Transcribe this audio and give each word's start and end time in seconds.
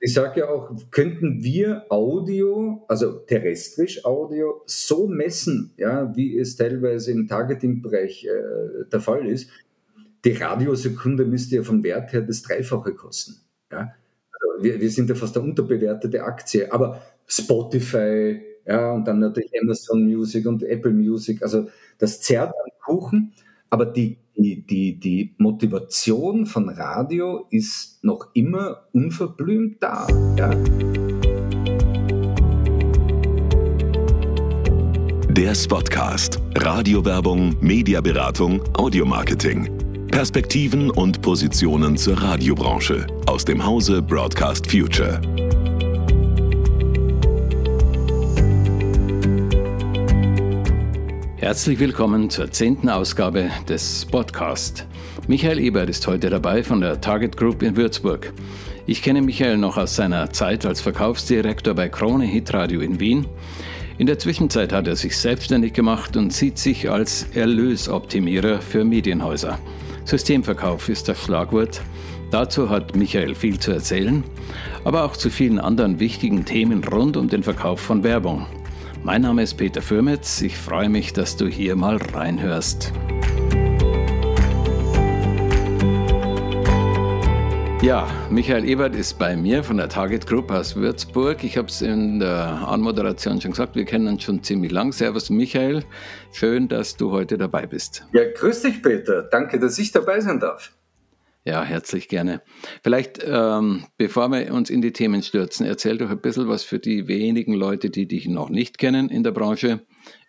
ich 0.00 0.14
sage 0.14 0.40
ja 0.40 0.48
auch, 0.48 0.74
könnten 0.90 1.42
wir 1.42 1.84
Audio, 1.90 2.84
also 2.88 3.12
terrestrisch 3.12 4.04
Audio, 4.04 4.62
so 4.64 5.06
messen, 5.06 5.72
ja, 5.76 6.14
wie 6.16 6.38
es 6.38 6.56
teilweise 6.56 7.12
im 7.12 7.28
Targeting-Bereich 7.28 8.24
äh, 8.24 8.84
der 8.90 9.00
Fall 9.00 9.26
ist, 9.26 9.50
die 10.24 10.32
Radiosekunde 10.32 11.26
müsste 11.26 11.56
ja 11.56 11.62
vom 11.62 11.84
Wert 11.84 12.12
her 12.12 12.22
das 12.22 12.42
Dreifache 12.42 12.94
kosten. 12.94 13.36
Ja? 13.70 13.94
Also 14.32 14.64
wir, 14.64 14.80
wir 14.80 14.90
sind 14.90 15.10
ja 15.10 15.14
fast 15.14 15.36
eine 15.36 15.46
unterbewertete 15.46 16.22
Aktie, 16.22 16.72
aber 16.72 17.02
Spotify, 17.26 18.40
ja, 18.66 18.92
und 18.92 19.06
dann 19.06 19.20
natürlich 19.20 19.52
Amazon 19.60 20.04
Music 20.04 20.46
und 20.46 20.62
Apple 20.62 20.92
Music, 20.92 21.42
also 21.42 21.68
das 21.98 22.20
zerrt 22.22 22.52
am 22.52 22.70
Kuchen, 22.82 23.32
aber 23.70 23.86
die 23.86 24.18
die, 24.40 24.66
die, 24.66 24.98
die 24.98 25.34
Motivation 25.38 26.46
von 26.46 26.68
Radio 26.70 27.46
ist 27.50 28.02
noch 28.02 28.28
immer 28.32 28.82
unverblümt 28.92 29.82
da. 29.82 30.06
Ja. 30.38 30.50
Der 35.30 35.54
Spotcast. 35.54 36.40
Radiowerbung, 36.56 37.56
Mediaberatung, 37.60 38.62
Audiomarketing. 38.74 40.08
Perspektiven 40.08 40.90
und 40.90 41.22
Positionen 41.22 41.96
zur 41.96 42.20
Radiobranche 42.20 43.06
aus 43.26 43.44
dem 43.44 43.64
Hause 43.64 44.02
Broadcast 44.02 44.70
Future. 44.70 45.20
Herzlich 51.40 51.78
willkommen 51.78 52.28
zur 52.28 52.50
zehnten 52.50 52.90
Ausgabe 52.90 53.48
des 53.66 54.04
Podcast. 54.04 54.86
Michael 55.26 55.58
Ebert 55.58 55.88
ist 55.88 56.06
heute 56.06 56.28
dabei 56.28 56.62
von 56.62 56.82
der 56.82 57.00
Target 57.00 57.38
Group 57.38 57.62
in 57.62 57.78
Würzburg. 57.78 58.30
Ich 58.86 59.00
kenne 59.00 59.22
Michael 59.22 59.56
noch 59.56 59.78
aus 59.78 59.96
seiner 59.96 60.30
Zeit 60.32 60.66
als 60.66 60.82
Verkaufsdirektor 60.82 61.72
bei 61.72 61.88
Krone 61.88 62.26
Hitradio 62.26 62.82
in 62.82 63.00
Wien. 63.00 63.24
In 63.96 64.06
der 64.06 64.18
Zwischenzeit 64.18 64.74
hat 64.74 64.86
er 64.86 64.96
sich 64.96 65.16
selbstständig 65.16 65.72
gemacht 65.72 66.14
und 66.14 66.30
sieht 66.30 66.58
sich 66.58 66.90
als 66.90 67.26
Erlösoptimierer 67.32 68.60
für 68.60 68.84
Medienhäuser. 68.84 69.58
Systemverkauf 70.04 70.90
ist 70.90 71.08
das 71.08 71.22
Schlagwort. 71.22 71.80
Dazu 72.30 72.68
hat 72.68 72.94
Michael 72.94 73.34
viel 73.34 73.58
zu 73.58 73.70
erzählen, 73.70 74.24
aber 74.84 75.04
auch 75.04 75.16
zu 75.16 75.30
vielen 75.30 75.58
anderen 75.58 76.00
wichtigen 76.00 76.44
Themen 76.44 76.84
rund 76.84 77.16
um 77.16 77.30
den 77.30 77.42
Verkauf 77.42 77.80
von 77.80 78.04
Werbung. 78.04 78.44
Mein 79.02 79.22
Name 79.22 79.42
ist 79.42 79.54
Peter 79.54 79.80
Fürmetz. 79.80 80.42
Ich 80.42 80.58
freue 80.58 80.90
mich, 80.90 81.14
dass 81.14 81.34
du 81.34 81.46
hier 81.46 81.74
mal 81.74 81.96
reinhörst. 81.96 82.92
Ja, 87.80 88.06
Michael 88.28 88.68
Ebert 88.68 88.94
ist 88.94 89.18
bei 89.18 89.36
mir 89.36 89.64
von 89.64 89.78
der 89.78 89.88
Target 89.88 90.26
Group 90.26 90.50
aus 90.50 90.76
Würzburg. 90.76 91.42
Ich 91.44 91.56
habe 91.56 91.68
es 91.68 91.80
in 91.80 92.20
der 92.20 92.68
Anmoderation 92.68 93.40
schon 93.40 93.52
gesagt, 93.52 93.74
wir 93.74 93.86
kennen 93.86 94.06
uns 94.06 94.22
schon 94.22 94.42
ziemlich 94.42 94.70
lang. 94.70 94.92
Servus 94.92 95.30
Michael, 95.30 95.82
schön, 96.34 96.68
dass 96.68 96.94
du 96.98 97.10
heute 97.10 97.38
dabei 97.38 97.66
bist. 97.66 98.04
Ja, 98.12 98.20
grüß 98.30 98.60
dich 98.60 98.82
Peter, 98.82 99.22
danke, 99.22 99.58
dass 99.58 99.78
ich 99.78 99.92
dabei 99.92 100.20
sein 100.20 100.40
darf. 100.40 100.72
Ja, 101.44 101.62
herzlich 101.64 102.08
gerne. 102.08 102.42
Vielleicht, 102.82 103.18
ähm, 103.24 103.86
bevor 103.96 104.28
wir 104.28 104.52
uns 104.52 104.68
in 104.68 104.82
die 104.82 104.92
Themen 104.92 105.22
stürzen, 105.22 105.64
erzähl 105.64 105.96
doch 105.96 106.10
ein 106.10 106.20
bisschen 106.20 106.48
was 106.48 106.64
für 106.64 106.78
die 106.78 107.08
wenigen 107.08 107.54
Leute, 107.54 107.88
die 107.88 108.06
dich 108.06 108.28
noch 108.28 108.50
nicht 108.50 108.76
kennen 108.76 109.08
in 109.08 109.22
der 109.22 109.30
Branche, 109.30 109.80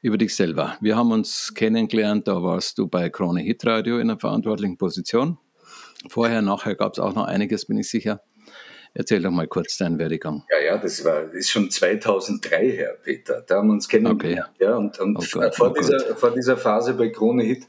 über 0.02 0.17
dich 0.17 0.36
selber. 0.36 0.78
Wir 0.80 0.95
haben 0.95 1.12
uns 1.12 1.54
kennengelernt, 1.54 2.30
da 2.30 2.42
warst 2.42 2.78
du 2.78 2.88
bei 2.88 3.09
Krone 3.09 3.42
Hit 3.42 3.66
Radio 3.66 3.98
in 3.98 4.09
einer 4.09 4.20
verantwortlichen 4.20 4.78
Position. 4.78 5.38
Vorher, 6.08 6.42
nachher 6.42 6.76
gab 6.76 6.94
es 6.94 7.00
auch 7.00 7.14
noch 7.14 7.26
einiges, 7.26 7.66
bin 7.66 7.78
ich 7.78 7.89
sicher. 7.89 8.22
Erzähl 8.94 9.22
doch 9.22 9.32
mal 9.32 9.48
kurz 9.48 9.78
deinen 9.78 10.00
Werdegang. 10.00 10.44
Ja, 10.50 10.66
ja, 10.66 10.78
das 10.78 11.04
war 11.04 11.23
das 11.26 11.34
ist 11.34 11.50
schon 11.50 11.70
2003 11.70 12.72
her, 12.72 12.98
Peter. 13.04 13.42
Da 13.45 13.58
haben 13.58 13.67
wir 13.67 13.73
uns 13.73 13.88
kennengelernt. 13.88 14.52
Okay. 14.56 14.66
Ja, 14.66 14.76
und, 14.78 14.98
und 15.00 15.17
oh 15.17 15.23
Gott, 15.32 15.56
vor, 15.56 15.72
oh 15.72 15.73
dieser, 15.73 16.16
vor 16.16 16.32
dieser 16.32 16.58
Phase 16.58 16.94
bei 16.94 17.09
Krone 17.09 17.44
Hit 17.44 17.67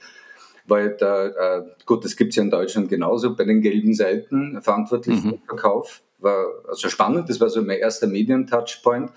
weil 0.67 0.97
da, 0.97 1.27
äh, 1.27 1.63
gut, 1.87 2.05
das 2.05 2.17
gibt 2.17 2.31
es 2.31 2.37
ja 2.37 2.43
in 2.43 2.51
Deutschland 2.51 2.89
genauso, 2.89 3.35
bei 3.35 3.45
den 3.45 3.61
gelben 3.61 3.95
Seiten 3.95 4.61
verantwortlich 4.63 5.17
mhm. 5.17 5.23
für 5.23 5.37
den 5.37 5.45
Verkauf. 5.47 6.03
War 6.19 6.47
also 6.69 6.89
spannend, 6.89 7.29
das 7.29 7.41
war 7.41 7.49
so 7.49 7.63
mein 7.63 7.79
erster 7.79 8.07
Medien-Touchpoint. 8.07 9.11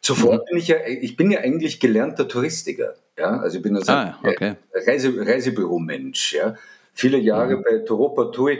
Zuvor 0.00 0.34
mhm. 0.34 0.40
bin 0.48 0.58
ich 0.58 0.68
ja, 0.68 0.76
ich 0.86 1.16
bin 1.16 1.30
ja 1.30 1.40
eigentlich 1.40 1.80
gelernter 1.80 2.28
Touristiker. 2.28 2.94
Ja, 3.18 3.38
also 3.38 3.56
ich 3.56 3.62
bin 3.62 3.76
also 3.76 3.92
ah, 3.92 4.18
okay. 4.22 4.56
Reise, 4.72 5.12
Reisebüromensch. 5.16 6.34
Ja, 6.34 6.54
viele 6.92 7.18
Jahre 7.18 7.56
mhm. 7.56 7.62
bei 7.62 7.78
Toropa 7.78 8.26
Tui. 8.26 8.58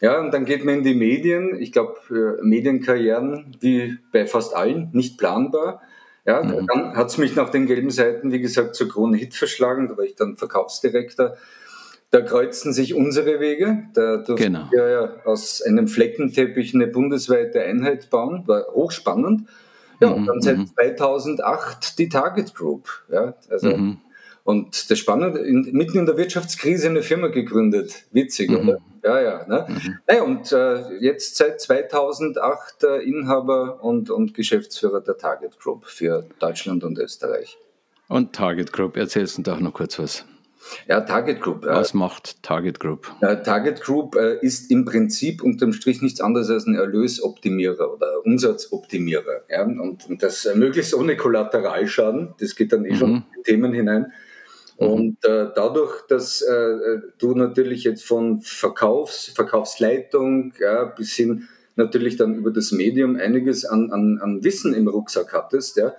Ja, 0.00 0.20
und 0.20 0.32
dann 0.32 0.44
geht 0.44 0.64
man 0.64 0.76
in 0.76 0.84
die 0.84 0.94
Medien. 0.94 1.60
Ich 1.60 1.72
glaube, 1.72 2.38
Medienkarrieren, 2.42 3.56
wie 3.60 3.98
bei 4.12 4.26
fast 4.26 4.54
allen, 4.54 4.90
nicht 4.92 5.18
planbar. 5.18 5.82
Ja, 6.24 6.42
mhm. 6.42 6.66
dann 6.66 6.96
hat 6.96 7.08
es 7.08 7.18
mich 7.18 7.36
nach 7.36 7.50
den 7.50 7.66
gelben 7.66 7.90
Seiten, 7.90 8.32
wie 8.32 8.40
gesagt, 8.40 8.74
zur 8.74 8.88
Krone 8.88 9.16
Hit 9.16 9.34
verschlagen. 9.34 9.88
Da 9.88 9.96
war 9.96 10.04
ich 10.04 10.16
dann 10.16 10.36
Verkaufsdirektor. 10.36 11.36
Da 12.10 12.20
kreuzen 12.20 12.72
sich 12.72 12.94
unsere 12.94 13.40
Wege. 13.40 13.88
Da 13.94 14.18
durften 14.18 14.52
genau. 14.52 14.68
wir 14.70 14.88
ja 14.88 15.16
aus 15.24 15.60
einem 15.62 15.88
Fleckenteppich 15.88 16.74
eine 16.74 16.86
bundesweite 16.86 17.62
Einheit 17.62 18.10
bauen. 18.10 18.44
War 18.46 18.66
hochspannend. 18.72 19.48
Ja, 20.00 20.08
und 20.08 20.26
dann 20.26 20.40
seit 20.40 20.68
2008 20.68 21.76
mhm. 21.76 21.96
die 21.98 22.08
Target 22.08 22.54
Group. 22.54 22.88
Ja, 23.10 23.34
also, 23.50 23.76
mhm. 23.76 23.98
Und 24.44 24.90
das 24.92 24.98
Spannende, 25.00 25.40
in, 25.40 25.72
mitten 25.72 25.98
in 25.98 26.06
der 26.06 26.16
Wirtschaftskrise 26.16 26.88
eine 26.88 27.02
Firma 27.02 27.28
gegründet. 27.28 28.04
Witzig, 28.12 28.50
mhm. 28.50 28.68
oder? 28.68 28.78
Ja, 29.02 29.20
ja. 29.20 29.46
Ne? 29.48 29.66
Mhm. 29.68 29.98
Naja, 30.06 30.22
und 30.22 30.52
äh, 30.52 30.98
jetzt 30.98 31.36
seit 31.36 31.60
2008 31.60 32.84
äh, 32.84 32.98
Inhaber 33.02 33.82
und, 33.82 34.08
und 34.08 34.34
Geschäftsführer 34.34 35.00
der 35.00 35.16
Target 35.16 35.58
Group 35.58 35.86
für 35.86 36.26
Deutschland 36.38 36.84
und 36.84 36.96
Österreich. 36.98 37.58
Und 38.08 38.34
Target 38.34 38.72
Group, 38.72 38.96
erzählst 38.96 39.38
du 39.38 39.42
doch 39.42 39.58
noch 39.58 39.72
kurz 39.72 39.98
was. 39.98 40.24
Ja, 40.88 41.00
Target 41.00 41.40
Group. 41.40 41.64
Äh, 41.64 41.68
Was 41.68 41.94
macht 41.94 42.42
Target 42.42 42.80
Group? 42.80 43.08
Target 43.20 43.80
Group 43.80 44.16
äh, 44.16 44.38
ist 44.40 44.70
im 44.70 44.84
Prinzip 44.84 45.42
unterm 45.42 45.72
Strich 45.72 46.02
nichts 46.02 46.20
anderes 46.20 46.50
als 46.50 46.66
ein 46.66 46.74
Erlösoptimierer 46.74 47.92
oder 47.92 48.24
Umsatzoptimierer. 48.24 49.42
Ja? 49.48 49.64
Und, 49.64 50.06
das 50.20 50.48
möglichst 50.54 50.94
ohne 50.94 51.16
Kollateralschaden. 51.16 52.34
Das 52.40 52.54
geht 52.56 52.72
dann 52.72 52.84
eh 52.84 52.92
mhm. 52.92 52.96
schon 52.96 53.24
in 53.36 53.42
Themen 53.44 53.72
hinein. 53.72 54.12
Mhm. 54.78 54.86
Und 54.86 55.24
äh, 55.24 55.48
dadurch, 55.54 56.02
dass 56.08 56.42
äh, 56.42 56.98
du 57.18 57.34
natürlich 57.34 57.84
jetzt 57.84 58.04
von 58.04 58.40
Verkaufs, 58.40 59.26
Verkaufsleitung 59.34 60.52
ja, 60.60 60.84
bis 60.84 61.14
hin 61.14 61.48
natürlich 61.76 62.16
dann 62.16 62.34
über 62.34 62.50
das 62.50 62.72
Medium 62.72 63.16
einiges 63.16 63.64
an, 63.64 63.92
an, 63.92 64.18
an 64.20 64.42
Wissen 64.42 64.74
im 64.74 64.88
Rucksack 64.88 65.32
hattest, 65.32 65.76
ja, 65.76 65.94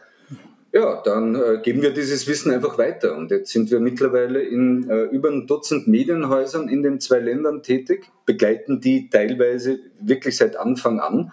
ja, 0.73 1.01
dann 1.03 1.35
äh, 1.35 1.59
geben 1.63 1.81
wir 1.81 1.91
dieses 1.91 2.28
Wissen 2.28 2.51
einfach 2.51 2.78
weiter. 2.78 3.16
Und 3.16 3.31
jetzt 3.31 3.51
sind 3.51 3.72
wir 3.72 3.79
mittlerweile 3.79 4.41
in 4.41 4.89
äh, 4.89 5.03
über 5.05 5.29
ein 5.29 5.47
Dutzend 5.47 5.88
Medienhäusern 5.88 6.67
in 6.69 6.83
den 6.83 7.00
zwei 7.00 7.19
Ländern 7.19 7.63
tätig, 7.63 8.09
begleiten 8.25 8.81
die 8.81 9.09
teilweise 9.09 9.79
wirklich 10.00 10.38
seit 10.38 10.57
Anfang 10.57 11.00
an 11.00 11.31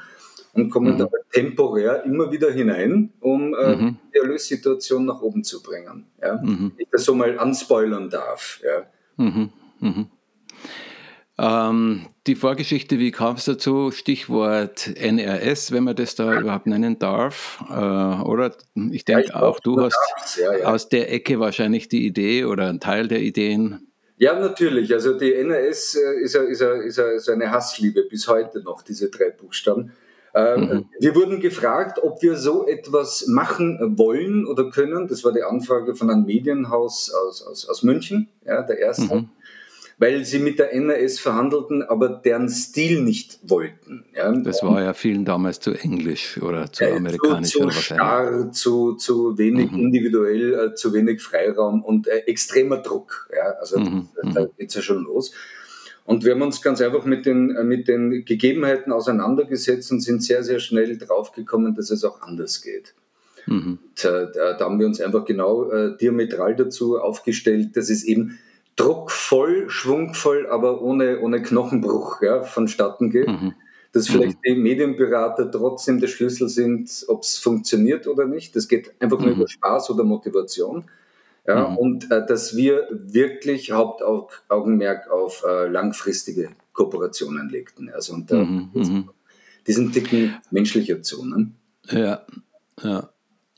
und 0.55 0.71
kommen 0.71 0.95
mhm. 0.95 0.99
dabei 0.99 1.19
temporär 1.33 2.05
immer 2.05 2.31
wieder 2.31 2.51
hinein, 2.53 3.13
um 3.21 3.55
äh, 3.55 3.77
mhm. 3.77 3.97
die 4.15 4.19
Erlössituation 4.19 5.05
nach 5.05 5.21
oben 5.21 5.43
zu 5.43 5.63
bringen. 5.63 6.07
Ja? 6.23 6.41
Mhm. 6.41 6.73
Ich 6.79 6.89
das 6.91 7.05
so 7.05 7.15
mal 7.15 7.39
anspoilern 7.39 8.09
darf. 8.09 8.61
Ja? 8.65 8.87
Mhm. 9.17 9.51
Mhm. 9.81 10.07
Ähm, 11.39 12.07
die 12.27 12.37
Vorgeschichte, 12.37 12.99
wie 12.99 13.11
kam 13.11 13.37
es 13.37 13.45
dazu? 13.45 13.91
Stichwort 13.91 14.89
NRS, 14.97 15.73
wenn 15.73 15.85
man 15.85 15.95
das 15.95 16.15
da 16.15 16.41
überhaupt 16.41 16.67
nennen 16.67 16.99
darf. 16.99 17.63
Äh, 17.69 17.75
oder 17.75 18.53
ich 18.91 19.05
denke 19.05 19.29
ja, 19.29 19.43
auch, 19.43 19.61
du 19.61 19.81
hast 19.81 19.99
ja, 20.41 20.57
ja. 20.57 20.67
aus 20.67 20.89
der 20.89 21.13
Ecke 21.13 21.39
wahrscheinlich 21.39 21.89
die 21.89 22.07
Idee 22.07 22.45
oder 22.47 22.69
einen 22.69 22.81
Teil 22.81 23.09
der 23.09 23.21
Ideen. 23.21 23.89
Ja, 24.17 24.39
natürlich. 24.39 24.93
Also 24.95 25.19
die 25.19 25.35
NRS 25.35 25.97
äh, 25.97 26.23
ist, 26.23 26.35
ist, 26.35 26.63
ist, 26.63 26.99
ist 26.99 27.29
eine 27.29 27.51
Hassliebe 27.51 28.05
bis 28.05 28.27
heute 28.27 28.63
noch, 28.63 28.83
diese 28.83 29.11
drei 29.11 29.31
Buchstaben. 29.31 29.93
Ähm, 30.35 30.61
mhm. 30.61 30.85
Wir 30.99 31.15
wurden 31.15 31.41
gefragt, 31.41 31.99
ob 32.03 32.23
wir 32.23 32.37
so 32.37 32.67
etwas 32.67 33.27
machen 33.27 33.99
wollen 33.99 34.47
oder 34.47 34.71
können. 34.71 35.09
Das 35.09 35.25
war 35.25 35.33
die 35.33 35.43
Anfrage 35.43 35.95
von 35.95 36.11
einem 36.11 36.25
Medienhaus 36.25 37.13
aus, 37.13 37.47
aus, 37.47 37.69
aus 37.69 37.83
München, 37.83 38.31
ja, 38.47 38.63
der 38.63 38.79
erste. 38.79 39.15
Mhm 39.15 39.29
weil 39.99 40.25
sie 40.25 40.39
mit 40.39 40.59
der 40.59 40.73
NRS 40.73 41.21
verhandelten, 41.21 41.83
aber 41.83 42.09
deren 42.09 42.49
Stil 42.49 43.03
nicht 43.03 43.39
wollten. 43.43 44.05
Ja. 44.15 44.33
Das 44.33 44.63
war 44.63 44.83
ja 44.83 44.93
vielen 44.93 45.25
damals 45.25 45.61
zu 45.61 45.73
englisch 45.73 46.41
oder 46.43 46.73
zu 46.73 46.85
äh, 46.85 46.97
amerikanisch. 46.97 47.53
Zu, 47.53 47.69
zu 47.69 47.71
starr, 47.71 48.51
zu, 48.53 48.95
zu 48.95 49.39
wenig 49.39 49.71
mhm. 49.71 49.79
individuell, 49.79 50.55
äh, 50.55 50.75
zu 50.75 50.93
wenig 50.93 51.23
Freiraum 51.23 51.85
und 51.85 52.09
äh, 52.09 52.19
extremer 52.27 52.79
Druck. 52.79 53.29
Ja. 53.35 53.55
Also 53.61 53.79
mhm. 53.79 54.09
da 54.35 54.43
mhm. 54.43 54.49
geht 54.59 54.69
es 54.71 54.75
ja 54.75 54.83
schon 54.83 55.05
los. 55.05 55.33
Und 56.07 56.25
wir 56.25 56.33
haben 56.33 56.43
uns 56.43 56.61
ganz 56.61 56.81
einfach 56.83 57.05
mit 57.05 57.25
den, 57.25 57.55
äh, 57.57 57.65
mit 57.65 57.89
den 57.89 58.25
Gegebenheiten 58.25 58.93
auseinandergesetzt 58.93 59.91
und 59.91 60.01
sind 60.01 60.23
sehr, 60.23 60.43
sehr 60.43 60.59
schnell 60.59 60.99
draufgekommen, 60.99 61.75
dass 61.75 61.91
es 61.91 62.05
auch 62.05 62.21
anders 62.21 62.61
geht. 62.63 62.95
Mhm. 63.47 63.79
Und, 63.83 64.05
äh, 64.05 64.27
da 64.35 64.59
haben 64.61 64.79
wir 64.79 64.87
uns 64.87 65.01
einfach 65.01 65.25
genau 65.25 65.71
äh, 65.71 65.97
diametral 65.97 66.57
dazu 66.57 66.99
aufgestellt, 66.99 67.77
dass 67.77 67.91
es 67.91 68.05
eben 68.05 68.39
druckvoll, 68.77 69.71
schwungvoll, 69.71 70.47
aber 70.49 70.83
ohne, 70.83 71.21
ohne 71.21 71.43
Knochenbruch 71.43 72.23
ja, 72.23 72.43
vonstatten 72.43 73.11
geht. 73.11 73.29
Mhm. 73.29 73.55
dass 73.93 74.09
vielleicht 74.09 74.39
mhm. 74.39 74.43
die 74.45 74.55
Medienberater 74.57 75.49
trotzdem 75.51 76.01
der 76.01 76.09
Schlüssel 76.09 76.49
sind, 76.49 77.05
ob 77.07 77.23
es 77.23 77.39
funktioniert 77.39 78.09
oder 78.09 78.27
nicht. 78.27 78.57
Das 78.57 78.67
geht 78.67 78.93
einfach 78.99 79.21
nur 79.21 79.29
mhm. 79.29 79.37
über 79.37 79.49
Spaß 79.49 79.91
oder 79.91 80.03
Motivation. 80.03 80.85
Ja, 81.47 81.69
mhm. 81.69 81.77
Und 81.77 82.11
äh, 82.11 82.27
dass 82.27 82.57
wir 82.57 82.89
wirklich 82.91 83.71
Hauptaugenmerk 83.71 85.11
auf 85.11 85.45
äh, 85.47 85.69
langfristige 85.69 86.51
Kooperationen 86.73 87.49
legten. 87.49 87.89
Also 87.91 88.15
und 88.15 88.33
äh, 88.33 89.05
diesen 89.67 89.93
dicken 89.93 90.37
menschlicher 90.51 91.03
Zonen. 91.03 91.55
Ja, 91.91 92.27
ja. 92.83 93.14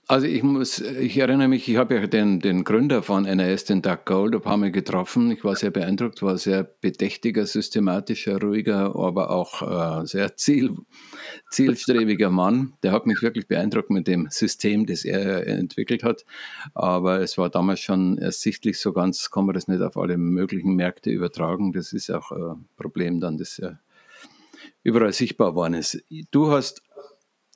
Also 0.08 0.28
ich 0.28 0.44
muss, 0.44 0.78
ich 0.78 1.18
erinnere 1.18 1.48
mich, 1.48 1.68
ich 1.68 1.76
habe 1.78 1.96
ja 1.96 2.06
den, 2.06 2.38
den 2.38 2.62
Gründer 2.62 3.02
von 3.02 3.24
NAS, 3.24 3.64
den 3.64 3.82
Doug 3.82 4.04
Gold, 4.04 4.36
ein 4.36 4.40
paar 4.40 4.56
Mal 4.56 4.70
getroffen. 4.70 5.32
Ich 5.32 5.42
war 5.42 5.56
sehr 5.56 5.72
beeindruckt, 5.72 6.22
war 6.22 6.38
sehr 6.38 6.62
bedächtiger, 6.62 7.44
systematischer, 7.44 8.40
ruhiger, 8.40 8.94
aber 8.94 9.30
auch 9.30 10.02
äh, 10.02 10.06
sehr 10.06 10.36
ziel, 10.36 10.76
zielstrebiger 11.50 12.30
Mann. 12.30 12.74
Der 12.84 12.92
hat 12.92 13.06
mich 13.06 13.20
wirklich 13.20 13.48
beeindruckt 13.48 13.90
mit 13.90 14.06
dem 14.06 14.28
System, 14.30 14.86
das 14.86 15.04
er 15.04 15.44
entwickelt 15.48 16.04
hat. 16.04 16.24
Aber 16.72 17.20
es 17.20 17.36
war 17.36 17.50
damals 17.50 17.80
schon 17.80 18.16
ersichtlich, 18.18 18.78
so 18.78 18.92
ganz 18.92 19.32
kann 19.32 19.44
man 19.46 19.56
das 19.56 19.66
nicht 19.66 19.82
auf 19.82 19.96
alle 19.96 20.18
möglichen 20.18 20.76
Märkte 20.76 21.10
übertragen. 21.10 21.72
Das 21.72 21.92
ist 21.92 22.12
auch 22.12 22.30
ein 22.30 22.68
Problem 22.76 23.18
dann, 23.18 23.38
das 23.38 23.56
ja 23.56 23.80
überall 24.84 25.12
sichtbar 25.12 25.50
geworden 25.50 25.74
ist. 25.74 26.04
Du 26.30 26.52
hast 26.52 26.85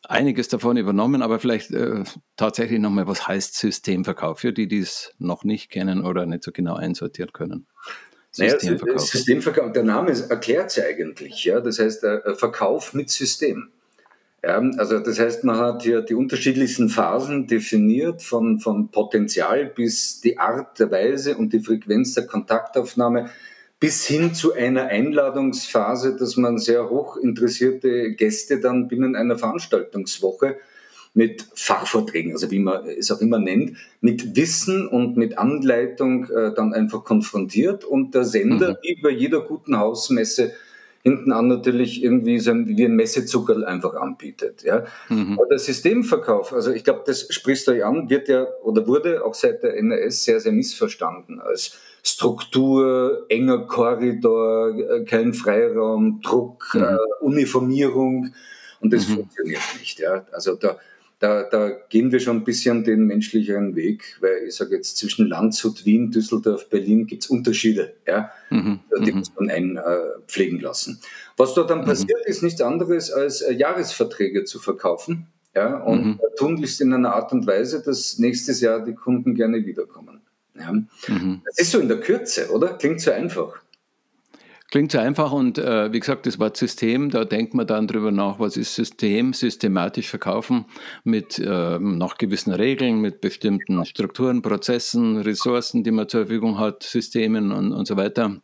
einiges 0.08 0.48
davon 0.48 0.76
übernommen, 0.76 1.22
aber 1.22 1.38
vielleicht 1.38 1.70
äh, 1.72 2.04
tatsächlich 2.36 2.80
nochmal, 2.80 3.06
was 3.06 3.26
heißt 3.26 3.54
Systemverkauf 3.56 4.40
für 4.40 4.52
die, 4.52 4.68
die 4.68 4.80
es 4.80 5.12
noch 5.18 5.44
nicht 5.44 5.70
kennen 5.70 6.04
oder 6.04 6.26
nicht 6.26 6.42
so 6.42 6.52
genau 6.52 6.74
einsortieren 6.74 7.32
können? 7.32 7.66
Systemverkauf. 8.32 8.96
Naja, 8.96 8.98
Systemverkauf, 8.98 9.72
der 9.72 9.82
Name 9.82 10.12
erklärt 10.28 10.70
es 10.70 10.76
ja 10.76 10.84
eigentlich. 10.84 11.44
Ja? 11.44 11.60
Das 11.60 11.78
heißt, 11.78 12.04
äh, 12.04 12.34
Verkauf 12.34 12.94
mit 12.94 13.10
System. 13.10 13.70
Ja, 14.42 14.58
also 14.78 15.00
das 15.00 15.18
heißt, 15.18 15.44
man 15.44 15.58
hat 15.58 15.82
hier 15.82 16.00
die 16.00 16.14
unterschiedlichsten 16.14 16.88
Phasen 16.88 17.46
definiert, 17.46 18.22
von, 18.22 18.58
von 18.58 18.90
Potenzial 18.90 19.66
bis 19.66 20.22
die 20.22 20.38
Art 20.38 20.78
der 20.78 20.90
Weise 20.90 21.36
und 21.36 21.52
die 21.52 21.60
Frequenz 21.60 22.14
der 22.14 22.26
Kontaktaufnahme 22.26 23.28
bis 23.80 24.06
hin 24.06 24.34
zu 24.34 24.52
einer 24.52 24.84
Einladungsphase, 24.84 26.14
dass 26.16 26.36
man 26.36 26.58
sehr 26.58 26.90
hoch 26.90 27.16
interessierte 27.16 28.12
Gäste 28.12 28.60
dann 28.60 28.88
binnen 28.88 29.16
einer 29.16 29.38
Veranstaltungswoche 29.38 30.58
mit 31.14 31.46
Fachvorträgen, 31.54 32.32
also 32.32 32.50
wie 32.50 32.60
man 32.60 32.86
es 32.86 33.10
auch 33.10 33.20
immer 33.20 33.38
nennt, 33.38 33.76
mit 34.00 34.36
Wissen 34.36 34.86
und 34.86 35.16
mit 35.16 35.38
Anleitung 35.38 36.30
äh, 36.30 36.54
dann 36.54 36.72
einfach 36.72 37.04
konfrontiert 37.04 37.84
und 37.84 38.14
der 38.14 38.24
Sender, 38.24 38.72
mhm. 38.72 38.76
wie 38.82 39.00
bei 39.02 39.10
jeder 39.10 39.40
guten 39.40 39.76
Hausmesse, 39.76 40.52
hinten 41.02 41.32
an 41.32 41.48
natürlich 41.48 42.02
irgendwie 42.02 42.38
so 42.38 42.50
ein, 42.50 42.68
wie 42.68 42.84
ein 42.84 42.94
Messezuckerl 42.94 43.64
einfach 43.64 43.94
anbietet. 43.94 44.62
Ja. 44.62 44.84
Mhm. 45.08 45.38
Aber 45.38 45.48
der 45.48 45.58
Systemverkauf, 45.58 46.52
also 46.52 46.72
ich 46.72 46.84
glaube, 46.84 47.02
das 47.06 47.26
sprichst 47.30 47.68
du 47.68 47.72
ja 47.72 47.88
an, 47.88 48.10
wird 48.10 48.28
ja 48.28 48.46
oder 48.62 48.86
wurde 48.86 49.24
auch 49.24 49.34
seit 49.34 49.62
der 49.62 49.76
NRS 49.76 50.24
sehr, 50.24 50.40
sehr 50.40 50.52
missverstanden 50.52 51.40
als 51.40 51.78
Struktur, 52.02 53.26
enger 53.28 53.66
Korridor, 53.66 54.74
äh, 54.74 55.04
kein 55.04 55.32
Freiraum, 55.34 56.20
Druck, 56.22 56.74
mhm. 56.74 56.82
äh, 56.82 56.96
Uniformierung 57.20 58.34
und 58.80 58.92
das 58.92 59.08
mhm. 59.08 59.16
funktioniert 59.16 59.62
nicht. 59.78 59.98
Ja. 60.00 60.26
Also 60.32 60.54
da, 60.56 60.78
da, 61.20 61.42
da 61.42 61.70
gehen 61.90 62.10
wir 62.12 62.18
schon 62.18 62.38
ein 62.38 62.44
bisschen 62.44 62.82
den 62.82 63.04
menschlicheren 63.04 63.76
Weg, 63.76 64.16
weil 64.20 64.48
ich 64.48 64.56
sage 64.56 64.74
jetzt 64.74 64.96
zwischen 64.96 65.26
Landshut, 65.26 65.84
Wien, 65.84 66.10
Düsseldorf, 66.10 66.68
Berlin 66.70 67.06
gibt 67.06 67.24
es 67.24 67.30
Unterschiede, 67.30 67.92
ja, 68.06 68.30
mhm. 68.48 68.80
die 69.04 69.12
mhm. 69.12 69.18
muss 69.18 69.30
man 69.38 69.50
einpflegen 69.50 70.60
lassen. 70.60 71.00
Was 71.36 71.54
dort 71.54 71.70
dann 71.70 71.82
mhm. 71.82 71.84
passiert, 71.84 72.24
ist 72.24 72.42
nichts 72.42 72.62
anderes 72.62 73.12
als 73.12 73.42
äh, 73.42 73.52
Jahresverträge 73.52 74.44
zu 74.44 74.58
verkaufen. 74.58 75.26
Ja, 75.54 75.78
und 75.78 76.04
mhm. 76.04 76.20
tunlichst 76.36 76.80
in 76.80 76.94
einer 76.94 77.12
Art 77.12 77.32
und 77.32 77.44
Weise, 77.44 77.82
dass 77.82 78.18
nächstes 78.18 78.60
Jahr 78.60 78.84
die 78.84 78.94
Kunden 78.94 79.34
gerne 79.34 79.66
wiederkommen. 79.66 80.20
Ja. 80.56 80.72
Mhm. 80.72 81.42
Das 81.44 81.58
ist 81.58 81.72
so 81.72 81.80
in 81.80 81.88
der 81.88 81.98
Kürze, 81.98 82.50
oder? 82.50 82.74
Klingt 82.74 83.00
so 83.00 83.10
einfach. 83.10 83.60
Klingt 84.70 84.92
so 84.92 84.98
einfach 84.98 85.32
und 85.32 85.58
äh, 85.58 85.92
wie 85.92 85.98
gesagt, 85.98 86.26
das 86.26 86.38
Wort 86.38 86.56
System, 86.56 87.10
da 87.10 87.24
denkt 87.24 87.54
man 87.54 87.66
dann 87.66 87.88
drüber 87.88 88.12
nach, 88.12 88.38
was 88.38 88.56
ist 88.56 88.72
System, 88.72 89.32
systematisch 89.32 90.08
verkaufen 90.08 90.64
mit 91.02 91.40
äh, 91.40 91.78
nach 91.80 92.18
gewissen 92.18 92.52
Regeln, 92.52 93.00
mit 93.00 93.20
bestimmten 93.20 93.84
Strukturen, 93.84 94.42
Prozessen, 94.42 95.16
Ressourcen, 95.16 95.82
die 95.82 95.90
man 95.90 96.08
zur 96.08 96.26
Verfügung 96.26 96.58
hat, 96.60 96.84
Systemen 96.84 97.50
und, 97.50 97.72
und 97.72 97.88
so 97.88 97.96
weiter. 97.96 98.40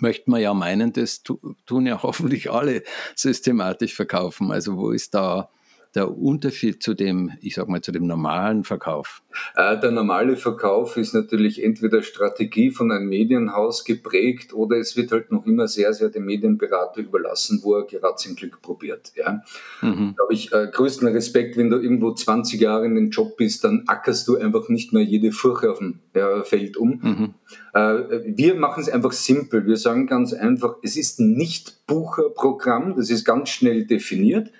Möchte 0.00 0.28
man 0.28 0.40
ja 0.40 0.54
meinen, 0.54 0.92
das 0.92 1.22
tun 1.22 1.86
ja 1.86 2.00
hoffentlich 2.02 2.50
alle 2.50 2.82
systematisch 3.14 3.94
verkaufen. 3.94 4.50
Also 4.50 4.76
wo 4.76 4.90
ist 4.90 5.14
da 5.14 5.50
der 5.94 6.16
Unterschied 6.16 6.82
zu 6.82 6.94
dem, 6.94 7.32
ich 7.40 7.56
sag 7.56 7.68
mal, 7.68 7.80
zu 7.80 7.90
dem 7.90 8.06
normalen 8.06 8.62
Verkauf? 8.62 9.22
Äh, 9.56 9.78
der 9.80 9.90
normale 9.90 10.36
Verkauf 10.36 10.96
ist 10.96 11.14
natürlich 11.14 11.62
entweder 11.62 12.02
Strategie 12.02 12.70
von 12.70 12.92
einem 12.92 13.08
Medienhaus 13.08 13.84
geprägt 13.84 14.54
oder 14.54 14.76
es 14.76 14.96
wird 14.96 15.10
halt 15.10 15.32
noch 15.32 15.46
immer 15.46 15.66
sehr, 15.66 15.92
sehr 15.92 16.08
dem 16.08 16.26
Medienberater 16.26 17.00
überlassen, 17.00 17.60
wo 17.62 17.74
er 17.74 17.86
gerade 17.86 18.14
sein 18.18 18.36
Glück 18.36 18.62
probiert. 18.62 19.12
Ja. 19.16 19.42
Mhm. 19.82 20.14
Da 20.16 20.22
habe 20.22 20.34
ich 20.34 20.52
äh, 20.52 20.68
größten 20.72 21.08
Respekt, 21.08 21.56
wenn 21.56 21.70
du 21.70 21.78
irgendwo 21.78 22.12
20 22.12 22.60
Jahre 22.60 22.86
in 22.86 22.94
den 22.94 23.10
Job 23.10 23.36
bist, 23.36 23.64
dann 23.64 23.84
ackerst 23.86 24.28
du 24.28 24.36
einfach 24.36 24.68
nicht 24.68 24.92
mehr 24.92 25.02
jede 25.02 25.32
Furche 25.32 25.72
auf 25.72 25.78
dem 25.78 25.98
äh, 26.12 26.44
Feld 26.44 26.76
um. 26.76 27.00
Mhm. 27.02 27.34
Äh, 27.74 28.34
wir 28.36 28.54
machen 28.54 28.80
es 28.80 28.88
einfach 28.88 29.12
simpel. 29.12 29.66
Wir 29.66 29.76
sagen 29.76 30.06
ganz 30.06 30.32
einfach, 30.32 30.76
es 30.82 30.96
ist 30.96 31.18
ein 31.18 31.32
Nicht-Bucher-Programm, 31.32 32.94
das 32.96 33.10
ist 33.10 33.24
ganz 33.24 33.48
schnell 33.48 33.86
definiert. 33.86 34.50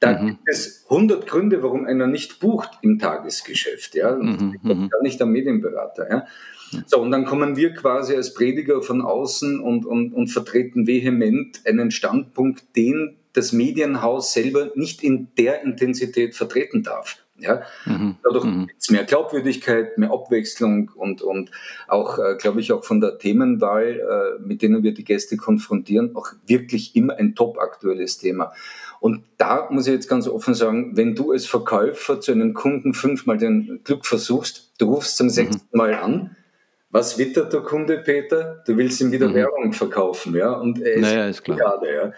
Da 0.00 0.20
mhm. 0.20 0.26
gibt 0.26 0.40
es 0.46 0.84
100 0.90 1.26
Gründe, 1.26 1.62
warum 1.62 1.86
einer 1.86 2.06
nicht 2.06 2.40
bucht 2.40 2.70
im 2.82 2.98
Tagesgeschäft. 2.98 3.94
Ja? 3.94 4.14
Mhm. 4.14 4.58
mhm. 4.62 4.88
Gar 4.90 5.02
nicht 5.02 5.20
am 5.22 5.30
Medienberater. 5.32 6.10
Ja? 6.10 6.26
So, 6.86 7.00
und 7.00 7.10
dann 7.10 7.24
kommen 7.24 7.56
wir 7.56 7.74
quasi 7.74 8.14
als 8.14 8.34
Prediger 8.34 8.82
von 8.82 9.00
außen 9.00 9.60
und, 9.60 9.86
und, 9.86 10.12
und 10.12 10.28
vertreten 10.28 10.86
vehement 10.86 11.60
einen 11.64 11.90
Standpunkt, 11.90 12.76
den 12.76 13.16
das 13.32 13.52
Medienhaus 13.52 14.32
selber 14.32 14.70
nicht 14.74 15.02
in 15.02 15.28
der 15.38 15.62
Intensität 15.62 16.34
vertreten 16.34 16.82
darf. 16.82 17.18
Ja? 17.38 17.62
Mhm. 17.84 18.16
Dadurch 18.22 18.44
mhm. 18.44 18.66
gibt 18.66 18.82
es 18.82 18.90
mehr 18.90 19.04
Glaubwürdigkeit, 19.04 19.98
mehr 19.98 20.10
Abwechslung 20.10 20.90
und, 20.94 21.22
und 21.22 21.50
auch, 21.86 22.18
äh, 22.18 22.36
glaube 22.36 22.60
ich, 22.60 22.72
auch 22.72 22.84
von 22.84 23.00
der 23.00 23.18
Themenwahl, 23.18 24.38
äh, 24.38 24.42
mit 24.42 24.62
denen 24.62 24.82
wir 24.82 24.94
die 24.94 25.04
Gäste 25.04 25.36
konfrontieren, 25.36 26.16
auch 26.16 26.32
wirklich 26.46 26.96
immer 26.96 27.16
ein 27.16 27.34
top 27.34 27.58
aktuelles 27.58 28.18
Thema. 28.18 28.52
Und 29.06 29.22
da 29.38 29.68
muss 29.70 29.86
ich 29.86 29.92
jetzt 29.92 30.08
ganz 30.08 30.26
offen 30.26 30.52
sagen, 30.52 30.96
wenn 30.96 31.14
du 31.14 31.30
als 31.30 31.46
Verkäufer 31.46 32.20
zu 32.20 32.32
einem 32.32 32.54
Kunden 32.54 32.92
fünfmal 32.92 33.38
den 33.38 33.78
Glück 33.84 34.04
versuchst, 34.04 34.72
du 34.78 34.86
rufst 34.86 35.16
zum 35.16 35.28
mhm. 35.28 35.30
sechsten 35.30 35.76
Mal 35.78 35.94
an, 35.94 36.34
was 36.90 37.16
wittert 37.16 37.52
der 37.52 37.60
Kunde, 37.60 37.98
Peter? 37.98 38.64
Du 38.66 38.76
willst 38.76 39.00
ihm 39.00 39.12
wieder 39.12 39.28
mhm. 39.28 39.34
Werbung 39.34 39.72
verkaufen, 39.72 40.34
ja? 40.34 40.54
Und 40.54 40.82
er 40.82 40.94
ist, 40.94 41.02
naja, 41.02 41.28
ist 41.28 41.44
klar. 41.44 41.56
Gerade, 41.56 41.94
ja? 41.94 42.12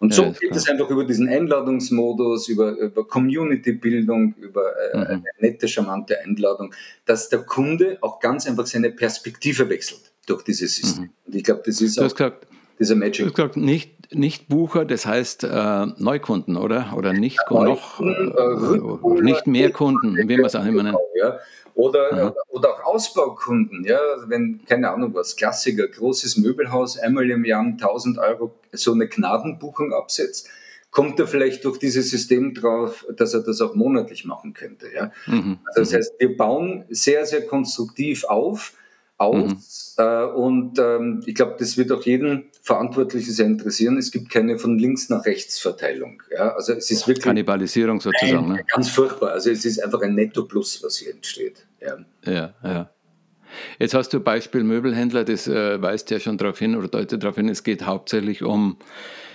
Und 0.00 0.12
so 0.12 0.24
ja, 0.24 0.32
geht 0.32 0.54
es 0.54 0.68
einfach 0.68 0.90
über 0.90 1.04
diesen 1.04 1.30
Einladungsmodus, 1.30 2.48
über, 2.48 2.76
über 2.76 3.08
Community-Bildung, 3.08 4.34
über 4.34 4.72
äh, 4.92 4.98
mhm. 4.98 5.02
eine 5.04 5.22
nette, 5.38 5.66
charmante 5.66 6.20
Einladung, 6.20 6.74
dass 7.06 7.30
der 7.30 7.38
Kunde 7.38 7.96
auch 8.02 8.20
ganz 8.20 8.46
einfach 8.46 8.66
seine 8.66 8.90
Perspektive 8.90 9.66
wechselt 9.70 10.12
durch 10.26 10.42
dieses 10.42 10.76
System. 10.76 11.04
Mhm. 11.04 11.10
Und 11.24 11.34
ich 11.36 11.44
glaube, 11.44 11.62
das 11.64 11.80
ist 11.80 11.96
du 11.96 12.02
auch 12.02 12.10
gesagt, 12.10 12.46
dieser 12.78 12.94
Magic. 12.94 13.18
Du 13.18 13.26
hast 13.26 13.34
gesagt, 13.34 13.56
nicht, 13.56 14.14
nicht 14.14 14.48
Bucher, 14.48 14.84
das 14.84 15.06
heißt 15.06 15.44
äh, 15.44 15.86
Neukunden, 15.98 16.56
oder? 16.56 16.94
Oder 16.96 17.12
nicht 17.12 17.40
ja, 17.50 17.62
noch, 17.62 18.00
äh, 18.00 18.04
äh 18.04 19.22
nicht 19.22 19.46
mehr 19.46 19.70
Kunden, 19.70 20.16
wie 20.16 20.36
man 20.36 20.46
es 20.46 20.56
auch 20.56 20.64
immer 20.64 20.82
nennt. 20.82 20.98
Ja. 21.20 21.38
Oder, 21.74 22.34
oder 22.48 22.70
auch 22.74 22.94
Ausbaukunden, 22.94 23.84
ja, 23.84 24.00
wenn, 24.26 24.60
keine 24.66 24.90
Ahnung 24.90 25.14
was, 25.14 25.36
Klassiker, 25.36 25.86
großes 25.86 26.36
Möbelhaus, 26.38 26.98
einmal 26.98 27.30
im 27.30 27.44
Jahr 27.44 27.60
1000 27.62 28.18
Euro 28.18 28.52
so 28.72 28.92
eine 28.92 29.06
Gnadenbuchung 29.06 29.92
absetzt, 29.92 30.48
kommt 30.90 31.20
er 31.20 31.28
vielleicht 31.28 31.64
durch 31.64 31.78
dieses 31.78 32.10
System 32.10 32.54
drauf, 32.54 33.06
dass 33.16 33.32
er 33.32 33.42
das 33.42 33.60
auch 33.60 33.76
monatlich 33.76 34.24
machen 34.24 34.54
könnte. 34.54 34.86
Ja? 34.92 35.12
Mhm. 35.26 35.58
Also 35.66 35.80
das 35.82 35.92
mhm. 35.92 35.96
heißt, 35.96 36.14
wir 36.18 36.36
bauen 36.36 36.84
sehr, 36.88 37.24
sehr 37.26 37.46
konstruktiv 37.46 38.24
auf, 38.24 38.72
aus. 39.18 39.96
Mhm. 39.98 40.04
Äh, 40.04 40.24
und 40.24 40.78
ähm, 40.78 41.22
ich 41.26 41.34
glaube, 41.34 41.56
das 41.58 41.76
wird 41.76 41.92
auch 41.92 42.02
jeden 42.04 42.44
Verantwortlichen 42.62 43.32
sehr 43.32 43.46
interessieren. 43.46 43.98
Es 43.98 44.10
gibt 44.10 44.30
keine 44.30 44.58
von 44.58 44.78
links 44.78 45.10
nach 45.10 45.26
rechts 45.26 45.58
Verteilung. 45.58 46.22
Ja? 46.30 46.54
Also 46.54 46.72
es 46.72 46.90
ist 46.90 47.06
wirklich 47.06 47.24
Kannibalisierung 47.24 48.00
sozusagen. 48.00 48.48
ne? 48.48 48.64
Ganz 48.72 48.88
furchtbar. 48.88 49.32
Also 49.32 49.50
es 49.50 49.64
ist 49.64 49.82
einfach 49.82 50.00
ein 50.02 50.14
Netto-Plus, 50.14 50.82
was 50.82 50.96
hier 50.96 51.12
entsteht. 51.12 51.66
Ja, 51.80 51.98
ja. 52.24 52.54
ja. 52.62 52.90
Jetzt 53.78 53.94
hast 53.94 54.10
du 54.10 54.20
Beispiel 54.20 54.62
Möbelhändler, 54.62 55.24
das 55.24 55.48
äh, 55.48 55.80
weist 55.82 56.10
ja 56.10 56.20
schon 56.20 56.38
darauf 56.38 56.58
hin 56.58 56.76
oder 56.76 56.88
deutet 56.88 57.22
darauf 57.22 57.36
hin, 57.36 57.48
es 57.48 57.64
geht 57.64 57.86
hauptsächlich 57.86 58.42
um 58.42 58.76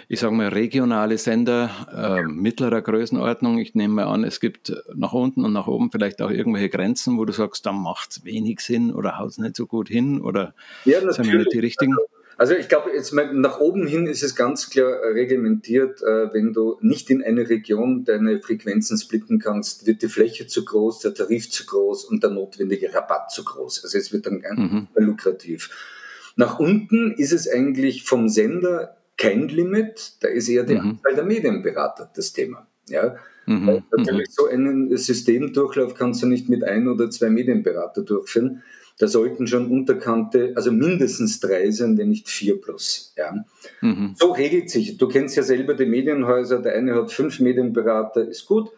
ich 0.07 0.19
sage 0.19 0.33
mal, 0.33 0.49
regionale 0.49 1.17
Sender 1.17 1.69
äh, 1.91 2.23
mittlerer 2.23 2.81
Größenordnung. 2.81 3.57
Ich 3.59 3.75
nehme 3.75 3.95
mal 3.95 4.05
an, 4.05 4.23
es 4.23 4.39
gibt 4.39 4.73
nach 4.93 5.13
unten 5.13 5.45
und 5.45 5.53
nach 5.53 5.67
oben 5.67 5.91
vielleicht 5.91 6.21
auch 6.21 6.31
irgendwelche 6.31 6.69
Grenzen, 6.69 7.17
wo 7.17 7.25
du 7.25 7.33
sagst, 7.33 7.65
da 7.65 7.71
macht 7.71 8.11
es 8.11 8.25
wenig 8.25 8.59
Sinn 8.59 8.93
oder 8.93 9.19
haut 9.19 9.31
es 9.31 9.37
nicht 9.37 9.55
so 9.55 9.65
gut 9.65 9.89
hin 9.89 10.21
oder 10.21 10.53
ja, 10.85 10.99
sind 11.11 11.31
wir 11.31 11.39
nicht 11.39 11.53
die 11.53 11.59
richtigen? 11.59 11.95
Also 12.37 12.55
ich 12.55 12.67
glaube, 12.67 12.89
jetzt 12.93 13.13
nach 13.13 13.59
oben 13.59 13.85
hin 13.85 14.07
ist 14.07 14.23
es 14.23 14.35
ganz 14.35 14.69
klar 14.69 14.91
reglementiert, 15.13 16.01
äh, 16.01 16.33
wenn 16.33 16.51
du 16.51 16.77
nicht 16.81 17.09
in 17.09 17.23
eine 17.23 17.47
Region 17.49 18.05
deine 18.05 18.41
Frequenzen 18.41 18.97
splitten 18.97 19.39
kannst, 19.39 19.85
wird 19.85 20.01
die 20.01 20.07
Fläche 20.07 20.47
zu 20.47 20.65
groß, 20.65 20.99
der 20.99 21.13
Tarif 21.13 21.49
zu 21.49 21.65
groß 21.65 22.05
und 22.05 22.23
der 22.23 22.31
notwendige 22.31 22.93
Rabatt 22.93 23.31
zu 23.31 23.43
groß. 23.43 23.83
Also 23.83 23.97
es 23.97 24.11
wird 24.11 24.25
dann 24.25 24.41
mhm. 24.55 24.87
lukrativ. 24.95 25.69
Nach 26.35 26.57
unten 26.57 27.11
ist 27.11 27.31
es 27.31 27.47
eigentlich 27.47 28.03
vom 28.03 28.27
Sender 28.27 28.97
kein 29.17 29.47
Limit, 29.47 30.13
da 30.21 30.27
ist 30.27 30.49
eher 30.49 30.63
die 30.63 30.75
mhm. 30.75 30.91
Anzahl 30.91 31.15
der 31.15 31.23
Medienberater 31.23 32.09
das 32.15 32.33
Thema. 32.33 32.67
Ja? 32.89 33.15
Mhm. 33.45 33.83
Natürlich 33.95 34.29
mhm. 34.29 34.31
so 34.31 34.47
einen 34.47 34.97
Systemdurchlauf 34.97 35.95
kannst 35.95 36.23
du 36.23 36.27
nicht 36.27 36.49
mit 36.49 36.63
ein 36.63 36.87
oder 36.87 37.09
zwei 37.09 37.29
Medienberater 37.29 38.01
durchführen. 38.01 38.63
Da 38.99 39.07
sollten 39.07 39.47
schon 39.47 39.71
Unterkante, 39.71 40.53
also 40.55 40.71
mindestens 40.71 41.39
drei 41.39 41.71
sein, 41.71 41.97
wenn 41.97 42.09
nicht 42.09 42.29
vier 42.29 42.61
plus. 42.61 43.13
Ja. 43.17 43.43
Mhm. 43.81 44.13
So 44.15 44.31
regelt 44.31 44.69
sich. 44.69 44.97
Du 44.97 45.07
kennst 45.07 45.35
ja 45.35 45.43
selber 45.43 45.73
die 45.73 45.87
Medienhäuser. 45.87 46.59
Der 46.59 46.75
eine 46.75 46.93
hat 46.95 47.11
fünf 47.11 47.39
Medienberater, 47.39 48.27
ist 48.27 48.45
gut. 48.45 48.69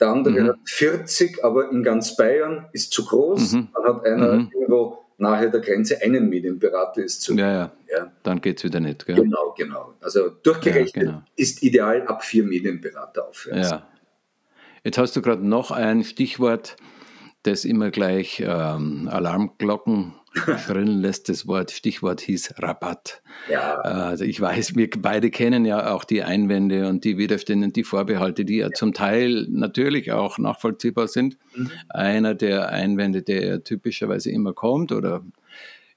Der 0.00 0.08
andere 0.08 0.40
mhm. 0.40 0.48
hat 0.48 0.58
40, 0.64 1.44
aber 1.44 1.70
in 1.70 1.82
ganz 1.82 2.16
Bayern 2.16 2.66
ist 2.72 2.92
zu 2.92 3.04
groß. 3.04 3.52
Mhm. 3.52 3.68
Dann 3.74 3.84
hat 3.84 4.04
einer 4.04 4.32
mhm. 4.34 4.50
irgendwo 4.52 4.99
nahe 5.20 5.50
der 5.50 5.60
Grenze 5.60 6.00
einen 6.02 6.28
Medienberater 6.28 7.02
ist 7.02 7.22
zu. 7.22 7.34
Ja, 7.36 7.52
ja. 7.52 7.72
ja. 7.90 8.12
Dann 8.22 8.40
geht 8.40 8.58
es 8.58 8.64
wieder 8.64 8.80
nicht. 8.80 9.06
Gell? 9.06 9.16
Genau, 9.16 9.54
genau. 9.56 9.94
Also 10.00 10.30
durchgerechnet 10.30 11.04
ja, 11.04 11.10
genau. 11.12 11.22
ist 11.36 11.62
ideal 11.62 12.06
ab 12.06 12.24
vier 12.24 12.44
Medienberater 12.44 13.28
aufwärts. 13.28 13.70
Ja. 13.70 13.86
Jetzt 14.84 14.98
hast 14.98 15.14
du 15.14 15.22
gerade 15.22 15.46
noch 15.46 15.70
ein 15.70 16.04
Stichwort 16.04 16.76
das 17.42 17.64
immer 17.64 17.90
gleich 17.90 18.42
ähm, 18.46 19.08
Alarmglocken 19.10 20.14
schrillen 20.32 21.00
lässt. 21.00 21.28
Das 21.28 21.46
Wort, 21.46 21.70
Stichwort 21.70 22.20
hieß 22.20 22.54
Rabatt. 22.58 23.22
Ja. 23.50 23.76
Also 23.80 24.24
ich 24.24 24.40
weiß, 24.40 24.76
wir 24.76 24.88
beide 24.98 25.30
kennen 25.30 25.64
ja 25.64 25.92
auch 25.92 26.04
die 26.04 26.22
Einwände 26.22 26.88
und 26.88 27.04
die 27.04 27.18
Widerstände 27.18 27.66
und 27.66 27.76
die 27.76 27.84
Vorbehalte, 27.84 28.44
die 28.44 28.58
ja 28.58 28.70
zum 28.70 28.92
Teil 28.92 29.46
natürlich 29.50 30.12
auch 30.12 30.38
nachvollziehbar 30.38 31.08
sind. 31.08 31.36
Mhm. 31.54 31.70
Einer 31.88 32.34
der 32.34 32.68
Einwände, 32.70 33.22
der 33.22 33.64
typischerweise 33.64 34.30
immer 34.30 34.52
kommt 34.52 34.92
oder 34.92 35.24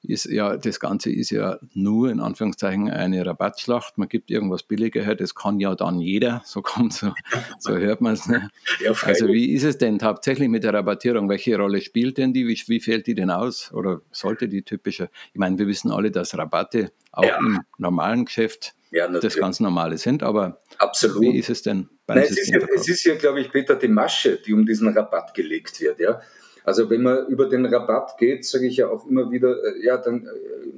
ist 0.04 0.26
ja, 0.26 0.58
das 0.58 0.80
Ganze 0.80 1.12
ist 1.12 1.30
ja 1.30 1.58
nur 1.74 2.12
in 2.12 2.20
Anführungszeichen 2.20 2.90
eine 2.90 3.26
Rabattschlacht. 3.26 3.98
Man 3.98 4.10
gibt 4.10 4.30
irgendwas 4.30 4.64
billiger 4.64 5.02
her, 5.02 5.16
das 5.16 5.34
kann 5.34 5.60
ja 5.60 5.76
dann 5.76 6.00
jeder, 6.00 6.42
so 6.46 6.62
kommt 6.62 6.94
so, 6.94 7.14
so 7.60 7.76
hört 7.76 8.02
man 8.02 8.14
es. 8.14 8.28
Ne? 8.28 8.50
Ja, 8.82 8.94
also 9.04 9.28
wie 9.28 9.54
ist 9.54 9.64
es 9.64 9.78
denn 9.78 10.00
tatsächlich 10.00 10.50
mit 10.50 10.64
der 10.64 10.74
Rabattierung? 10.74 11.30
Welche 11.30 11.58
Rolle 11.58 11.82
spielt 11.82 12.18
denn 12.18 12.34
die? 12.34 12.48
Wie, 12.48 12.62
wie 12.68 12.80
fällt 12.80 13.08
die 13.08 13.16
denn 13.16 13.32
aus? 13.32 13.72
Oder 13.74 14.02
sollte 14.12 14.50
die 14.50 14.64
typische? 14.64 15.10
Ich 15.32 15.40
meine, 15.40 15.58
wir 15.58 15.68
wissen 15.68 15.92
alle, 15.92 16.12
dass 16.12 16.38
Rabatte 16.38 16.92
auch 17.12 17.24
ja. 17.24 17.38
im 17.38 17.62
normalen 17.78 18.26
Geschäft 18.26 18.76
ja, 18.92 19.08
das 19.08 19.36
ganz 19.36 19.60
Normale 19.60 19.98
sind, 19.98 20.22
aber 20.22 20.62
Absolut. 20.78 21.22
wie 21.22 21.38
ist 21.38 21.50
es 21.50 21.64
denn 21.64 21.90
beim 22.06 22.18
Nein, 22.18 22.28
es 22.30 22.38
ist, 22.38 22.50
ja, 22.50 22.60
es 22.76 22.88
ist 22.88 23.04
ja, 23.06 23.16
glaube 23.16 23.40
ich, 23.40 23.52
Peter, 23.52 23.76
die 23.76 23.88
Masche, 23.88 24.38
die 24.38 24.54
um 24.54 24.66
diesen 24.66 24.90
Rabatt 24.90 25.34
gelegt 25.34 25.80
wird. 25.80 26.00
Ja? 26.00 26.22
Also 26.64 26.90
wenn 26.90 27.02
man 27.02 27.28
über 27.28 27.50
den 27.50 27.66
Rabatt 27.66 28.18
geht, 28.18 28.46
sage 28.46 28.68
ich 28.68 28.78
ja 28.78 28.88
auch 28.88 29.06
immer 29.06 29.30
wieder, 29.32 29.64
äh, 29.64 29.86
ja, 29.86 29.98
dann 29.98 30.26
äh, 30.26 30.30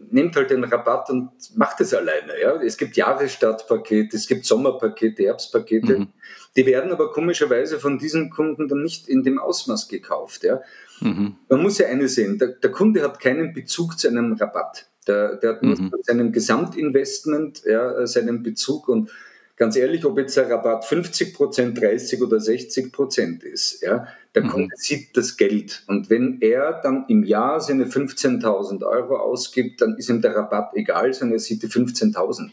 nehmt 0.09 0.35
halt 0.35 0.49
den 0.49 0.63
Rabatt 0.63 1.09
und 1.09 1.29
macht 1.55 1.79
es 1.81 1.93
alleine. 1.93 2.33
Ja? 2.41 2.61
Es 2.61 2.77
gibt 2.77 2.95
Jahresstartpakete, 2.95 4.15
es 4.15 4.27
gibt 4.27 4.45
Sommerpakete, 4.45 5.23
Herbstpakete. 5.23 5.99
Mhm. 5.99 6.07
Die 6.55 6.65
werden 6.65 6.91
aber 6.91 7.11
komischerweise 7.11 7.79
von 7.79 7.99
diesen 7.99 8.29
Kunden 8.29 8.67
dann 8.67 8.81
nicht 8.81 9.07
in 9.07 9.23
dem 9.23 9.37
Ausmaß 9.37 9.87
gekauft. 9.87 10.43
Ja? 10.43 10.61
Mhm. 11.01 11.35
Man 11.49 11.61
muss 11.61 11.77
ja 11.77 11.87
eine 11.87 12.07
sehen, 12.07 12.39
der, 12.39 12.49
der, 12.49 12.71
Kunde 12.71 13.03
hat 13.03 13.19
keinen 13.19 13.53
Bezug 13.53 13.99
zu 13.99 14.07
einem 14.07 14.33
Rabatt. 14.33 14.87
Der, 15.07 15.35
der 15.35 15.51
hat 15.51 15.63
nur 15.63 15.79
mhm. 15.79 15.91
seinem 16.01 16.31
Gesamtinvestment 16.31 17.63
ja, 17.65 18.07
seinen 18.07 18.41
Bezug 18.41 18.87
und 18.87 19.11
ganz 19.55 19.75
ehrlich, 19.75 20.05
ob 20.05 20.17
jetzt 20.17 20.35
der 20.37 20.49
Rabatt 20.49 20.85
50 20.85 21.33
Prozent, 21.33 21.79
30 21.79 22.21
oder 22.21 22.39
60 22.39 22.91
Prozent 22.91 23.43
ist, 23.43 23.81
ja, 23.81 24.07
der 24.33 24.43
mhm. 24.43 24.49
Kunde 24.49 24.75
sieht 24.75 25.15
das 25.15 25.37
Geld. 25.37 25.83
Und 25.87 26.09
wenn 26.09 26.41
er 26.41 26.81
dann 26.83 27.05
im 27.07 27.23
Jahr 27.23 27.59
seine 27.61 27.85
15.000 27.85 28.85
Euro 28.85 29.17
ausgibt, 29.17 29.81
dann 29.81 29.95
ist 29.97 30.09
ihm 30.09 30.21
der 30.21 30.35
Rabatt 30.35 30.71
egal, 30.75 31.13
sondern 31.13 31.37
er 31.37 31.39
sieht 31.39 31.63
die 31.63 31.67
15.000. 31.67 32.51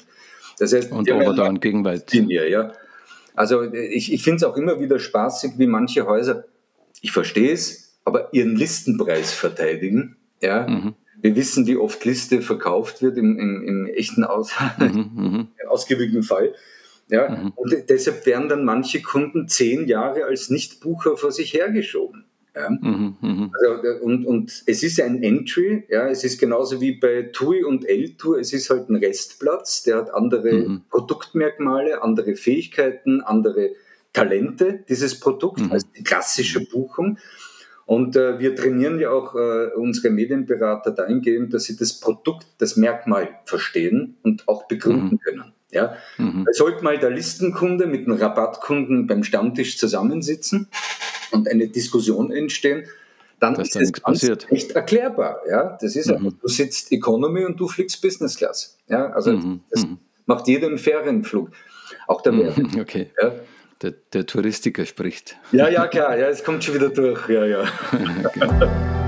Das 0.58 0.72
heißt, 0.72 0.92
und 0.92 1.10
aber 1.10 1.34
dann 1.34 1.58
Gegenwart. 1.60 2.12
Mir, 2.14 2.48
ja. 2.48 2.72
Also 3.34 3.62
ich, 3.62 4.12
ich 4.12 4.22
finde 4.22 4.36
es 4.36 4.44
auch 4.44 4.56
immer 4.56 4.78
wieder 4.78 4.98
spaßig, 4.98 5.52
wie 5.56 5.66
manche 5.66 6.06
Häuser, 6.06 6.44
ich 7.00 7.12
verstehe 7.12 7.52
es, 7.52 7.98
aber 8.04 8.32
ihren 8.32 8.54
Listenpreis 8.54 9.32
verteidigen. 9.32 10.16
Ja. 10.40 10.68
Mhm. 10.68 10.94
Wir 11.20 11.36
wissen, 11.36 11.66
wie 11.66 11.76
oft 11.76 12.04
Liste 12.04 12.42
verkauft 12.42 13.00
wird 13.00 13.16
im, 13.16 13.38
im, 13.38 13.62
im 13.62 13.86
echten 13.86 14.24
Aus 14.24 14.52
mhm, 14.78 15.10
mhm. 15.14 15.48
ausgewogenen 15.68 16.22
Fall. 16.22 16.54
Ja? 17.12 17.28
Mhm. 17.28 17.52
Und 17.54 17.74
deshalb 17.90 18.24
werden 18.24 18.48
dann 18.48 18.64
manche 18.64 19.02
Kunden 19.02 19.46
zehn 19.46 19.86
Jahre 19.86 20.24
als 20.24 20.48
Nichtbucher 20.48 21.18
vor 21.18 21.30
sich 21.30 21.52
hergeschoben. 21.52 22.24
Ja? 22.56 22.70
Mhm, 22.70 23.16
mh. 23.20 23.50
also, 23.52 24.04
und, 24.04 24.24
und 24.26 24.62
es 24.66 24.82
ist 24.82 25.00
ein 25.00 25.22
Entry, 25.22 25.84
ja, 25.88 26.08
es 26.08 26.24
ist 26.24 26.40
genauso 26.40 26.80
wie 26.80 26.92
bei 26.92 27.30
TUI 27.32 27.64
und 27.64 27.86
L-Tour, 27.86 28.38
es 28.38 28.52
ist 28.52 28.70
halt 28.70 28.88
ein 28.88 28.96
Restplatz, 28.96 29.82
der 29.82 29.96
hat 29.96 30.14
andere 30.14 30.52
mhm. 30.52 30.82
Produktmerkmale, 30.90 32.02
andere 32.02 32.34
Fähigkeiten, 32.34 33.20
andere 33.20 33.70
Talente, 34.14 34.84
dieses 34.88 35.20
Produkt, 35.20 35.60
mhm. 35.60 35.72
als 35.72 35.90
die 35.92 36.02
klassische 36.02 36.60
Buchung. 36.60 37.18
Und 37.84 38.16
äh, 38.16 38.38
wir 38.38 38.54
trainieren 38.54 38.98
ja 39.00 39.10
auch 39.10 39.34
äh, 39.34 39.68
unsere 39.76 40.10
Medienberater 40.10 40.92
dahingehend, 40.92 41.52
dass 41.52 41.64
sie 41.64 41.76
das 41.76 42.00
Produkt, 42.00 42.46
das 42.58 42.76
Merkmal 42.76 43.28
verstehen 43.44 44.16
und 44.22 44.48
auch 44.48 44.66
begründen 44.66 45.12
mhm. 45.12 45.18
können. 45.18 45.52
Ja? 45.72 45.96
Mhm. 46.18 46.44
Da 46.44 46.52
sollte 46.52 46.84
mal 46.84 46.98
der 46.98 47.10
Listenkunde 47.10 47.86
mit 47.86 48.06
dem 48.06 48.12
Rabattkunden 48.12 49.06
beim 49.06 49.24
Stammtisch 49.24 49.78
zusammensitzen 49.78 50.68
und 51.32 51.48
eine 51.48 51.68
Diskussion 51.68 52.30
entstehen, 52.30 52.84
dann 53.40 53.54
das 53.54 53.74
ist 53.74 53.92
das 53.94 54.00
passiert. 54.00 54.46
nicht 54.52 54.72
erklärbar. 54.72 55.40
Ja? 55.48 55.76
Das 55.80 55.96
ist 55.96 56.06
mhm. 56.08 56.36
du 56.40 56.48
sitzt 56.48 56.92
Economy 56.92 57.44
und 57.44 57.58
du 57.58 57.66
fliegst 57.66 58.00
Business 58.00 58.36
Class. 58.36 58.78
Ja? 58.88 59.10
Also 59.10 59.32
mhm. 59.32 59.60
das 59.70 59.84
mhm. 59.84 59.98
macht 60.26 60.46
jeder 60.46 60.68
im 60.68 60.78
Ferienflug. 60.78 61.50
Auch 62.06 62.20
der 62.20 62.32
mhm. 62.32 62.70
Okay. 62.80 63.10
Ja? 63.20 63.32
Der, 63.80 63.94
der, 64.12 64.26
Touristiker 64.26 64.86
spricht. 64.86 65.36
Ja, 65.50 65.68
ja, 65.68 65.88
klar, 65.88 66.16
ja, 66.16 66.28
es 66.28 66.44
kommt 66.44 66.62
schon 66.62 66.76
wieder 66.76 66.90
durch. 66.90 67.28
Ja, 67.28 67.44
ja. 67.44 67.64
genau. 68.32 69.01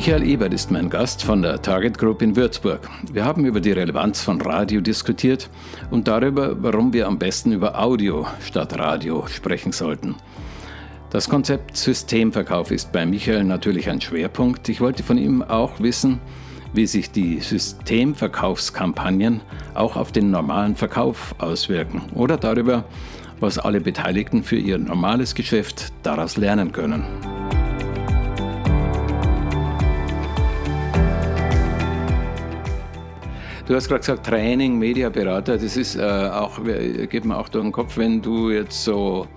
Michael 0.00 0.26
Ebert 0.26 0.54
ist 0.54 0.70
mein 0.70 0.88
Gast 0.88 1.22
von 1.22 1.42
der 1.42 1.60
Target 1.60 1.98
Group 1.98 2.22
in 2.22 2.34
Würzburg. 2.34 2.88
Wir 3.12 3.22
haben 3.22 3.44
über 3.44 3.60
die 3.60 3.72
Relevanz 3.72 4.22
von 4.22 4.40
Radio 4.40 4.80
diskutiert 4.80 5.50
und 5.90 6.08
darüber, 6.08 6.56
warum 6.62 6.94
wir 6.94 7.06
am 7.06 7.18
besten 7.18 7.52
über 7.52 7.78
Audio 7.78 8.26
statt 8.42 8.78
Radio 8.78 9.26
sprechen 9.26 9.72
sollten. 9.72 10.14
Das 11.10 11.28
Konzept 11.28 11.76
Systemverkauf 11.76 12.70
ist 12.70 12.92
bei 12.92 13.04
Michael 13.04 13.44
natürlich 13.44 13.90
ein 13.90 14.00
Schwerpunkt. 14.00 14.70
Ich 14.70 14.80
wollte 14.80 15.02
von 15.02 15.18
ihm 15.18 15.42
auch 15.42 15.80
wissen, 15.80 16.18
wie 16.72 16.86
sich 16.86 17.10
die 17.10 17.40
Systemverkaufskampagnen 17.40 19.42
auch 19.74 19.96
auf 19.96 20.12
den 20.12 20.30
normalen 20.30 20.76
Verkauf 20.76 21.34
auswirken 21.36 22.04
oder 22.14 22.38
darüber, 22.38 22.84
was 23.38 23.58
alle 23.58 23.82
Beteiligten 23.82 24.44
für 24.44 24.56
ihr 24.56 24.78
normales 24.78 25.34
Geschäft 25.34 25.92
daraus 26.02 26.38
lernen 26.38 26.72
können. 26.72 27.04
Du 33.70 33.76
hast 33.76 33.86
gerade 33.86 34.00
gesagt, 34.00 34.26
Training, 34.26 34.80
Mediaberater, 34.80 35.56
das 35.56 35.76
ist 35.76 35.94
äh, 35.94 36.02
auch, 36.02 36.58
geht 36.64 37.24
mir 37.24 37.38
auch 37.38 37.48
durch 37.48 37.62
den 37.62 37.70
Kopf, 37.70 37.98
wenn 37.98 38.20
du 38.20 38.50
jetzt 38.50 38.82
so 38.82 39.28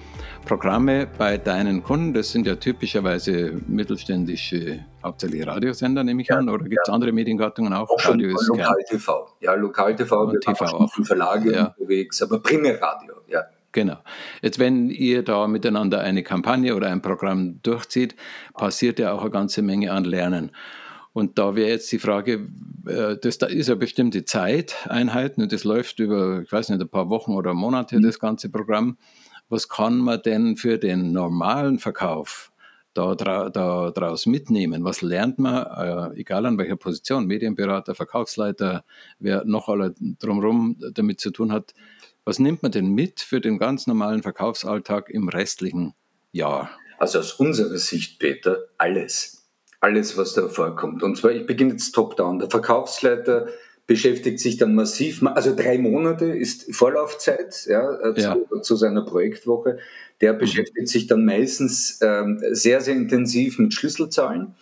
Programme 0.43 1.07
bei 1.19 1.37
deinen 1.37 1.83
Kunden, 1.83 2.15
das 2.15 2.31
sind 2.31 2.47
ja 2.47 2.55
typischerweise 2.55 3.61
mittelständische, 3.67 4.85
hauptsächlich 5.03 5.45
Radiosender, 5.45 6.03
nehme 6.03 6.23
ich 6.23 6.29
ja, 6.29 6.37
an, 6.37 6.49
oder 6.49 6.63
gibt 6.63 6.81
es 6.81 6.87
ja. 6.87 6.95
andere 6.95 7.11
Mediengattungen 7.11 7.73
auch? 7.73 7.87
auch 7.87 8.09
Radio 8.09 8.29
ist 8.29 8.47
Lokal-TV. 8.47 9.35
Ja, 9.39 9.53
Lokal-TV, 9.53 10.31
wir 10.31 10.39
TV 10.39 10.65
auch. 10.65 10.91
Verlage 11.03 11.53
ja. 11.53 11.75
unterwegs, 11.77 12.19
aber 12.23 12.41
Primärradio, 12.41 13.13
ja. 13.27 13.43
Genau. 13.71 13.97
Jetzt, 14.41 14.57
wenn 14.57 14.89
ihr 14.89 15.23
da 15.23 15.45
miteinander 15.45 15.99
eine 15.99 16.23
Kampagne 16.23 16.75
oder 16.75 16.87
ein 16.87 17.03
Programm 17.03 17.59
durchzieht, 17.61 18.15
passiert 18.55 18.97
ja 18.97 19.11
auch 19.11 19.21
eine 19.21 19.29
ganze 19.29 19.61
Menge 19.61 19.91
an 19.91 20.05
Lernen. 20.05 20.49
Und 21.13 21.37
da 21.37 21.55
wäre 21.55 21.69
jetzt 21.69 21.91
die 21.91 21.99
Frage, 21.99 22.49
äh, 22.87 23.17
das 23.21 23.37
da 23.37 23.45
ist 23.45 23.69
ja 23.69 23.75
bestimmte 23.75 24.25
Zeiteinheiten 24.25 25.43
und 25.43 25.51
das 25.51 25.63
läuft 25.63 25.99
über, 25.99 26.41
ich 26.41 26.51
weiß 26.51 26.69
nicht, 26.69 26.81
ein 26.81 26.89
paar 26.89 27.09
Wochen 27.09 27.33
oder 27.33 27.53
Monate, 27.53 27.97
mhm. 27.97 28.03
das 28.03 28.19
ganze 28.19 28.49
Programm. 28.49 28.97
Was 29.47 29.69
kann 29.69 29.99
man 29.99 30.21
denn 30.23 30.57
für 30.57 30.79
den 30.79 31.11
normalen 31.11 31.77
Verkauf 31.77 32.51
da, 32.95 33.13
da 33.13 33.49
daraus 33.91 34.25
mitnehmen? 34.25 34.83
Was 34.83 35.01
lernt 35.01 35.37
man, 35.37 36.13
äh, 36.15 36.19
egal 36.19 36.47
an 36.47 36.57
welcher 36.57 36.77
Position, 36.77 37.27
Medienberater, 37.27 37.93
Verkaufsleiter, 37.93 38.83
wer 39.19 39.45
noch 39.45 39.69
alle 39.69 39.93
drumherum 40.19 40.77
damit 40.93 41.19
zu 41.19 41.29
tun 41.29 41.51
hat, 41.51 41.75
was 42.25 42.39
nimmt 42.39 42.63
man 42.63 42.71
denn 42.71 42.87
mit 42.87 43.19
für 43.19 43.41
den 43.41 43.59
ganz 43.59 43.85
normalen 43.85 44.23
Verkaufsalltag 44.23 45.09
im 45.09 45.29
restlichen 45.29 45.93
Jahr? 46.31 46.71
Also 46.97 47.19
aus 47.19 47.33
unserer 47.33 47.77
Sicht, 47.77 48.17
Peter, 48.17 48.57
alles 48.77 49.42
alles, 49.83 50.17
was 50.17 50.33
da 50.33 50.47
vorkommt. 50.47 51.03
Und 51.03 51.17
zwar, 51.17 51.31
ich 51.31 51.45
beginne 51.45 51.73
jetzt 51.73 51.91
top-down. 51.91 52.39
Der 52.39 52.49
Verkaufsleiter 52.49 53.47
beschäftigt 53.85 54.39
sich 54.39 54.55
dann 54.55 54.75
massiv, 54.75 55.21
also 55.23 55.53
drei 55.53 55.77
Monate 55.77 56.25
ist 56.25 56.73
Vorlaufzeit 56.73 57.65
ja, 57.67 57.91
äh, 57.97 58.13
ja. 58.19 58.37
Zu, 58.49 58.59
zu, 58.61 58.75
seiner 58.77 59.03
Projektwoche. 59.03 59.79
Der 60.21 60.33
mhm. 60.33 60.37
beschäftigt 60.37 60.87
sich 60.87 61.07
dann 61.07 61.25
meistens 61.25 61.99
ähm, 62.01 62.41
sehr, 62.51 62.79
sehr 62.79 62.95
intensiv 62.95 63.59
mit 63.59 63.73
Schlüsselzahlen. 63.73 64.55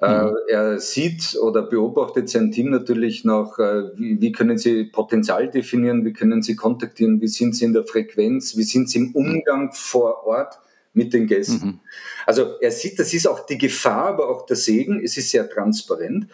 Äh, 0.00 0.24
mhm. 0.24 0.34
er 0.48 0.80
sieht 0.80 1.38
oder 1.40 1.62
beobachtet 1.62 2.28
sein 2.28 2.50
Team 2.50 2.70
natürlich 2.70 3.24
noch, 3.24 3.60
äh, 3.60 3.84
wie, 3.96 4.20
wie, 4.20 4.32
können 4.32 4.58
sie 4.58 4.84
Potenzial 4.84 5.48
definieren, 5.48 6.04
wie 6.04 6.12
können 6.12 6.42
sie 6.42 6.56
kontaktieren, 6.56 7.20
wie 7.20 7.28
sind 7.28 7.54
sie 7.54 7.66
in 7.66 7.72
der 7.72 7.84
Frequenz, 7.84 8.56
wie 8.56 8.64
sind 8.64 8.90
sie 8.90 8.98
im 8.98 9.12
Umgang 9.14 9.70
vor 9.72 10.26
Ort 10.26 10.58
mit 10.96 11.12
den 11.12 11.26
Gästen. 11.26 11.66
Mhm. 11.66 11.80
Also 12.24 12.54
er 12.60 12.70
sieht, 12.70 12.98
das 12.98 13.12
ist 13.12 13.26
auch 13.26 13.46
die 13.46 13.58
Gefahr, 13.58 14.06
aber 14.06 14.28
auch 14.28 14.46
der 14.46 14.56
Segen, 14.56 15.00
es 15.02 15.16
ist 15.16 15.30
sehr 15.30 15.48
transparent. 15.48 16.26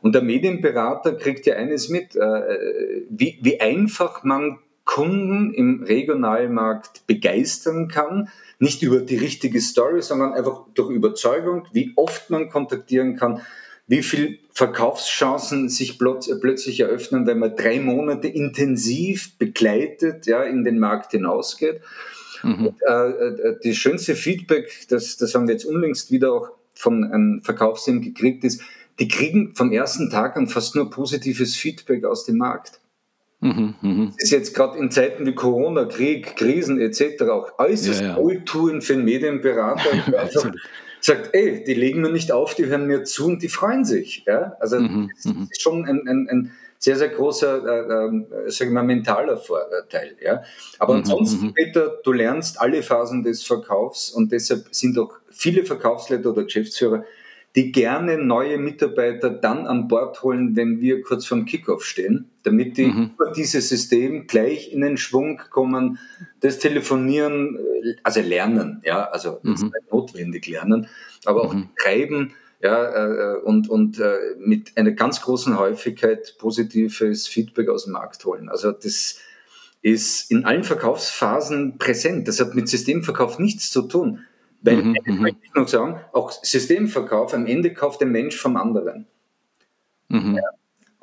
Und 0.00 0.14
der 0.14 0.22
Medienberater 0.22 1.14
kriegt 1.14 1.46
ja 1.46 1.56
eines 1.56 1.88
mit, 1.88 2.14
äh, 2.14 3.02
wie, 3.08 3.38
wie 3.42 3.60
einfach 3.60 4.22
man 4.22 4.58
Kunden 4.84 5.52
im 5.54 5.82
Regionalmarkt 5.82 7.06
begeistern 7.06 7.88
kann, 7.88 8.28
nicht 8.58 8.82
über 8.82 9.00
die 9.00 9.16
richtige 9.16 9.60
Story, 9.60 10.02
sondern 10.02 10.34
einfach 10.34 10.66
durch 10.74 10.90
Überzeugung, 10.90 11.66
wie 11.72 11.92
oft 11.96 12.30
man 12.30 12.50
kontaktieren 12.50 13.16
kann, 13.16 13.40
wie 13.86 14.02
viel 14.02 14.38
Verkaufschancen 14.52 15.68
sich 15.68 15.98
plötzlich 15.98 16.80
eröffnen, 16.80 17.26
wenn 17.26 17.38
man 17.38 17.56
drei 17.56 17.80
Monate 17.80 18.28
intensiv 18.28 19.36
begleitet 19.38 20.26
ja, 20.26 20.42
in 20.42 20.64
den 20.64 20.78
Markt 20.78 21.12
hinausgeht. 21.12 21.80
Mhm. 22.44 22.66
Und, 22.66 22.76
äh, 22.86 23.08
äh 23.08 23.58
die 23.62 23.74
schönste 23.74 24.14
Feedback, 24.14 24.86
das, 24.88 25.16
das 25.16 25.34
haben 25.34 25.48
wir 25.48 25.54
jetzt 25.54 25.64
unlängst 25.64 26.10
wieder 26.10 26.32
auch 26.32 26.50
von 26.74 27.04
einem 27.04 27.42
Verkaufsteam 27.42 28.02
gekriegt, 28.02 28.44
ist, 28.44 28.60
die 28.98 29.08
kriegen 29.08 29.54
vom 29.54 29.72
ersten 29.72 30.10
Tag 30.10 30.36
an 30.36 30.46
fast 30.46 30.74
nur 30.76 30.90
positives 30.90 31.56
Feedback 31.56 32.04
aus 32.04 32.24
dem 32.24 32.38
Markt. 32.38 32.80
Mhm, 33.40 33.74
mh. 33.80 34.12
Das 34.14 34.24
ist 34.24 34.30
jetzt 34.30 34.54
gerade 34.54 34.78
in 34.78 34.90
Zeiten 34.90 35.26
wie 35.26 35.34
Corona, 35.34 35.84
Krieg, 35.84 36.36
Krisen 36.36 36.80
etc. 36.80 37.22
auch 37.24 37.58
äußerst 37.58 38.00
ja, 38.00 38.06
ja. 38.08 38.16
wohltuend 38.16 38.84
für 38.84 38.94
einen 38.94 39.04
Medienberater. 39.04 39.90
einfach 40.18 40.52
sagt, 41.00 41.34
ey, 41.34 41.62
die 41.62 41.74
legen 41.74 42.00
mir 42.00 42.10
nicht 42.10 42.32
auf, 42.32 42.54
die 42.54 42.66
hören 42.66 42.86
mir 42.86 43.04
zu 43.04 43.26
und 43.26 43.42
die 43.42 43.50
freuen 43.50 43.84
sich. 43.84 44.24
Ja? 44.26 44.56
Also 44.60 44.80
mhm, 44.80 45.10
das 45.14 45.26
mhm. 45.26 45.48
ist 45.50 45.60
schon 45.60 45.84
ein, 45.84 46.08
ein, 46.08 46.28
ein 46.30 46.52
sehr, 46.84 46.96
sehr 46.96 47.08
großer, 47.08 47.64
äh, 47.64 48.46
äh, 48.46 48.50
sag 48.50 48.68
ich 48.68 48.72
mal, 48.74 48.82
mentaler 48.82 49.38
Vorteil. 49.38 50.16
Ja? 50.22 50.42
Aber 50.78 50.92
mhm, 50.92 51.00
ansonsten, 51.00 51.46
mhm. 51.46 51.54
Peter, 51.54 51.98
du 52.04 52.12
lernst 52.12 52.60
alle 52.60 52.82
Phasen 52.82 53.22
des 53.22 53.42
Verkaufs 53.42 54.10
und 54.10 54.30
deshalb 54.32 54.66
sind 54.70 54.98
auch 54.98 55.14
viele 55.30 55.64
Verkaufsleiter 55.64 56.30
oder 56.30 56.44
Geschäftsführer 56.44 57.04
die 57.56 57.70
gerne 57.70 58.18
neue 58.18 58.58
Mitarbeiter 58.58 59.30
dann 59.30 59.68
an 59.68 59.86
Bord 59.86 60.20
holen, 60.24 60.56
wenn 60.56 60.80
wir 60.80 61.02
kurz 61.02 61.24
vorm 61.24 61.44
Kickoff 61.44 61.84
stehen, 61.84 62.28
damit 62.42 62.76
die 62.76 62.86
mhm. 62.86 63.12
über 63.14 63.30
dieses 63.30 63.68
System 63.68 64.26
gleich 64.26 64.72
in 64.72 64.80
den 64.80 64.96
Schwung 64.96 65.40
kommen, 65.52 66.00
das 66.40 66.58
Telefonieren, 66.58 67.56
äh, 67.84 67.94
also 68.02 68.20
lernen, 68.22 68.82
ja, 68.84 69.04
also 69.04 69.38
mhm. 69.44 69.72
notwendig 69.88 70.48
lernen, 70.48 70.88
aber 71.24 71.44
auch 71.44 71.54
mhm. 71.54 71.68
treiben, 71.80 72.32
ja, 72.60 73.34
äh, 73.34 73.36
und, 73.40 73.68
und 73.68 73.98
äh, 73.98 74.16
mit 74.38 74.76
einer 74.76 74.92
ganz 74.92 75.20
großen 75.20 75.58
Häufigkeit 75.58 76.36
positives 76.38 77.26
Feedback 77.26 77.68
aus 77.68 77.84
dem 77.84 77.92
Markt 77.92 78.24
holen. 78.24 78.48
Also 78.48 78.72
das 78.72 79.18
ist 79.82 80.30
in 80.30 80.44
allen 80.46 80.64
Verkaufsphasen 80.64 81.76
präsent. 81.78 82.26
Das 82.26 82.40
hat 82.40 82.54
mit 82.54 82.68
Systemverkauf 82.68 83.38
nichts 83.38 83.70
zu 83.70 83.82
tun. 83.82 84.20
Weil, 84.62 84.76
mhm, 84.76 84.96
mhm, 85.04 85.20
möchte 85.20 85.40
ich 85.42 85.52
noch 85.52 85.68
sagen, 85.68 86.00
auch 86.12 86.32
Systemverkauf, 86.32 87.34
am 87.34 87.44
Ende 87.44 87.74
kauft 87.74 88.00
der 88.00 88.08
Mensch 88.08 88.36
vom 88.36 88.56
anderen. 88.56 89.06
Mhm. 90.08 90.36
Ja. 90.36 90.42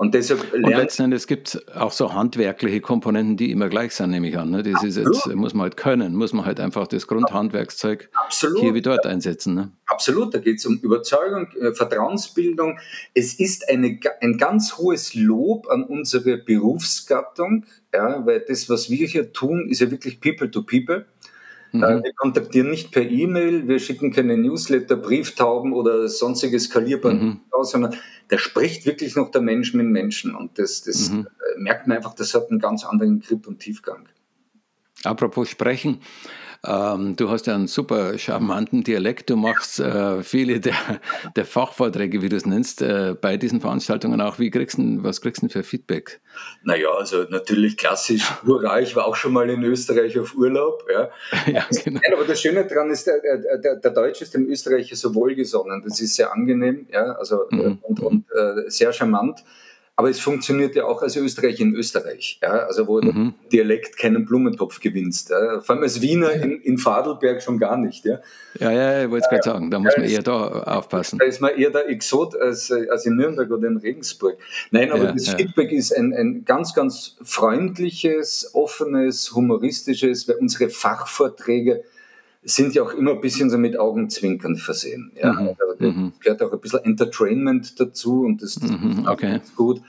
Und 0.01 0.15
deshalb 0.15 0.51
und 0.51 0.65
letzten 0.65 1.03
Endes 1.03 1.27
gibt 1.27 1.49
es 1.49 1.67
auch 1.75 1.91
so 1.91 2.15
handwerkliche 2.15 2.81
Komponenten, 2.81 3.37
die 3.37 3.51
immer 3.51 3.69
gleich 3.69 3.93
sind, 3.93 4.09
nehme 4.09 4.29
ich 4.29 4.35
an. 4.35 4.49
Ne? 4.49 4.63
Das 4.63 4.83
ist 4.83 4.97
jetzt, 4.97 5.27
muss 5.35 5.53
man 5.53 5.65
halt 5.65 5.77
können, 5.77 6.15
muss 6.15 6.33
man 6.33 6.43
halt 6.43 6.59
einfach 6.59 6.87
das 6.87 7.05
Grundhandwerkszeug 7.05 8.09
Absolut. 8.13 8.61
hier 8.61 8.73
wie 8.73 8.81
dort 8.81 9.05
einsetzen. 9.05 9.53
Ne? 9.53 9.71
Absolut, 9.85 10.33
da 10.33 10.39
geht 10.39 10.57
es 10.57 10.65
um 10.65 10.79
Überzeugung, 10.79 11.49
äh, 11.51 11.75
Vertrauensbildung. 11.75 12.79
Es 13.13 13.35
ist 13.35 13.69
eine, 13.69 13.99
ein 14.21 14.39
ganz 14.39 14.79
hohes 14.79 15.13
Lob 15.13 15.69
an 15.69 15.83
unsere 15.83 16.39
Berufsgattung, 16.39 17.67
ja, 17.93 18.25
weil 18.25 18.39
das, 18.39 18.71
was 18.71 18.89
wir 18.89 19.05
hier 19.05 19.31
tun, 19.31 19.69
ist 19.69 19.81
ja 19.81 19.91
wirklich 19.91 20.19
People 20.19 20.49
to 20.49 20.63
People. 20.63 21.05
Mhm. 21.71 21.83
Äh, 21.83 22.03
wir 22.03 22.13
kontaktieren 22.13 22.69
nicht 22.69 22.91
per 22.91 23.03
E-Mail, 23.03 23.67
wir 23.67 23.79
schicken 23.79 24.11
keine 24.11 24.37
Newsletter, 24.37 24.95
Brieftauben 24.95 25.73
oder 25.73 26.07
sonstige 26.07 26.59
skalierbare 26.59 27.15
mhm. 27.15 27.39
aus, 27.51 27.71
sondern 27.71 27.95
da 28.27 28.37
spricht 28.37 28.85
wirklich 28.85 29.15
noch 29.15 29.31
der 29.31 29.41
Mensch 29.41 29.73
mit 29.73 29.87
Menschen. 29.87 30.35
Und 30.35 30.57
das, 30.59 30.81
das 30.83 31.09
mhm. 31.09 31.27
Äh, 31.27 31.59
merkt 31.59 31.87
man 31.87 31.97
einfach, 31.97 32.13
das 32.13 32.33
hat 32.33 32.49
einen 32.49 32.59
ganz 32.59 32.85
anderen 32.85 33.19
Grip 33.19 33.47
und 33.47 33.59
Tiefgang. 33.59 34.07
Apropos 35.03 35.49
Sprechen, 35.49 35.99
ähm, 36.63 37.15
du 37.15 37.29
hast 37.29 37.47
ja 37.47 37.55
einen 37.55 37.67
super 37.67 38.17
charmanten 38.19 38.83
Dialekt. 38.83 39.31
Du 39.31 39.35
machst 39.35 39.79
äh, 39.79 40.21
viele 40.21 40.59
der, 40.59 40.75
der, 41.35 41.45
Fachvorträge, 41.45 42.21
wie 42.21 42.29
du 42.29 42.35
es 42.35 42.45
nennst, 42.45 42.83
äh, 42.83 43.15
bei 43.19 43.37
diesen 43.37 43.61
Veranstaltungen 43.61 44.21
auch. 44.21 44.37
Wie 44.37 44.51
kriegst 44.51 44.77
du, 44.77 45.03
was 45.03 45.21
kriegst 45.21 45.41
du 45.41 45.49
für 45.49 45.63
Feedback? 45.63 46.21
Naja, 46.63 46.89
also 46.91 47.23
natürlich 47.29 47.77
klassisch. 47.77 48.23
Hurra, 48.45 48.79
ich 48.79 48.95
war 48.95 49.05
auch 49.05 49.15
schon 49.15 49.33
mal 49.33 49.49
in 49.49 49.63
Österreich 49.63 50.19
auf 50.19 50.35
Urlaub. 50.35 50.85
Ja, 50.91 51.09
ja 51.51 51.65
genau. 51.83 51.99
Nein, 52.03 52.13
aber 52.13 52.25
das 52.25 52.39
Schöne 52.39 52.65
daran 52.65 52.91
ist, 52.91 53.07
der, 53.07 53.19
der, 53.57 53.77
der 53.77 53.91
Deutsche 53.91 54.23
ist 54.23 54.35
dem 54.35 54.47
Österreicher 54.47 54.95
so 54.95 55.15
wohlgesonnen. 55.15 55.81
Das 55.83 55.99
ist 55.99 56.15
sehr 56.15 56.31
angenehm 56.31 56.85
ja, 56.91 57.13
also, 57.13 57.45
mhm. 57.49 57.79
und, 57.81 57.99
und 58.01 58.25
äh, 58.35 58.69
sehr 58.69 58.93
charmant. 58.93 59.43
Aber 60.01 60.09
es 60.09 60.19
funktioniert 60.19 60.73
ja 60.73 60.85
auch 60.85 61.03
als 61.03 61.15
Österreich 61.15 61.59
in 61.59 61.75
Österreich, 61.75 62.39
ja, 62.41 62.65
also 62.65 62.87
wo 62.87 62.99
mhm. 62.99 63.35
der 63.43 63.49
Dialekt 63.51 63.99
keinen 63.99 64.25
Blumentopf 64.25 64.79
gewinnst. 64.79 65.29
Ja. 65.29 65.61
Vor 65.61 65.75
allem 65.75 65.83
als 65.83 66.01
Wiener 66.01 66.31
in, 66.31 66.59
in 66.59 66.79
Fadelberg 66.79 67.43
schon 67.43 67.59
gar 67.59 67.77
nicht. 67.77 68.03
Ja, 68.03 68.19
ja, 68.59 68.71
ja 68.71 69.03
ich 69.03 69.11
wollte 69.11 69.25
es 69.25 69.29
gerade 69.29 69.43
sagen, 69.43 69.69
da 69.69 69.77
muss 69.77 69.95
man 69.95 70.09
eher 70.09 70.23
da 70.23 70.63
aufpassen. 70.63 71.19
Da 71.19 71.25
ist 71.25 71.39
man 71.39 71.55
eher 71.55 71.69
der 71.69 71.87
Exot 71.87 72.35
als, 72.35 72.71
als 72.71 73.05
in 73.05 73.15
Nürnberg 73.15 73.51
oder 73.51 73.67
in 73.67 73.77
Regensburg. 73.77 74.39
Nein, 74.71 74.91
aber 74.91 75.11
das. 75.11 75.29
Feedback 75.29 75.71
ist 75.71 75.95
ein, 75.95 76.13
ein 76.13 76.45
ganz, 76.45 76.73
ganz 76.73 77.17
freundliches, 77.21 78.49
offenes, 78.55 79.35
humoristisches, 79.35 80.27
weil 80.27 80.37
unsere 80.37 80.71
Fachvorträge 80.71 81.83
sind 82.43 82.73
ja 82.73 82.83
auch 82.83 82.93
immer 82.93 83.11
ein 83.11 83.21
bisschen 83.21 83.49
so 83.49 83.57
mit 83.57 83.77
Augenzwinkern 83.77 84.55
versehen. 84.55 85.11
Ja? 85.15 85.33
Mhm. 85.33 85.49
Also 85.59 85.73
da 85.79 85.85
mhm. 85.85 86.13
gehört 86.19 86.41
auch 86.41 86.51
ein 86.51 86.59
bisschen 86.59 86.83
Entertainment 86.83 87.79
dazu 87.79 88.23
und 88.23 88.41
das, 88.41 88.55
das 88.55 88.71
mhm. 88.71 89.07
okay. 89.07 89.37
ist 89.37 89.55
gut. 89.55 89.81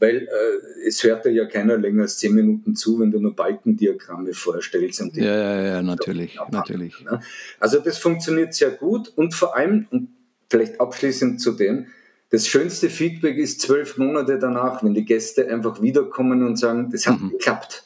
Weil 0.00 0.16
äh, 0.16 0.86
es 0.86 1.02
hört 1.04 1.24
ja 1.24 1.46
keiner 1.46 1.78
länger 1.78 2.02
als 2.02 2.18
zehn 2.18 2.34
Minuten 2.34 2.74
zu, 2.74 2.98
wenn 2.98 3.12
du 3.12 3.20
nur 3.20 3.34
Balkendiagramme 3.34 4.34
vorstellst. 4.34 5.00
Und 5.00 5.16
ja, 5.16 5.24
ja, 5.24 5.62
ja, 5.62 5.82
natürlich. 5.82 6.36
natürlich. 6.50 7.00
Ne? 7.04 7.20
Also 7.60 7.78
das 7.78 7.98
funktioniert 7.98 8.54
sehr 8.54 8.70
gut 8.70 9.12
und 9.14 9.34
vor 9.34 9.56
allem, 9.56 9.86
und 9.90 10.08
vielleicht 10.50 10.80
abschließend 10.80 11.40
zu 11.40 11.52
dem, 11.52 11.86
das 12.30 12.48
schönste 12.48 12.90
Feedback 12.90 13.36
ist 13.36 13.60
zwölf 13.60 13.96
Monate 13.96 14.40
danach, 14.40 14.82
wenn 14.82 14.94
die 14.94 15.04
Gäste 15.04 15.48
einfach 15.48 15.80
wiederkommen 15.80 16.44
und 16.44 16.56
sagen, 16.56 16.90
das 16.90 17.06
hat 17.06 17.20
mhm. 17.20 17.30
geklappt. 17.30 17.84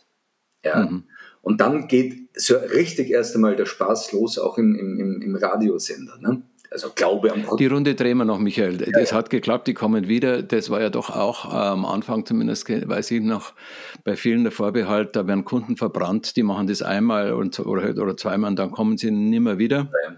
Ja. 0.64 0.86
Mhm. 0.86 1.04
Und 1.42 1.60
dann 1.60 1.88
geht 1.88 2.28
so 2.34 2.56
richtig 2.56 3.10
erst 3.10 3.34
einmal 3.34 3.56
der 3.56 3.66
Spaß 3.66 4.12
los, 4.12 4.38
auch 4.38 4.58
im, 4.58 4.74
im, 4.76 5.22
im 5.22 5.36
Radiosender. 5.36 6.18
Ne? 6.18 6.42
Also 6.70 6.90
Glaube 6.94 7.32
am 7.32 7.56
Die 7.56 7.66
Runde 7.66 7.94
drehen 7.94 8.18
wir 8.18 8.24
noch, 8.24 8.38
Michael. 8.38 8.80
Ja, 8.80 8.86
das 8.92 9.10
ja. 9.10 9.16
hat 9.16 9.30
geklappt, 9.30 9.68
die 9.68 9.74
kommen 9.74 10.06
wieder. 10.08 10.42
Das 10.42 10.68
war 10.68 10.80
ja 10.80 10.90
doch 10.90 11.10
auch 11.10 11.46
äh, 11.46 11.56
am 11.56 11.86
Anfang 11.86 12.26
zumindest, 12.26 12.68
weiß 12.68 13.10
ich 13.12 13.22
noch, 13.22 13.54
bei 14.04 14.16
vielen 14.16 14.42
der 14.42 14.52
Vorbehalt, 14.52 15.16
da 15.16 15.26
werden 15.26 15.44
Kunden 15.44 15.76
verbrannt, 15.76 16.36
die 16.36 16.42
machen 16.42 16.66
das 16.66 16.82
einmal 16.82 17.32
und, 17.32 17.58
oder, 17.60 17.90
oder 18.02 18.16
zweimal 18.16 18.50
und 18.50 18.58
dann 18.58 18.70
kommen 18.70 18.98
sie 18.98 19.10
nimmer 19.10 19.58
wieder. 19.58 19.90
Ja. 20.06 20.16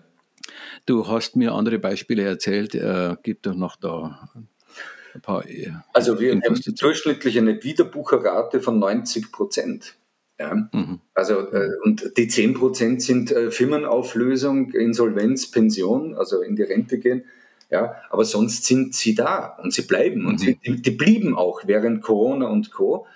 Du 0.86 1.06
hast 1.06 1.36
mir 1.36 1.52
andere 1.52 1.78
Beispiele 1.78 2.24
erzählt, 2.24 2.74
äh, 2.74 3.14
gibt 3.22 3.46
doch 3.46 3.54
noch 3.54 3.76
da 3.76 4.28
ein 5.14 5.20
paar. 5.20 5.48
Äh, 5.48 5.70
also 5.92 6.18
wir 6.18 6.32
Infos 6.32 6.66
haben 6.66 6.74
durchschnittlich 6.74 7.38
eine 7.38 7.62
Wiederbucherrate 7.62 8.60
von 8.60 8.78
90 8.78 9.30
Prozent. 9.30 9.96
Ja? 10.40 10.54
Mhm. 10.72 11.00
Also, 11.14 11.52
äh, 11.52 11.68
und 11.84 12.16
die 12.16 12.30
10% 12.30 13.00
sind 13.00 13.30
äh, 13.30 13.50
Firmenauflösung, 13.50 14.70
Insolvenz, 14.72 15.50
Pension, 15.50 16.14
also 16.14 16.40
in 16.40 16.56
die 16.56 16.62
Rente 16.62 16.98
gehen. 16.98 17.24
Ja, 17.70 17.94
aber 18.08 18.24
sonst 18.24 18.64
sind 18.64 18.94
sie 18.94 19.14
da 19.14 19.58
und 19.62 19.72
sie 19.72 19.82
bleiben. 19.82 20.26
Und 20.26 20.34
mhm. 20.34 20.38
sie, 20.38 20.58
die, 20.64 20.82
die, 20.82 20.90
blieben 20.90 21.36
auch 21.36 21.60
während 21.66 22.02
Corona 22.02 22.48
und 22.48 22.72
Co. 22.72 23.06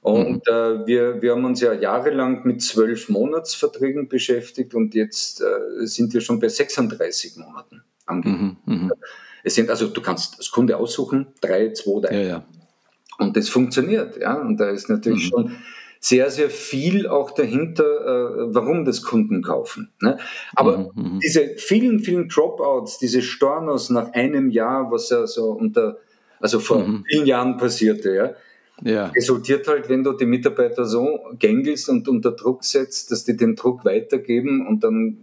Und 0.00 0.46
mhm. 0.46 0.52
äh, 0.54 0.86
wir, 0.86 1.20
wir 1.20 1.32
haben 1.32 1.44
uns 1.44 1.60
ja 1.60 1.74
jahrelang 1.74 2.46
mit 2.46 2.62
zwölf 2.62 3.08
Monatsverträgen 3.08 4.08
beschäftigt 4.08 4.74
und 4.74 4.94
jetzt 4.94 5.42
äh, 5.42 5.84
sind 5.86 6.14
wir 6.14 6.20
schon 6.20 6.38
bei 6.38 6.48
36 6.48 7.36
Monaten 7.36 7.82
angegeben. 8.06 8.56
Mhm. 8.64 8.74
mhm. 8.74 8.92
Es 9.44 9.54
sind 9.54 9.70
also, 9.70 9.88
du 9.88 10.02
kannst 10.02 10.36
als 10.38 10.50
Kunde 10.50 10.76
aussuchen, 10.76 11.28
drei, 11.40 11.72
zwei, 11.72 12.00
drei. 12.00 12.22
Ja, 12.22 12.28
ja. 12.28 12.44
Und 13.18 13.36
das 13.36 13.48
funktioniert, 13.48 14.16
ja. 14.16 14.34
Und 14.34 14.58
da 14.58 14.70
ist 14.70 14.88
natürlich 14.88 15.24
mhm. 15.24 15.28
schon 15.28 15.56
sehr, 16.00 16.30
sehr 16.30 16.50
viel 16.50 17.06
auch 17.06 17.30
dahinter, 17.32 17.84
äh, 17.84 18.54
warum 18.54 18.84
das 18.84 19.02
Kunden 19.02 19.42
kaufen. 19.42 19.90
Ne? 20.00 20.18
Aber 20.54 20.78
mhm, 20.78 20.90
mhm. 20.94 21.20
diese 21.20 21.56
vielen, 21.56 22.00
vielen 22.00 22.28
Dropouts, 22.28 22.98
diese 22.98 23.22
Stornos 23.22 23.90
nach 23.90 24.12
einem 24.12 24.50
Jahr, 24.50 24.90
was 24.90 25.10
ja 25.10 25.26
so 25.26 25.50
unter, 25.50 25.98
also 26.40 26.60
vor 26.60 26.78
mhm. 26.78 27.04
vielen 27.08 27.26
Jahren 27.26 27.56
passierte, 27.56 28.14
ja, 28.14 28.90
ja. 28.90 29.06
resultiert 29.08 29.66
halt, 29.66 29.88
wenn 29.88 30.04
du 30.04 30.12
die 30.12 30.26
Mitarbeiter 30.26 30.84
so 30.84 31.18
gängelst 31.38 31.88
und 31.88 32.08
unter 32.08 32.32
Druck 32.32 32.64
setzt, 32.64 33.10
dass 33.10 33.24
die 33.24 33.36
den 33.36 33.56
Druck 33.56 33.84
weitergeben 33.84 34.66
und 34.66 34.84
dann 34.84 35.18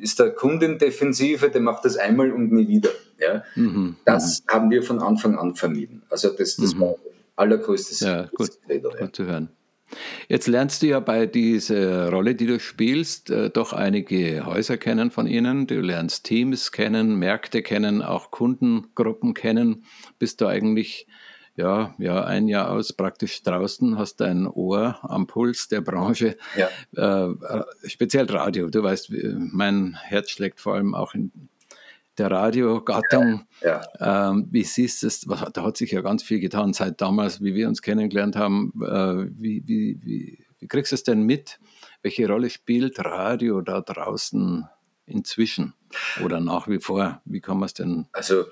ist 0.00 0.18
der 0.18 0.30
Kundendefensive, 0.30 1.50
der 1.50 1.60
macht 1.60 1.84
das 1.84 1.96
einmal 1.96 2.32
und 2.32 2.52
nie 2.52 2.68
wieder. 2.68 2.90
Ja? 3.18 3.44
Mhm. 3.54 3.96
Das 4.04 4.42
mhm. 4.42 4.52
haben 4.52 4.70
wir 4.70 4.82
von 4.82 4.98
Anfang 4.98 5.38
an 5.38 5.54
vermieden. 5.54 6.02
Also 6.10 6.30
das, 6.30 6.56
das 6.56 6.74
mhm. 6.74 6.80
war 6.80 6.94
allergrößtes 7.36 8.00
ja, 8.00 8.28
gut, 8.34 8.50
Credo, 8.66 8.90
ja. 8.90 9.04
gut 9.04 9.16
zu 9.16 9.26
hören. 9.26 9.50
Jetzt 10.28 10.48
lernst 10.48 10.82
du 10.82 10.88
ja 10.88 11.00
bei 11.00 11.26
dieser 11.26 12.10
Rolle, 12.10 12.34
die 12.34 12.46
du 12.46 12.58
spielst, 12.58 13.30
äh, 13.30 13.50
doch 13.50 13.72
einige 13.72 14.44
Häuser 14.44 14.76
kennen 14.76 15.10
von 15.10 15.26
ihnen. 15.26 15.66
Du 15.66 15.80
lernst 15.80 16.24
Teams 16.24 16.72
kennen, 16.72 17.16
Märkte 17.16 17.62
kennen, 17.62 18.02
auch 18.02 18.30
Kundengruppen 18.30 19.34
kennen. 19.34 19.84
Bist 20.18 20.40
du 20.40 20.46
eigentlich 20.46 21.06
ja, 21.56 21.94
ja, 21.98 22.22
ein 22.24 22.48
Jahr 22.48 22.70
aus 22.70 22.92
praktisch 22.92 23.42
draußen, 23.42 23.98
hast 23.98 24.20
dein 24.20 24.46
Ohr 24.46 24.98
am 25.02 25.26
Puls 25.26 25.68
der 25.68 25.80
Branche, 25.80 26.36
ja. 26.56 26.68
äh, 26.96 27.30
äh 27.30 27.64
speziell 27.86 28.26
Radio. 28.26 28.68
Du 28.68 28.82
weißt, 28.82 29.10
mein 29.38 29.96
Herz 30.02 30.30
schlägt 30.30 30.60
vor 30.60 30.74
allem 30.74 30.94
auch 30.94 31.14
in 31.14 31.32
der 32.18 32.30
Radiogattung. 32.30 33.46
Ja, 33.62 33.82
ja. 34.00 34.30
Ähm, 34.30 34.48
wie 34.50 34.64
siehst 34.64 35.02
du 35.02 35.06
es? 35.06 35.20
Da 35.20 35.62
hat 35.62 35.76
sich 35.76 35.90
ja 35.90 36.00
ganz 36.00 36.22
viel 36.22 36.40
getan 36.40 36.72
seit 36.72 37.00
damals, 37.00 37.42
wie 37.42 37.54
wir 37.54 37.68
uns 37.68 37.82
kennengelernt 37.82 38.36
haben. 38.36 38.72
Äh, 38.82 39.30
wie, 39.38 39.62
wie, 39.66 39.98
wie, 40.02 40.46
wie 40.58 40.68
kriegst 40.68 40.92
du 40.92 40.94
es 40.94 41.02
denn 41.02 41.22
mit? 41.22 41.58
Welche 42.02 42.28
Rolle 42.28 42.50
spielt 42.50 42.98
Radio 42.98 43.60
da 43.60 43.80
draußen 43.80 44.66
inzwischen 45.06 45.74
oder 46.24 46.40
nach 46.40 46.68
wie 46.68 46.80
vor? 46.80 47.20
Wie 47.24 47.40
kann 47.40 47.58
man 47.58 47.66
es 47.66 47.74
denn? 47.74 48.06
Also 48.12 48.44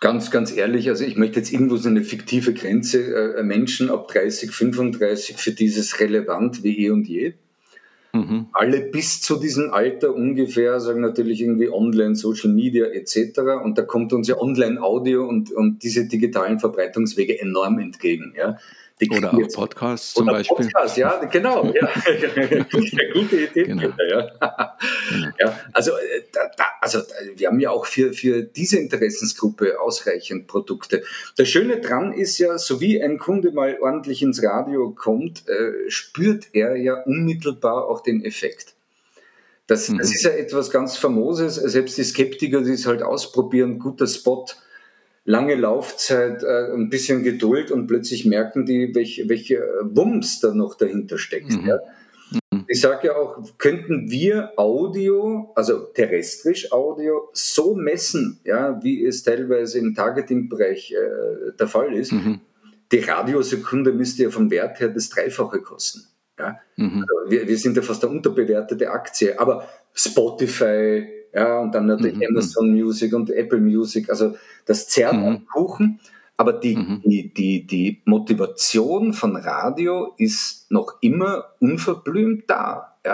ganz, 0.00 0.30
ganz 0.30 0.52
ehrlich, 0.52 0.88
also 0.88 1.04
ich 1.04 1.16
möchte 1.16 1.40
jetzt 1.40 1.52
irgendwo 1.52 1.76
so 1.76 1.88
eine 1.88 2.02
fiktive 2.02 2.54
Grenze, 2.54 3.34
äh, 3.34 3.42
Menschen 3.42 3.90
ab 3.90 4.08
30, 4.08 4.52
35, 4.52 5.36
für 5.36 5.52
dieses 5.52 6.00
relevant 6.00 6.62
wie 6.62 6.86
eh 6.86 6.90
und 6.90 7.08
je. 7.08 7.34
Mhm. 8.12 8.46
Alle 8.52 8.80
bis 8.80 9.22
zu 9.22 9.36
diesem 9.36 9.70
Alter 9.72 10.14
ungefähr 10.14 10.80
sagen 10.80 11.00
natürlich 11.00 11.40
irgendwie 11.40 11.70
Online, 11.70 12.14
Social 12.16 12.50
Media 12.50 12.86
etc. 12.86 13.40
Und 13.62 13.78
da 13.78 13.82
kommt 13.82 14.12
uns 14.12 14.26
ja 14.28 14.38
Online-Audio 14.38 15.26
und, 15.26 15.52
und 15.52 15.82
diese 15.82 16.06
digitalen 16.06 16.58
Verbreitungswege 16.58 17.40
enorm 17.40 17.78
entgegen. 17.78 18.34
Ja. 18.36 18.58
Oder 19.08 19.32
auch 19.32 19.48
Podcasts 19.54 20.14
zum 20.14 20.26
Beispiel. 20.26 20.56
Podcasts, 20.56 20.96
ja, 20.96 21.24
genau. 21.24 21.72
Ja. 21.72 21.88
gute 23.14 23.40
Idee. 23.40 23.64
Genau. 23.64 23.88
Ja. 24.10 24.76
genau. 25.10 25.28
ja. 25.38 25.60
also, 25.72 25.92
äh, 25.92 26.22
da, 26.32 26.50
da, 26.56 26.64
also 26.80 27.00
wir 27.36 27.48
haben 27.48 27.60
ja 27.60 27.70
auch 27.70 27.86
für, 27.86 28.12
für 28.12 28.42
diese 28.42 28.78
Interessensgruppe 28.78 29.80
ausreichend 29.80 30.46
Produkte. 30.46 31.02
Das 31.36 31.48
Schöne 31.48 31.80
dran 31.80 32.12
ist 32.12 32.38
ja, 32.38 32.58
so 32.58 32.80
wie 32.80 33.02
ein 33.02 33.18
Kunde 33.18 33.52
mal 33.52 33.78
ordentlich 33.80 34.22
ins 34.22 34.42
Radio 34.42 34.90
kommt, 34.90 35.48
äh, 35.48 35.88
spürt 35.88 36.48
er 36.52 36.76
ja 36.76 37.02
unmittelbar 37.02 37.88
auch 37.88 38.02
den 38.02 38.24
Effekt. 38.24 38.74
Das, 39.66 39.88
mhm. 39.88 39.98
das 39.98 40.12
ist 40.12 40.24
ja 40.24 40.30
etwas 40.30 40.70
ganz 40.70 40.96
Famoses. 40.96 41.54
Selbst 41.54 41.96
die 41.96 42.04
Skeptiker, 42.04 42.62
die 42.62 42.72
es 42.72 42.86
halt 42.86 43.02
ausprobieren, 43.02 43.78
guter 43.78 44.08
Spot, 44.08 44.46
lange 45.30 45.54
Laufzeit, 45.54 46.42
äh, 46.42 46.72
ein 46.72 46.90
bisschen 46.90 47.22
Geduld 47.22 47.70
und 47.70 47.86
plötzlich 47.86 48.26
merken 48.26 48.66
die, 48.66 48.94
welche, 48.94 49.28
welche 49.28 49.62
Wumms 49.82 50.40
da 50.40 50.52
noch 50.52 50.74
dahinter 50.74 51.18
steckt. 51.18 51.50
Mhm. 51.50 51.66
Ja. 51.66 51.78
Mhm. 52.52 52.64
Ich 52.66 52.80
sage 52.80 53.08
ja 53.08 53.16
auch, 53.16 53.38
könnten 53.56 54.10
wir 54.10 54.52
Audio, 54.56 55.52
also 55.54 55.78
terrestrisch 55.94 56.72
Audio, 56.72 57.30
so 57.32 57.74
messen, 57.74 58.40
ja, 58.44 58.82
wie 58.82 59.04
es 59.04 59.22
teilweise 59.22 59.78
im 59.78 59.94
Targeting-Bereich 59.94 60.92
äh, 60.92 61.52
der 61.58 61.68
Fall 61.68 61.94
ist, 61.94 62.12
mhm. 62.12 62.40
die 62.90 62.98
Radiosekunde 62.98 63.92
müsste 63.92 64.24
ja 64.24 64.30
vom 64.30 64.50
Wert 64.50 64.80
her 64.80 64.88
das 64.88 65.10
Dreifache 65.10 65.60
kosten. 65.60 66.06
Ja? 66.38 66.58
Mhm. 66.76 67.04
Also 67.08 67.30
wir, 67.30 67.46
wir 67.46 67.56
sind 67.56 67.76
ja 67.76 67.82
fast 67.82 68.04
eine 68.04 68.12
unterbewertete 68.14 68.90
Aktie, 68.90 69.38
aber 69.38 69.68
Spotify, 69.94 71.19
ja, 71.32 71.60
und 71.60 71.74
dann 71.74 71.86
natürlich 71.86 72.16
mhm. 72.16 72.26
Amazon 72.30 72.70
Music 72.70 73.12
und 73.14 73.30
Apple 73.30 73.60
Music. 73.60 74.10
Also 74.10 74.36
das 74.66 74.88
zerrt 74.88 75.16
mhm. 75.16 75.24
am 75.24 75.46
Kuchen. 75.46 76.00
Aber 76.36 76.54
die, 76.54 76.74
mhm. 76.74 77.02
die, 77.04 77.34
die, 77.34 77.66
die 77.66 78.02
Motivation 78.06 79.12
von 79.12 79.36
Radio 79.36 80.14
ist 80.16 80.70
noch 80.70 80.96
immer 81.02 81.44
unverblümt 81.60 82.48
da. 82.48 82.96
Ja? 83.04 83.12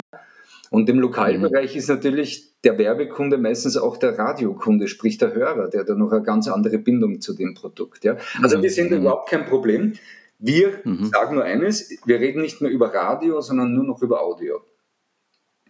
Und 0.71 0.89
im 0.89 1.01
Lokalbereich 1.01 1.73
mhm. 1.73 1.79
ist 1.79 1.89
natürlich 1.89 2.55
der 2.63 2.79
Werbekunde 2.79 3.39
meistens 3.39 3.77
auch 3.77 3.97
der 3.97 4.17
Radiokunde, 4.17 4.87
sprich 4.87 5.19
der 5.19 5.35
Hörer, 5.35 5.69
der 5.69 5.85
da 5.85 5.95
noch 5.95 6.13
eine 6.13 6.23
ganz 6.23 6.47
andere 6.49 6.79
Bindung 6.79 7.21
zu 7.21 7.35
dem 7.35 7.55
Produkt. 7.55 8.05
Ja? 8.05 8.17
Also 8.43 8.63
wir 8.63 8.71
sind 8.71 8.93
mhm. 8.93 8.99
überhaupt 8.99 9.29
kein 9.29 9.45
Problem. 9.45 9.95
Wir 10.39 10.81
mhm. 10.85 11.07
sagen 11.07 11.35
nur 11.35 11.45
eines, 11.45 11.91
wir 12.05 12.21
reden 12.21 12.43
nicht 12.43 12.61
mehr 12.61 12.71
über 12.71 12.93
Radio, 12.95 13.41
sondern 13.41 13.75
nur 13.75 13.85
noch 13.85 14.03
über 14.03 14.23
Audio. 14.23 14.61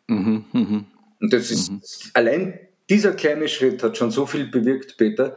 Mhm. 0.08 0.44
Mhm. 0.52 0.84
Und 1.20 1.32
das 1.32 1.50
ist 1.50 1.70
mhm. 1.70 1.80
allein 2.14 2.58
dieser 2.88 3.12
kleine 3.12 3.48
Schritt 3.48 3.82
hat 3.82 3.96
schon 3.96 4.10
so 4.10 4.26
viel 4.26 4.46
bewirkt, 4.46 4.96
Peter. 4.96 5.36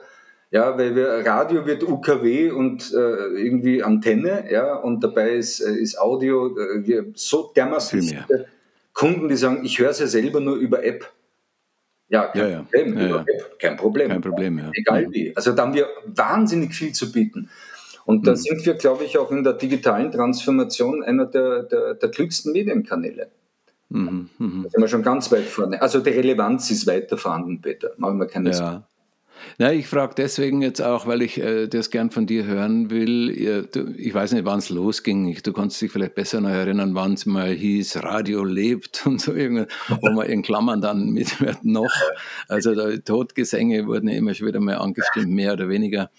Ja, 0.51 0.77
weil 0.77 0.95
wir 0.95 1.07
Radio 1.25 1.65
wird 1.65 1.83
UKW 1.83 2.49
und 2.49 2.91
äh, 2.91 2.97
irgendwie 2.97 3.83
Antenne, 3.83 4.51
ja, 4.51 4.73
und 4.75 5.03
dabei 5.03 5.31
ist, 5.35 5.59
äh, 5.59 5.73
ist 5.73 5.99
Audio, 5.99 6.57
äh, 6.57 6.87
wir 6.87 7.05
so 7.13 7.51
dermaßen 7.55 8.25
Kunden, 8.93 9.29
die 9.29 9.35
sagen, 9.35 9.63
ich 9.63 9.77
höre 9.77 9.91
es 9.91 9.99
ja 9.99 10.07
selber 10.07 10.39
nur 10.39 10.55
über 10.55 10.83
App. 10.83 11.11
Ja, 12.09 12.27
kein 12.29 12.51
ja, 12.51 12.61
Problem, 12.63 12.97
ja, 12.97 13.05
über 13.05 13.19
App, 13.19 13.59
kein 13.59 13.77
Problem. 13.77 14.09
Kein 14.09 14.21
Problem, 14.21 14.57
ja. 14.57 14.71
Egal 14.73 15.07
mhm. 15.07 15.13
wie. 15.13 15.35
Also 15.35 15.51
da 15.51 15.63
haben 15.63 15.75
wir 15.75 15.87
wahnsinnig 16.07 16.73
viel 16.73 16.93
zu 16.93 17.11
bieten. 17.11 17.49
Und 18.05 18.25
da 18.25 18.31
mhm. 18.31 18.37
sind 18.37 18.65
wir, 18.65 18.73
glaube 18.73 19.03
ich, 19.03 19.19
auch 19.19 19.29
in 19.31 19.43
der 19.43 19.53
digitalen 19.53 20.11
Transformation 20.11 21.03
einer 21.03 21.27
der, 21.27 21.63
der, 21.63 21.93
der 21.93 22.09
klügsten 22.09 22.53
Medienkanäle. 22.53 23.29
Mhm, 23.89 24.29
mh. 24.37 24.63
Da 24.63 24.69
sind 24.69 24.81
wir 24.81 24.87
schon 24.87 25.03
ganz 25.03 25.31
weit 25.31 25.45
vorne. 25.45 25.81
Also 25.81 25.99
die 25.99 26.11
Relevanz 26.11 26.69
ist 26.71 26.85
weiter 26.87 27.17
vorhanden, 27.17 27.61
Peter. 27.61 27.91
Machen 27.97 28.19
wir 28.19 28.27
keine 28.27 28.49
ja. 28.49 28.55
Sorgen. 28.55 28.83
Na, 29.57 29.73
ich 29.73 29.87
frage 29.87 30.13
deswegen 30.15 30.61
jetzt 30.61 30.81
auch, 30.81 31.07
weil 31.07 31.21
ich 31.21 31.39
äh, 31.39 31.67
das 31.67 31.89
gern 31.89 32.11
von 32.11 32.27
dir 32.27 32.45
hören 32.45 32.89
will. 32.89 33.33
Ja, 33.39 33.61
du, 33.61 33.93
ich 33.97 34.13
weiß 34.13 34.33
nicht, 34.33 34.45
wann 34.45 34.59
es 34.59 34.69
losging. 34.69 35.37
Du 35.43 35.53
kannst 35.53 35.81
dich 35.81 35.91
vielleicht 35.91 36.15
besser 36.15 36.41
noch 36.41 36.49
erinnern, 36.49 36.95
wann 36.95 37.13
es 37.13 37.25
mal 37.25 37.51
hieß, 37.51 38.03
Radio 38.03 38.43
lebt 38.43 39.03
und 39.05 39.21
so 39.21 39.33
irgendwas, 39.33 39.67
wo 40.01 40.11
man 40.11 40.27
in 40.27 40.41
Klammern 40.41 40.81
dann 40.81 41.09
mit 41.09 41.37
noch. 41.63 41.93
Also 42.47 42.97
Todgesänge 42.97 43.87
wurden 43.87 44.09
immer 44.09 44.33
schon 44.33 44.47
wieder 44.47 44.59
mal 44.59 44.75
angestimmt, 44.75 45.29
mehr 45.29 45.53
oder 45.53 45.69
weniger. 45.69 46.09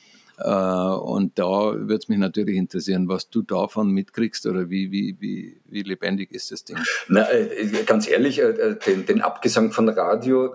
Äh, 0.42 0.50
und 0.50 1.38
da 1.38 1.74
würde 1.74 1.96
es 1.96 2.08
mich 2.08 2.18
natürlich 2.18 2.56
interessieren, 2.56 3.08
was 3.08 3.28
du 3.28 3.42
davon 3.42 3.90
mitkriegst 3.90 4.46
oder 4.46 4.70
wie, 4.70 4.90
wie, 4.90 5.16
wie, 5.20 5.60
wie 5.66 5.82
lebendig 5.82 6.32
ist 6.32 6.50
das 6.50 6.64
Ding? 6.64 6.78
Na, 7.08 7.30
äh, 7.30 7.84
ganz 7.84 8.08
ehrlich, 8.08 8.40
äh, 8.40 8.76
den, 8.86 9.04
den, 9.06 9.20
Abgesang 9.20 9.70
von 9.70 9.88
Radio, 9.88 10.52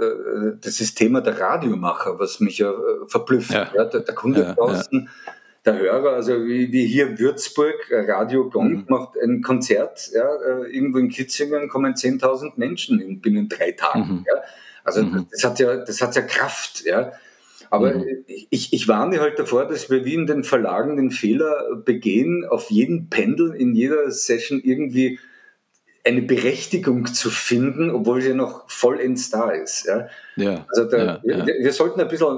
das 0.59 0.81
ist 0.81 0.95
Thema 0.95 1.21
der 1.21 1.39
Radiomacher, 1.39 2.19
was 2.19 2.39
mich 2.39 2.57
ja 2.57 2.73
verblüfft. 3.07 3.51
Ja. 3.51 3.71
ja 3.75 3.85
der, 3.85 4.01
der, 4.01 4.15
Kunde 4.15 4.41
ja, 4.41 4.53
draußen. 4.53 5.09
Der 5.65 5.79
Hörer, 5.79 6.13
also 6.13 6.45
wie, 6.45 6.71
wie 6.71 6.85
hier 6.85 7.07
in 7.07 7.19
Würzburg, 7.19 7.75
Radio 7.91 8.49
Gong 8.49 8.69
mhm. 8.69 8.85
macht 8.87 9.17
ein 9.21 9.41
Konzert, 9.41 10.09
ja, 10.13 10.63
irgendwo 10.65 10.99
in 10.99 11.09
Kitzingen 11.09 11.69
kommen 11.69 11.93
10.000 11.93 12.53
Menschen 12.55 12.99
in, 12.99 13.19
binnen 13.19 13.49
drei 13.49 13.71
Tagen. 13.71 13.99
Mhm. 13.99 14.25
Ja. 14.27 14.41
Also 14.83 15.03
mhm. 15.03 15.27
das 15.31 15.43
hat 15.43 15.59
ja, 15.59 15.77
das 15.77 16.01
hat 16.01 16.15
ja 16.15 16.21
Kraft, 16.21 16.83
ja. 16.85 17.11
Aber 17.75 17.93
mhm. 17.93 18.05
ich, 18.27 18.71
ich 18.71 18.87
warne 18.87 19.19
halt 19.19 19.37
davor, 19.37 19.65
dass 19.67 19.89
wir 19.89 20.05
wie 20.05 20.13
in 20.13 20.27
den 20.27 20.45
Verlagen 20.45 20.95
den 20.95 21.11
Fehler 21.11 21.75
begehen, 21.83 22.45
auf 22.45 22.71
jeden 22.71 23.09
Pendel 23.09 23.53
in 23.53 23.75
jeder 23.75 24.09
Session 24.11 24.61
irgendwie 24.63 25.19
eine 26.05 26.21
Berechtigung 26.21 27.07
zu 27.07 27.29
finden, 27.29 27.89
obwohl 27.89 28.21
sie 28.21 28.33
noch 28.33 28.69
vollends 28.69 29.29
da 29.29 29.49
ist. 29.49 29.87
Ja? 29.87 30.07
Ja, 30.37 30.65
also 30.69 30.89
da, 30.89 30.97
ja, 30.97 31.21
ja. 31.23 31.45
Wir, 31.45 31.55
wir, 31.63 31.73
sollten 31.73 31.99
ein 31.99 32.07
bisschen 32.07 32.37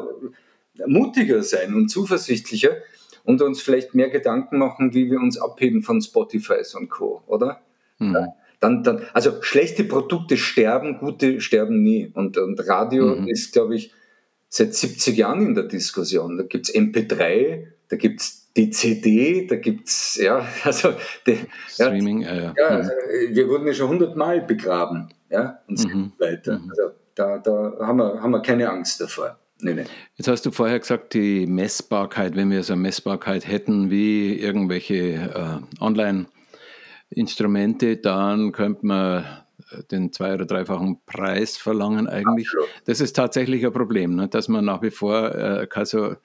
mutiger 0.87 1.43
sein 1.43 1.75
und 1.75 1.89
zuversichtlicher 1.89 2.77
und 3.23 3.43
uns 3.43 3.61
vielleicht 3.61 3.93
mehr 3.93 4.09
Gedanken 4.09 4.57
machen, 4.57 4.95
wie 4.95 5.11
wir 5.11 5.19
uns 5.19 5.39
abheben 5.39 5.83
von 5.83 6.01
Spotify 6.01 6.63
und 6.75 6.89
Co., 6.89 7.21
oder? 7.27 7.61
Mhm. 7.99 8.15
Dann, 8.59 8.81
dann, 8.81 9.03
also 9.13 9.43
schlechte 9.43 9.83
Produkte 9.83 10.35
sterben, 10.35 10.97
gute 10.97 11.41
sterben 11.41 11.83
nie. 11.83 12.09
Und, 12.11 12.39
und 12.39 12.59
Radio 12.67 13.17
mhm. 13.17 13.27
ist, 13.27 13.53
glaube 13.53 13.75
ich, 13.75 13.91
seit 14.49 14.73
70 14.73 15.17
Jahren 15.17 15.45
in 15.45 15.55
der 15.55 15.65
Diskussion. 15.65 16.37
Da 16.37 16.43
gibt 16.43 16.69
es 16.69 16.75
MP3, 16.75 17.67
da 17.89 17.95
gibt 17.95 18.21
es 18.21 18.51
die 18.55 18.71
CD, 18.71 19.45
da 19.47 19.55
gibt 19.55 19.87
es, 19.87 20.15
ja, 20.21 20.47
also 20.63 20.93
die, 21.25 21.39
Streaming, 21.67 22.21
ja, 22.21 22.35
ja, 22.35 22.53
ja. 22.57 22.67
Also, 22.67 22.91
wir 23.29 23.47
wurden 23.47 23.67
ja 23.67 23.73
schon 23.73 23.89
hundertmal 23.89 24.41
begraben, 24.41 25.09
ja, 25.29 25.59
und 25.67 25.77
so 25.77 25.87
mhm. 25.87 26.11
weiter. 26.17 26.59
Mhm. 26.59 26.69
Also 26.69 26.91
da, 27.15 27.37
da 27.37 27.77
haben, 27.79 27.97
wir, 27.97 28.21
haben 28.21 28.31
wir 28.31 28.41
keine 28.41 28.69
Angst 28.69 28.99
davor. 29.01 29.37
Nee, 29.59 29.73
nee. 29.73 29.85
Jetzt 30.15 30.27
hast 30.27 30.45
du 30.45 30.51
vorher 30.51 30.79
gesagt, 30.79 31.13
die 31.13 31.47
Messbarkeit, 31.47 32.35
wenn 32.35 32.51
wir 32.51 32.61
so 32.61 32.73
eine 32.73 32.81
Messbarkeit 32.83 33.47
hätten 33.47 33.89
wie 33.89 34.35
irgendwelche 34.35 35.63
äh, 35.79 35.83
Online- 35.83 36.27
Instrumente, 37.09 37.97
dann 37.97 38.51
könnte 38.51 38.85
man 38.85 39.25
den 39.91 40.11
zwei- 40.11 40.33
oder 40.33 40.45
dreifachen 40.45 40.99
Preis 41.05 41.57
verlangen 41.57 42.07
eigentlich. 42.07 42.47
Absolut. 42.47 42.67
Das 42.85 43.01
ist 43.01 43.15
tatsächlich 43.15 43.65
ein 43.65 43.73
Problem, 43.73 44.15
ne? 44.15 44.27
dass 44.27 44.47
man 44.47 44.65
nach 44.65 44.81
wie 44.81 44.91
vor 44.91 45.35
äh, 45.35 45.67
so, 45.85 46.15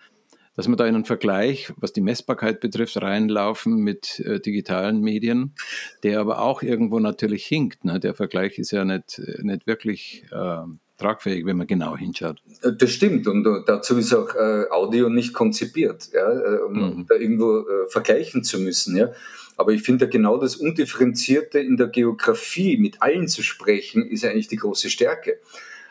dass 0.55 0.69
man 0.69 0.77
da 0.77 0.87
in 0.87 0.95
einen 0.95 1.05
Vergleich, 1.05 1.73
was 1.77 1.93
die 1.93 2.01
Messbarkeit 2.01 2.61
betrifft, 2.61 3.01
reinlaufen 3.01 3.77
mit 3.77 4.21
äh, 4.21 4.41
digitalen 4.41 5.01
Medien, 5.01 5.55
der 6.03 6.21
aber 6.21 6.41
auch 6.41 6.63
irgendwo 6.63 6.99
natürlich 6.99 7.45
hinkt. 7.45 7.85
Ne? 7.85 8.01
Der 8.01 8.15
Vergleich 8.15 8.59
ist 8.59 8.71
ja 8.71 8.85
nicht, 8.85 9.21
nicht 9.43 9.67
wirklich 9.67 10.25
äh, 10.31 10.65
tragfähig, 10.99 11.45
wenn 11.45 11.57
man 11.57 11.67
genau 11.67 11.97
hinschaut. 11.97 12.43
Äh, 12.63 12.73
das 12.79 12.91
stimmt 12.91 13.27
und 13.27 13.47
äh, 13.47 13.63
dazu 13.67 13.97
ist 13.97 14.15
auch 14.15 14.35
äh, 14.35 14.67
Audio 14.71 15.09
nicht 15.09 15.35
konzipiert, 15.35 16.09
ja, 16.13 16.31
äh, 16.31 16.59
um 16.59 16.73
mhm. 16.73 17.07
da 17.09 17.17
irgendwo 17.17 17.65
vergleichen 17.89 18.45
zu 18.45 18.59
müssen. 18.59 18.97
Ja. 18.97 19.11
Aber 19.57 19.73
ich 19.73 19.83
finde 19.83 20.07
ja 20.07 20.11
genau 20.11 20.39
das 20.39 20.57
Undifferenzierte 20.57 21.59
in 21.59 21.77
der 21.77 21.89
Geografie, 21.89 22.77
mit 22.77 23.03
allen 23.03 23.29
zu 23.29 23.43
sprechen, 23.43 24.07
ist 24.09 24.25
eigentlich 24.25 24.49
die 24.49 24.57
große 24.57 24.91
Stärke. 24.91 25.39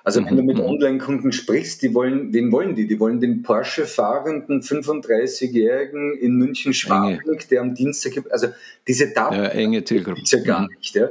Also 0.03 0.25
wenn 0.25 0.35
du 0.35 0.41
mit 0.41 0.57
mhm. 0.57 0.63
Online-Kunden 0.63 1.31
sprichst, 1.31 1.83
die 1.83 1.93
wollen, 1.93 2.33
wen 2.33 2.51
wollen 2.51 2.73
die? 2.73 2.87
Die 2.87 2.99
wollen 2.99 3.19
den 3.19 3.43
Porsche-fahrenden 3.43 4.63
35-Jährigen 4.63 6.17
in 6.17 6.37
München-Schwabing, 6.37 7.39
der 7.51 7.61
am 7.61 7.75
Dienstag, 7.75 8.13
also 8.31 8.47
diese 8.87 9.11
Daten 9.11 9.35
ja, 9.35 9.45
enge 9.49 9.83
Zielgruppe. 9.83 10.21
ja 10.25 10.39
gar 10.43 10.61
mhm. 10.61 10.69
nicht. 10.75 10.95
Ja. 10.95 11.09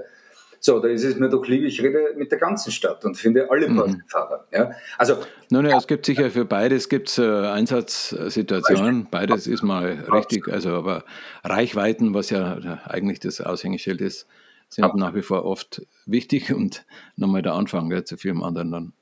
So, 0.63 0.79
da 0.79 0.89
ist 0.89 1.05
es 1.05 1.17
mir 1.17 1.31
doch 1.31 1.47
lieb, 1.47 1.65
ich 1.65 1.83
rede 1.83 2.15
mit 2.17 2.31
der 2.31 2.39
ganzen 2.39 2.71
Stadt 2.71 3.05
und 3.07 3.17
finde 3.17 3.51
alle 3.51 3.67
Porsche-Fahrer. 3.67 4.47
Mhm. 4.51 4.57
Ja. 4.57 4.71
Also, 4.99 5.17
Nun 5.49 5.67
ja, 5.67 5.79
es 5.79 5.87
gibt 5.87 6.05
sicher 6.05 6.31
für 6.31 6.45
beides 6.45 6.91
gibt's, 6.91 7.17
äh, 7.17 7.23
Einsatzsituationen. 7.23 9.09
Beides 9.11 9.47
ist 9.47 9.63
mal 9.63 10.05
richtig, 10.13 10.49
also 10.49 10.71
aber 10.71 11.05
Reichweiten, 11.43 12.13
was 12.13 12.29
ja 12.29 12.79
eigentlich 12.85 13.21
das 13.21 13.41
Aushängeschild 13.41 14.03
ist, 14.03 14.27
sind 14.69 14.85
Ab 14.85 14.95
nach 14.95 15.15
wie 15.15 15.23
vor 15.23 15.45
oft 15.45 15.83
wichtig 16.07 16.53
und 16.53 16.85
nochmal 17.17 17.43
der 17.43 17.55
Anfang 17.55 17.91
gell, 17.91 18.05
zu 18.05 18.17
vielem 18.17 18.43
anderen 18.43 18.71
dann. 18.71 18.93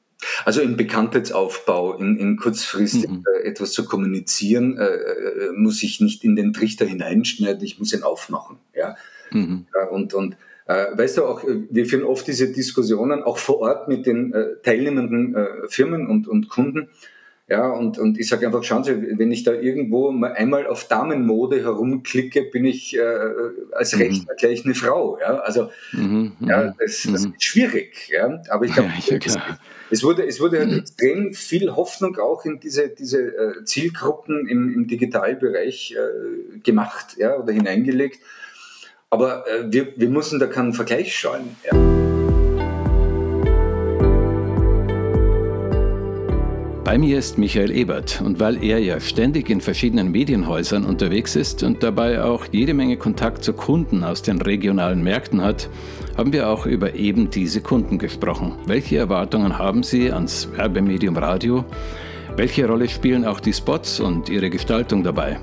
Also 0.45 0.61
im 0.63 0.77
Bekanntheitsaufbau, 0.77 1.95
in, 1.95 2.17
in 2.17 2.37
kurzfristig 2.37 3.09
mhm. 3.09 3.25
äh, 3.37 3.47
etwas 3.47 3.73
zu 3.73 3.85
kommunizieren, 3.85 4.79
äh, 4.79 4.85
äh 4.85 5.53
muss 5.55 5.83
ich 5.83 6.01
nicht 6.01 6.25
in 6.25 6.37
den 6.37 6.53
Trichter 6.53 6.87
hineinschneiden, 6.87 7.63
ich 7.63 7.79
muss 7.79 7.93
ihn 7.93 8.03
aufmachen. 8.03 8.59
Ja? 8.75 8.97
Mhm. 9.31 9.67
ja 9.75 9.89
und, 9.89 10.15
und 10.15 10.35
äh, 10.35 10.37
weißt 10.75 11.19
du 11.19 11.25
auch, 11.25 11.45
äh, 11.45 11.63
wir 11.71 11.87
führen 11.87 12.05
oft 12.05 12.27
diese 12.27 12.53
Diskussionen 12.53 13.23
auch 13.23 13.39
vor 13.39 13.61
Ort 13.61 13.89
mit 13.89 14.07
den 14.07 14.33
äh, 14.33 14.57
teilnehmenden 14.63 15.37
Firmen 15.69 16.07
und, 16.07 16.29
und 16.29 16.49
Kunden. 16.49 16.91
Ja, 17.51 17.71
und, 17.71 17.99
und 17.99 18.19
ich 18.19 18.29
sage 18.29 18.45
einfach, 18.45 18.63
schauen 18.63 18.85
Sie, 18.85 19.19
wenn 19.19 19.33
ich 19.33 19.43
da 19.43 19.55
irgendwo 19.55 20.11
mal 20.11 20.35
einmal 20.35 20.67
auf 20.67 20.87
Damenmode 20.87 21.63
herumklicke, 21.63 22.43
bin 22.43 22.67
ich 22.67 22.95
äh, 22.95 23.01
als 23.73 23.95
mhm. 23.95 24.03
Rechner 24.03 24.35
gleich 24.35 24.67
eine 24.67 24.75
Frau. 24.75 25.19
Ja, 25.19 25.39
also 25.39 25.71
mhm, 25.93 26.33
ja, 26.41 26.65
mhm, 26.65 26.75
das, 26.79 27.09
das 27.11 27.25
mhm. 27.25 27.33
ist 27.33 27.43
schwierig. 27.43 28.11
Ja, 28.11 28.43
aber 28.51 28.67
ich 28.67 28.75
glaube, 28.75 28.91
ja, 29.07 29.17
es, 29.17 29.39
es, 29.91 30.05
wurde, 30.05 30.27
es 30.27 30.41
wurde 30.41 30.59
halt 30.59 30.77
extrem 30.77 31.33
viel 31.33 31.75
Hoffnung 31.75 32.19
auch 32.19 32.45
in 32.45 32.61
diese, 32.61 32.91
diese 32.91 33.19
äh, 33.19 33.65
Zielgruppen 33.65 34.47
im, 34.47 34.71
im 34.75 34.87
Digitalbereich 34.87 35.97
äh, 35.97 36.59
gemacht 36.59 37.17
ja, 37.17 37.35
oder 37.35 37.55
hineingelegt. 37.55 38.21
Aber 39.11 39.45
äh, 39.47 39.73
wir, 39.73 39.89
wir 39.97 40.09
müssen 40.11 40.39
da 40.39 40.47
keinen 40.47 40.75
Vergleich 40.75 41.17
schauen. 41.17 41.57
Ja. 41.65 41.73
Bei 46.85 46.97
mir 46.97 47.19
ist 47.19 47.37
Michael 47.37 47.71
Ebert 47.71 48.23
und 48.25 48.41
weil 48.41 48.63
er 48.63 48.79
ja 48.79 48.99
ständig 48.99 49.51
in 49.51 49.61
verschiedenen 49.61 50.11
Medienhäusern 50.11 50.87
unterwegs 50.87 51.37
ist 51.37 51.63
und 51.63 51.83
dabei 51.83 52.23
auch 52.23 52.47
jede 52.51 52.73
Menge 52.73 52.97
Kontakt 52.97 53.45
zu 53.45 53.53
Kunden 53.53 54.05
aus 54.05 54.23
den 54.23 54.41
regionalen 54.41 55.03
Märkten 55.03 55.43
hat, 55.43 55.69
haben 56.17 56.33
wir 56.33 56.49
auch 56.49 56.65
über 56.65 56.95
eben 56.95 57.29
diese 57.29 57.61
Kunden 57.61 57.99
gesprochen. 57.99 58.57
Welche 58.67 58.97
Erwartungen 58.97 59.59
haben 59.59 59.83
sie 59.83 60.11
ans 60.11 60.49
Werbemedium 60.57 61.17
Radio? 61.19 61.65
Welche 62.37 62.67
Rolle 62.67 62.89
spielen 62.89 63.27
auch 63.27 63.41
die 63.41 63.53
Spots 63.53 64.01
und 64.01 64.31
ihre 64.31 64.49
Gestaltung 64.49 65.03
dabei? 65.03 65.39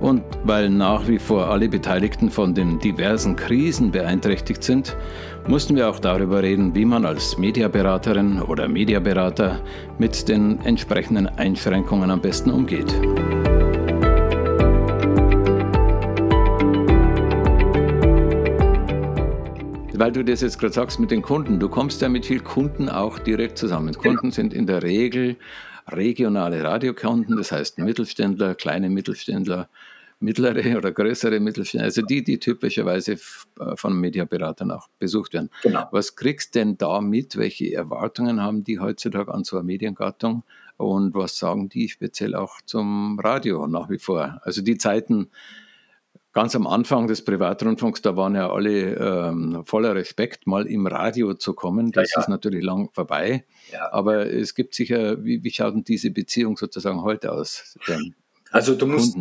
Und 0.00 0.22
weil 0.44 0.70
nach 0.70 1.06
wie 1.08 1.18
vor 1.18 1.48
alle 1.48 1.68
Beteiligten 1.68 2.30
von 2.30 2.54
den 2.54 2.78
diversen 2.78 3.36
Krisen 3.36 3.90
beeinträchtigt 3.90 4.64
sind, 4.64 4.96
mussten 5.46 5.76
wir 5.76 5.90
auch 5.90 5.98
darüber 5.98 6.42
reden, 6.42 6.74
wie 6.74 6.86
man 6.86 7.04
als 7.04 7.36
Mediaberaterin 7.36 8.40
oder 8.40 8.66
Mediaberater 8.66 9.60
mit 9.98 10.26
den 10.28 10.58
entsprechenden 10.62 11.26
Einschränkungen 11.26 12.10
am 12.10 12.20
besten 12.22 12.50
umgeht. 12.50 12.94
Weil 19.92 20.12
du 20.12 20.24
das 20.24 20.40
jetzt 20.40 20.58
gerade 20.58 20.72
sagst 20.72 20.98
mit 20.98 21.10
den 21.10 21.20
Kunden, 21.20 21.60
du 21.60 21.68
kommst 21.68 22.00
ja 22.00 22.08
mit 22.08 22.24
vielen 22.24 22.42
Kunden 22.42 22.88
auch 22.88 23.18
direkt 23.18 23.58
zusammen. 23.58 23.92
Kunden 23.92 24.30
sind 24.30 24.54
in 24.54 24.66
der 24.66 24.82
Regel 24.82 25.36
regionale 25.88 26.64
Radiokunden, 26.64 27.36
das 27.36 27.52
heißt 27.52 27.78
Mittelständler, 27.78 28.54
kleine 28.54 28.88
Mittelständler, 28.88 29.68
mittlere 30.20 30.62
oder 30.78 30.92
größere 30.92 31.40
Mittelständler, 31.40 31.86
also 31.86 32.02
die, 32.02 32.22
die 32.22 32.38
typischerweise 32.38 33.12
äh, 33.12 33.18
von 33.74 33.98
Mediaberatern 33.98 34.70
auch 34.70 34.88
besucht 34.98 35.32
werden. 35.32 35.50
Genau. 35.62 35.88
Was 35.90 36.14
kriegst 36.14 36.54
du 36.54 36.60
denn 36.60 36.78
da 36.78 37.00
mit? 37.00 37.36
Welche 37.36 37.74
Erwartungen 37.74 38.40
haben 38.40 38.62
die 38.62 38.78
heutzutage 38.78 39.32
an 39.32 39.44
so 39.44 39.56
eine 39.56 39.64
Mediengattung? 39.64 40.44
Und 40.76 41.14
was 41.14 41.36
sagen 41.36 41.68
die 41.68 41.88
speziell 41.88 42.34
auch 42.34 42.62
zum 42.64 43.18
Radio 43.20 43.66
nach 43.66 43.90
wie 43.90 43.98
vor? 43.98 44.40
Also 44.44 44.62
die 44.62 44.78
Zeiten, 44.78 45.30
ganz 46.32 46.54
am 46.54 46.66
Anfang 46.66 47.06
des 47.06 47.22
Privatrundfunks, 47.24 48.00
da 48.00 48.16
waren 48.16 48.34
ja 48.34 48.50
alle 48.50 48.94
ähm, 48.94 49.62
voller 49.66 49.94
Respekt, 49.94 50.46
mal 50.46 50.66
im 50.66 50.86
Radio 50.86 51.34
zu 51.34 51.52
kommen. 51.52 51.92
Das 51.92 52.10
ja, 52.10 52.16
ja. 52.16 52.20
ist 52.22 52.28
natürlich 52.28 52.64
lang 52.64 52.88
vorbei. 52.92 53.44
Ja. 53.72 53.92
Aber 53.92 54.32
es 54.32 54.54
gibt 54.54 54.74
sicher, 54.74 55.22
wie, 55.22 55.44
wie 55.44 55.50
schaut 55.50 55.74
denn 55.74 55.84
diese 55.84 56.10
Beziehung 56.10 56.56
sozusagen 56.56 57.02
heute 57.02 57.32
aus? 57.32 57.78
Denn 57.86 58.14
also 58.50 58.74
du 58.74 58.86
musst, 58.86 59.16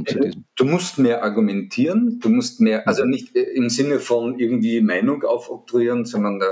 du 0.55 0.65
musst 0.65 0.97
mehr 0.97 1.23
argumentieren, 1.23 2.19
du 2.19 2.29
musst 2.29 2.61
mehr, 2.61 2.87
also 2.87 3.05
nicht 3.05 3.35
äh, 3.35 3.41
im 3.41 3.69
Sinne 3.69 3.99
von 3.99 4.39
irgendwie 4.39 4.81
Meinung 4.81 5.23
aufoktroyieren, 5.23 6.05
sondern 6.05 6.41
äh, 6.41 6.45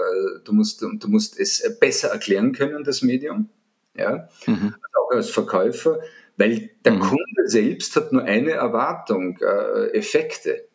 du, 0.43 0.53
musst, 0.53 0.81
du 0.81 1.07
musst 1.07 1.39
es 1.39 1.77
besser 1.79 2.09
erklären 2.09 2.51
können, 2.51 2.83
das 2.83 3.01
Medium, 3.01 3.49
ja, 3.95 4.29
mhm. 4.45 4.75
also 4.75 5.05
auch 5.05 5.11
als 5.11 5.29
Verkäufer, 5.29 5.99
weil 6.37 6.69
der 6.85 6.93
mhm. 6.93 6.99
Kunde 6.99 7.47
selbst 7.47 7.95
hat 7.95 8.13
nur 8.13 8.23
eine 8.23 8.51
Erwartung, 8.51 9.39
äh, 9.41 9.97
Effekte. 9.97 10.66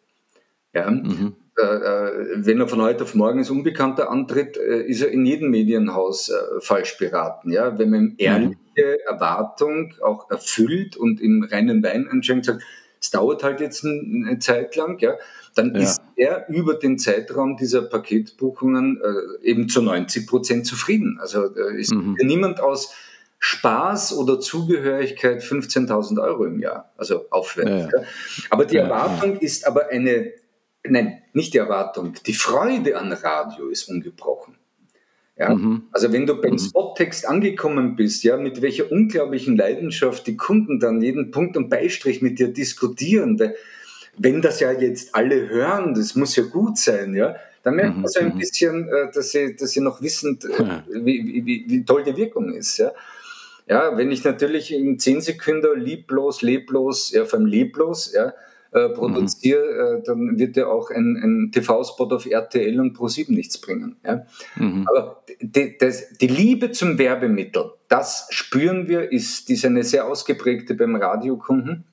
Ja. 0.75 0.91
Mhm. 0.91 1.35
Äh, 1.59 1.65
äh, 1.65 2.47
wenn 2.47 2.61
er 2.61 2.69
von 2.69 2.81
heute 2.81 3.05
auf 3.05 3.15
morgen 3.15 3.39
als 3.39 3.51
Unbekannter 3.51 4.11
antritt, 4.11 4.57
äh, 4.57 4.83
ist 4.85 5.03
er 5.03 5.11
in 5.11 5.27
jedem 5.27 5.51
Medienhaus 5.51 6.33
falsch 6.61 6.97
beraten. 6.97 7.53
Ja? 7.53 7.79
Wenn 7.79 7.91
man 7.91 8.01
ihm 8.01 8.09
mhm. 8.09 8.17
ehrliche 8.19 9.05
Erwartung 9.07 9.93
auch 10.03 10.31
erfüllt 10.31 10.97
und 10.97 11.21
im 11.21 11.45
reinen 11.45 11.83
Wein 11.83 12.09
anschenkt, 12.09 12.47
sagt, 12.47 12.63
es 13.01 13.11
dauert 13.11 13.43
halt 13.43 13.61
jetzt 13.61 13.85
eine 13.85 14.39
Zeit 14.39 14.77
lang, 14.77 14.99
ja, 15.01 15.17
dann 15.57 15.75
ja. 15.75 15.83
ist 15.83 16.01
er 16.17 16.49
über 16.49 16.75
den 16.75 16.99
Zeitraum 16.99 17.57
dieser 17.57 17.83
Paketbuchungen 17.83 19.01
äh, 19.03 19.47
eben 19.47 19.69
zu 19.69 19.83
90 19.83 20.27
Prozent 20.27 20.67
zufrieden. 20.67 21.19
Also 21.21 21.55
äh, 21.55 21.81
ist 21.81 21.93
mhm. 21.93 22.17
niemand 22.23 22.61
aus 22.61 22.95
Spaß 23.41 24.17
oder 24.17 24.39
Zugehörigkeit 24.39 25.43
15.000 25.43 26.23
Euro 26.23 26.45
im 26.45 26.61
Jahr, 26.61 26.93
also 26.97 27.27
aufwärts. 27.31 27.93
Ja, 27.93 28.01
ja. 28.01 28.07
Aber 28.51 28.65
die 28.65 28.77
Erwartung 28.77 29.37
ist 29.39 29.67
aber 29.67 29.89
eine 29.89 30.33
nein, 30.89 31.23
nicht 31.33 31.55
die 31.55 31.59
Erwartung, 31.59 32.15
die 32.27 32.35
Freude 32.35 32.99
an 32.99 33.13
Radio 33.13 33.69
ist 33.69 33.89
ungebrochen. 33.89 34.57
Ja? 35.39 35.55
Mhm. 35.55 35.85
Also 35.93 36.13
wenn 36.13 36.27
du 36.27 36.41
beim 36.41 36.53
mhm. 36.53 36.59
Spottext 36.59 37.27
angekommen 37.27 37.97
bist, 37.97 38.23
ja, 38.25 38.37
mit 38.37 38.63
welcher 38.63 38.91
unglaublichen 38.91 39.57
Leidenschaft 39.57 40.27
die 40.27 40.37
Kunden 40.37 40.81
dann 40.81 41.01
jeden 41.01 41.31
Punkt 41.31 41.57
und 41.57 41.69
Beistrich 41.69 42.23
mit 42.23 42.39
dir 42.39 42.49
diskutieren, 42.49 43.39
weil 43.39 43.57
wenn 44.19 44.43
das 44.43 44.61
ja 44.61 44.73
jetzt 44.73 45.15
alle 45.15 45.49
hören, 45.49 45.95
das 45.95 46.15
muss 46.15 46.37
ja 46.37 46.45
gut 46.45 46.79
sein, 46.79 47.15
ja, 47.15 47.37
dann 47.63 47.77
merkt 47.77 47.97
man 47.97 48.09
so 48.09 48.21
ein 48.21 48.35
mhm. 48.35 48.39
bisschen, 48.39 48.89
äh, 48.89 49.11
dass 49.13 49.31
sie, 49.31 49.57
dass 49.57 49.71
sie 49.71 49.81
noch 49.81 50.03
wissen, 50.03 50.39
äh, 50.43 50.83
wie, 50.89 51.43
wie, 51.47 51.65
wie 51.67 51.85
toll 51.85 52.03
die 52.05 52.17
Wirkung 52.17 52.53
ist. 52.53 52.79
Ja. 52.79 52.93
Ja, 53.69 53.97
wenn 53.97 54.11
ich 54.11 54.25
natürlich 54.25 54.73
in 54.73 54.99
10 54.99 55.21
Sekunden 55.21 55.81
lieblos, 55.81 56.43
leblos, 56.43 57.13
ja, 57.13 57.25
vor 57.25 57.39
allem 57.39 57.47
leblos, 57.47 58.13
ja, 58.13 58.35
äh, 58.73 58.89
produziere, 58.89 59.63
mhm. 59.63 59.99
äh, 59.99 60.03
dann 60.03 60.39
wird 60.39 60.57
ja 60.57 60.67
auch 60.67 60.91
ein, 60.91 61.17
ein 61.17 61.53
TV-Spot 61.53 62.07
auf 62.07 62.25
RTL 62.25 62.81
und 62.81 62.97
Pro7 62.97 63.31
nichts 63.31 63.61
bringen. 63.61 63.97
Ja? 64.03 64.25
Mhm. 64.57 64.89
Aber 64.89 65.23
die, 65.43 65.77
das, 65.77 66.17
die, 66.17 66.27
Liebe 66.27 66.73
zum 66.73 66.97
Werbemittel, 66.97 67.73
das 67.89 68.29
spüren 68.31 68.89
wir, 68.89 69.13
ist, 69.13 69.51
ist 69.51 69.67
eine 69.67 69.85
sehr 69.85 70.07
ausgeprägte 70.07 70.75
beim 70.75 70.97
Radiokunden. 70.97 71.85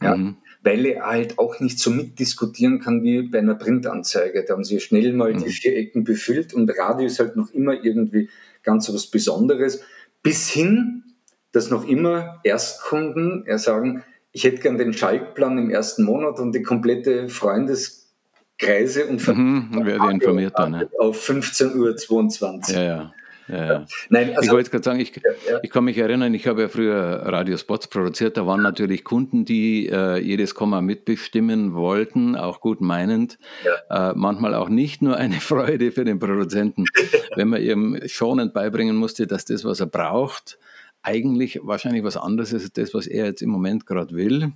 Ja? 0.00 0.16
Mhm. 0.16 0.36
Weil 0.62 0.86
er 0.86 1.06
halt 1.06 1.40
auch 1.40 1.58
nicht 1.58 1.80
so 1.80 1.90
mitdiskutieren 1.90 2.78
kann 2.78 3.02
wie 3.02 3.22
bei 3.22 3.40
einer 3.40 3.56
Printanzeige. 3.56 4.44
Da 4.46 4.54
haben 4.54 4.62
sie 4.62 4.78
schnell 4.78 5.12
mal 5.14 5.32
die 5.32 5.46
mhm. 5.46 5.50
vier 5.50 5.76
Ecken 5.76 6.04
befüllt 6.04 6.54
und 6.54 6.70
Radio 6.78 7.06
ist 7.06 7.18
halt 7.18 7.34
noch 7.34 7.50
immer 7.50 7.84
irgendwie 7.84 8.28
ganz 8.62 8.88
was 8.94 9.08
Besonderes. 9.08 9.82
Bis 10.22 10.48
hin, 10.48 11.02
dass 11.50 11.68
noch 11.68 11.84
immer 11.88 12.38
Erstkunden 12.44 13.44
er 13.44 13.58
sagen, 13.58 14.04
ich 14.32 14.44
hätte 14.44 14.60
gern 14.62 14.78
den 14.78 14.92
Schaltplan 14.92 15.58
im 15.58 15.70
ersten 15.70 16.04
Monat 16.04 16.40
und 16.40 16.54
die 16.54 16.62
komplette 16.62 17.28
Freundeskreis 17.28 18.02
Kreise 18.62 19.06
und 19.06 19.26
mhm, 19.26 19.84
werde 19.84 20.10
informiert 20.10 20.54
dann, 20.56 20.74
ja. 20.74 20.86
auf 20.98 21.28
15.22 21.28 22.70
Uhr. 22.70 22.74
Ja, 22.74 22.82
ja. 22.82 23.12
Ja, 23.48 23.66
ja. 23.66 23.86
Nein, 24.08 24.30
also, 24.36 24.42
ich 24.42 24.52
wollte 24.52 24.70
gerade 24.70 24.84
sagen, 24.84 25.00
ich, 25.00 25.16
ja, 25.16 25.58
ich 25.62 25.68
kann 25.68 25.84
mich 25.84 25.98
erinnern, 25.98 26.32
ich 26.32 26.46
habe 26.46 26.62
ja 26.62 26.68
früher 26.68 27.22
Radiospots 27.24 27.88
produziert, 27.88 28.36
da 28.36 28.46
waren 28.46 28.62
natürlich 28.62 29.02
Kunden, 29.02 29.44
die 29.44 29.88
äh, 29.88 30.16
jedes 30.18 30.54
Komma 30.54 30.80
mitbestimmen 30.80 31.74
wollten, 31.74 32.36
auch 32.36 32.60
gut 32.60 32.80
meinend. 32.80 33.38
Äh, 33.90 34.12
manchmal 34.14 34.54
auch 34.54 34.68
nicht 34.68 35.02
nur 35.02 35.16
eine 35.16 35.40
Freude 35.40 35.90
für 35.90 36.04
den 36.04 36.20
Produzenten, 36.20 36.84
wenn 37.36 37.48
man 37.48 37.60
ihm 37.60 37.98
schonend 38.06 38.54
beibringen 38.54 38.96
musste, 38.96 39.26
dass 39.26 39.44
das, 39.44 39.64
was 39.64 39.80
er 39.80 39.86
braucht, 39.86 40.56
eigentlich 41.02 41.60
wahrscheinlich 41.62 42.04
was 42.04 42.16
anderes 42.16 42.52
ist 42.52 42.62
als 42.62 42.72
das, 42.72 42.94
was 42.94 43.06
er 43.06 43.26
jetzt 43.26 43.42
im 43.42 43.50
Moment 43.50 43.86
gerade 43.86 44.14
will. 44.14 44.52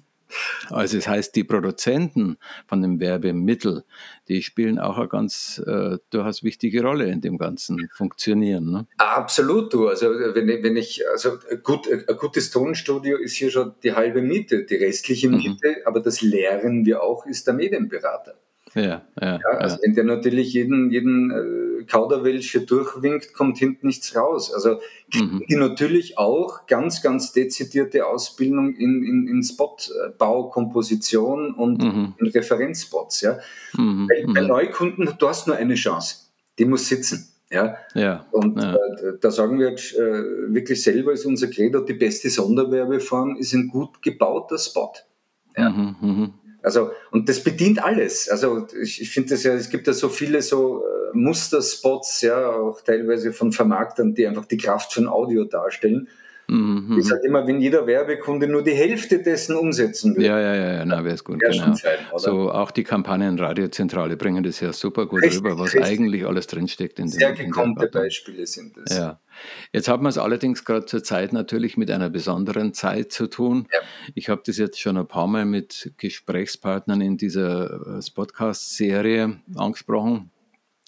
Also 0.71 0.97
das 0.97 1.07
heißt, 1.07 1.37
die 1.37 1.45
Produzenten 1.45 2.37
von 2.67 2.83
dem 2.83 2.99
Werbemittel, 2.99 3.85
die 4.29 4.43
spielen 4.43 4.79
auch 4.79 4.99
eine 4.99 5.09
ganz 5.09 5.63
äh, 5.65 5.99
durchaus 6.11 6.43
wichtige 6.43 6.83
Rolle 6.83 7.07
in 7.11 7.21
dem 7.21 7.39
ganzen 7.39 7.89
Funktionieren. 7.95 8.71
Ne? 8.71 8.87
Absolut, 8.99 9.73
du. 9.73 9.89
Also 9.89 10.11
wenn, 10.11 10.49
wenn 10.49 10.77
ich, 10.77 11.03
also 11.13 11.39
gut, 11.63 11.89
ein 11.89 12.17
gutes 12.17 12.51
Tonstudio 12.51 13.19
ist 13.19 13.37
hier 13.37 13.51
schon 13.51 13.75
die 13.83 13.93
halbe 13.93 14.21
Miete. 14.21 14.65
Die 14.65 14.75
restliche 14.75 15.29
mhm. 15.29 15.37
Miete, 15.37 15.69
mhm. 15.69 15.83
aber 15.85 16.01
das 16.01 16.23
lehren 16.23 16.85
wir 16.85 17.03
auch, 17.03 17.27
ist 17.27 17.47
der 17.47 17.55
Medienberater. 17.55 18.35
Ja, 18.77 19.03
ja, 19.19 19.39
ja, 19.39 19.59
also 19.59 19.77
ja. 19.77 19.83
wenn 19.83 19.95
der 19.95 20.05
natürlich 20.05 20.53
jeden, 20.53 20.91
jeden 20.91 21.31
äh, 21.31 21.85
Kauderwelsch 21.85 22.53
hier 22.53 22.67
durchwinkt, 22.67 23.33
kommt 23.33 23.57
hinten 23.57 23.87
nichts 23.87 24.15
raus. 24.15 24.53
Also 24.53 24.81
kriegen 25.11 25.37
mhm. 25.37 25.45
die 25.49 25.57
natürlich 25.57 26.19
auch 26.19 26.67
ganz, 26.67 27.01
ganz 27.01 27.33
dezidierte 27.33 28.07
Ausbildung 28.07 28.75
in, 28.75 29.03
in, 29.03 29.29
in 29.29 29.43
Spotbau, 29.43 30.51
Komposition 30.51 31.55
und 31.55 31.83
mhm. 31.83 32.15
in 32.19 32.27
Referenzspots. 32.27 33.23
Ja. 33.23 33.39
Mhm. 33.79 34.09
Bei, 34.09 34.27
bei 34.27 34.43
mhm. 34.43 34.49
Neukunden, 34.49 35.09
du 35.19 35.27
hast 35.27 35.47
nur 35.47 35.57
eine 35.57 35.75
Chance. 35.75 36.27
Die 36.59 36.67
muss 36.67 36.87
sitzen. 36.87 37.29
Ja? 37.51 37.79
ja 37.95 38.27
und 38.31 38.61
ja. 38.61 38.75
Äh, 38.75 39.19
da 39.23 39.31
sagen 39.31 39.59
wir 39.59 39.71
jetzt, 39.71 39.95
äh, 39.95 40.53
wirklich 40.53 40.83
selber, 40.83 41.13
ist 41.13 41.25
unser 41.25 41.47
Credo, 41.47 41.81
die 41.81 41.95
beste 41.95 42.29
Sonderwerbeform 42.29 43.37
ist 43.37 43.55
ein 43.55 43.69
gut 43.69 44.03
gebauter 44.03 44.59
Spot. 44.59 44.93
Ja? 45.57 45.71
Mhm, 45.71 45.97
mhm. 46.03 46.35
Also, 46.67 46.91
und 47.13 47.29
das 47.29 47.45
bedient 47.45 47.81
alles. 47.81 48.29
Also, 48.29 48.67
ich, 48.83 49.01
ich 49.01 49.11
finde 49.11 49.29
das 49.29 49.45
ja, 49.45 49.55
es 49.55 49.71
gibt 49.71 49.87
ja 49.87 49.93
so 49.93 50.09
viele 50.09 50.43
so 50.43 50.83
äh, 50.83 51.17
Musterspots, 51.17 52.23
ja, 52.23 52.51
auch 52.51 52.81
teilweise 52.81 53.33
von 53.33 53.53
Vermarktern, 53.53 54.17
die 54.17 54.27
einfach 54.27 54.47
die 54.47 54.57
Kraft 54.57 54.93
von 54.93 55.07
Audio 55.07 55.45
darstellen. 55.45 56.09
Mhm. 56.49 56.97
Ich 56.99 57.07
sage 57.07 57.27
immer, 57.27 57.47
wenn 57.47 57.61
jeder 57.61 57.87
Werbekunde 57.87 58.47
nur 58.47 58.63
die 58.63 58.75
Hälfte 58.75 59.21
dessen 59.21 59.57
umsetzen 59.57 60.15
würde. 60.15 60.27
Ja, 60.27 60.39
ja, 60.39 60.55
ja, 60.55 60.73
ja 60.75 60.85
na, 60.85 61.05
wäre 61.05 61.15
es 61.15 61.25
gut. 61.25 61.41
Genau. 61.41 61.75
So 62.17 62.53
auch 62.53 62.71
die 62.71 62.85
Kampagnen 62.85 63.39
Radiozentrale 63.39 64.17
bringen 64.17 64.45
das 64.45 64.61
ja 64.61 64.73
super 64.73 65.07
gut 65.07 65.23
richtig, 65.23 65.41
rüber, 65.41 65.59
was 65.59 65.75
richtig. 65.75 65.85
eigentlich 65.85 66.27
alles 66.27 66.47
drinsteckt 66.47 66.99
in 66.99 67.07
den 67.07 67.11
Sehr 67.11 67.33
gekonnte 67.33 67.89
Beispiele 67.89 68.47
sind 68.47 68.77
das. 68.77 68.97
Ja. 68.97 69.21
Jetzt 69.73 69.89
hat 69.89 70.01
man 70.01 70.11
es 70.11 70.19
allerdings 70.19 70.65
gerade 70.65 70.87
zur 70.87 71.03
Zeit 71.03 71.33
natürlich 71.33 71.77
mit 71.77 71.91
einer 71.91 72.11
besonderen 72.11 72.73
Zeit 72.75 73.13
zu 73.13 73.27
tun. 73.27 73.67
Ja. 73.73 73.81
Ich 74.15 74.29
habe 74.29 74.43
das 74.47 74.57
jetzt 74.57 74.81
schon 74.81 74.97
ein 74.97 75.07
paar 75.07 75.27
Mal 75.27 75.45
mit 75.45 75.93
Gesprächspartnern 75.99 77.01
in 77.01 77.17
dieser 77.17 77.99
äh, 77.99 78.01
Podcast-Serie 78.15 79.37
angesprochen 79.57 80.31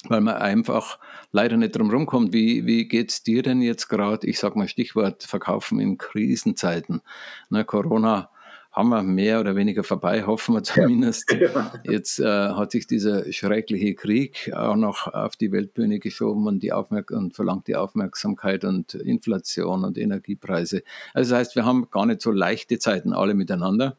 weil 0.06 0.20
man 0.20 0.36
einfach 0.36 0.98
leider 1.32 1.56
nicht 1.56 1.76
drum 1.76 1.90
rumkommt. 1.90 2.32
Wie, 2.32 2.66
wie 2.66 2.86
geht 2.86 3.10
es 3.10 3.22
dir 3.22 3.42
denn 3.42 3.60
jetzt 3.60 3.88
gerade? 3.88 4.26
Ich 4.26 4.38
sage 4.38 4.58
mal 4.58 4.68
Stichwort 4.68 5.24
Verkaufen 5.24 5.80
in 5.80 5.98
Krisenzeiten. 5.98 7.02
Ne, 7.50 7.64
Corona 7.64 8.30
haben 8.70 8.90
wir 8.90 9.02
mehr 9.02 9.40
oder 9.40 9.56
weniger 9.56 9.82
vorbei, 9.82 10.24
hoffen 10.24 10.54
wir 10.54 10.62
zumindest. 10.62 11.28
Ja. 11.38 11.72
Jetzt 11.84 12.20
äh, 12.20 12.24
hat 12.24 12.70
sich 12.70 12.86
dieser 12.86 13.30
schreckliche 13.32 13.94
Krieg 13.94 14.52
auch 14.54 14.76
noch 14.76 15.06
auf 15.08 15.36
die 15.36 15.50
Weltbühne 15.50 15.98
geschoben 15.98 16.46
und, 16.46 16.62
die 16.62 16.72
Aufmerk 16.72 17.10
und 17.10 17.34
verlangt 17.34 17.66
die 17.66 17.76
Aufmerksamkeit 17.76 18.64
und 18.64 18.94
Inflation 18.94 19.84
und 19.84 19.98
Energiepreise. 19.98 20.82
Also 21.14 21.30
das 21.30 21.38
heißt, 21.38 21.56
wir 21.56 21.64
haben 21.64 21.90
gar 21.90 22.06
nicht 22.06 22.22
so 22.22 22.30
leichte 22.30 22.78
Zeiten 22.78 23.12
alle 23.12 23.34
miteinander. 23.34 23.98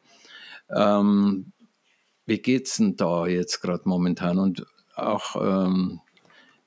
Ähm, 0.69 1.51
wie 2.25 2.39
geht 2.39 2.67
es 2.67 2.77
denn 2.77 2.95
da 2.95 3.27
jetzt 3.27 3.62
gerade 3.62 3.83
momentan? 3.85 4.38
Und 4.38 4.65
auch, 5.07 5.35
ähm, 5.35 5.99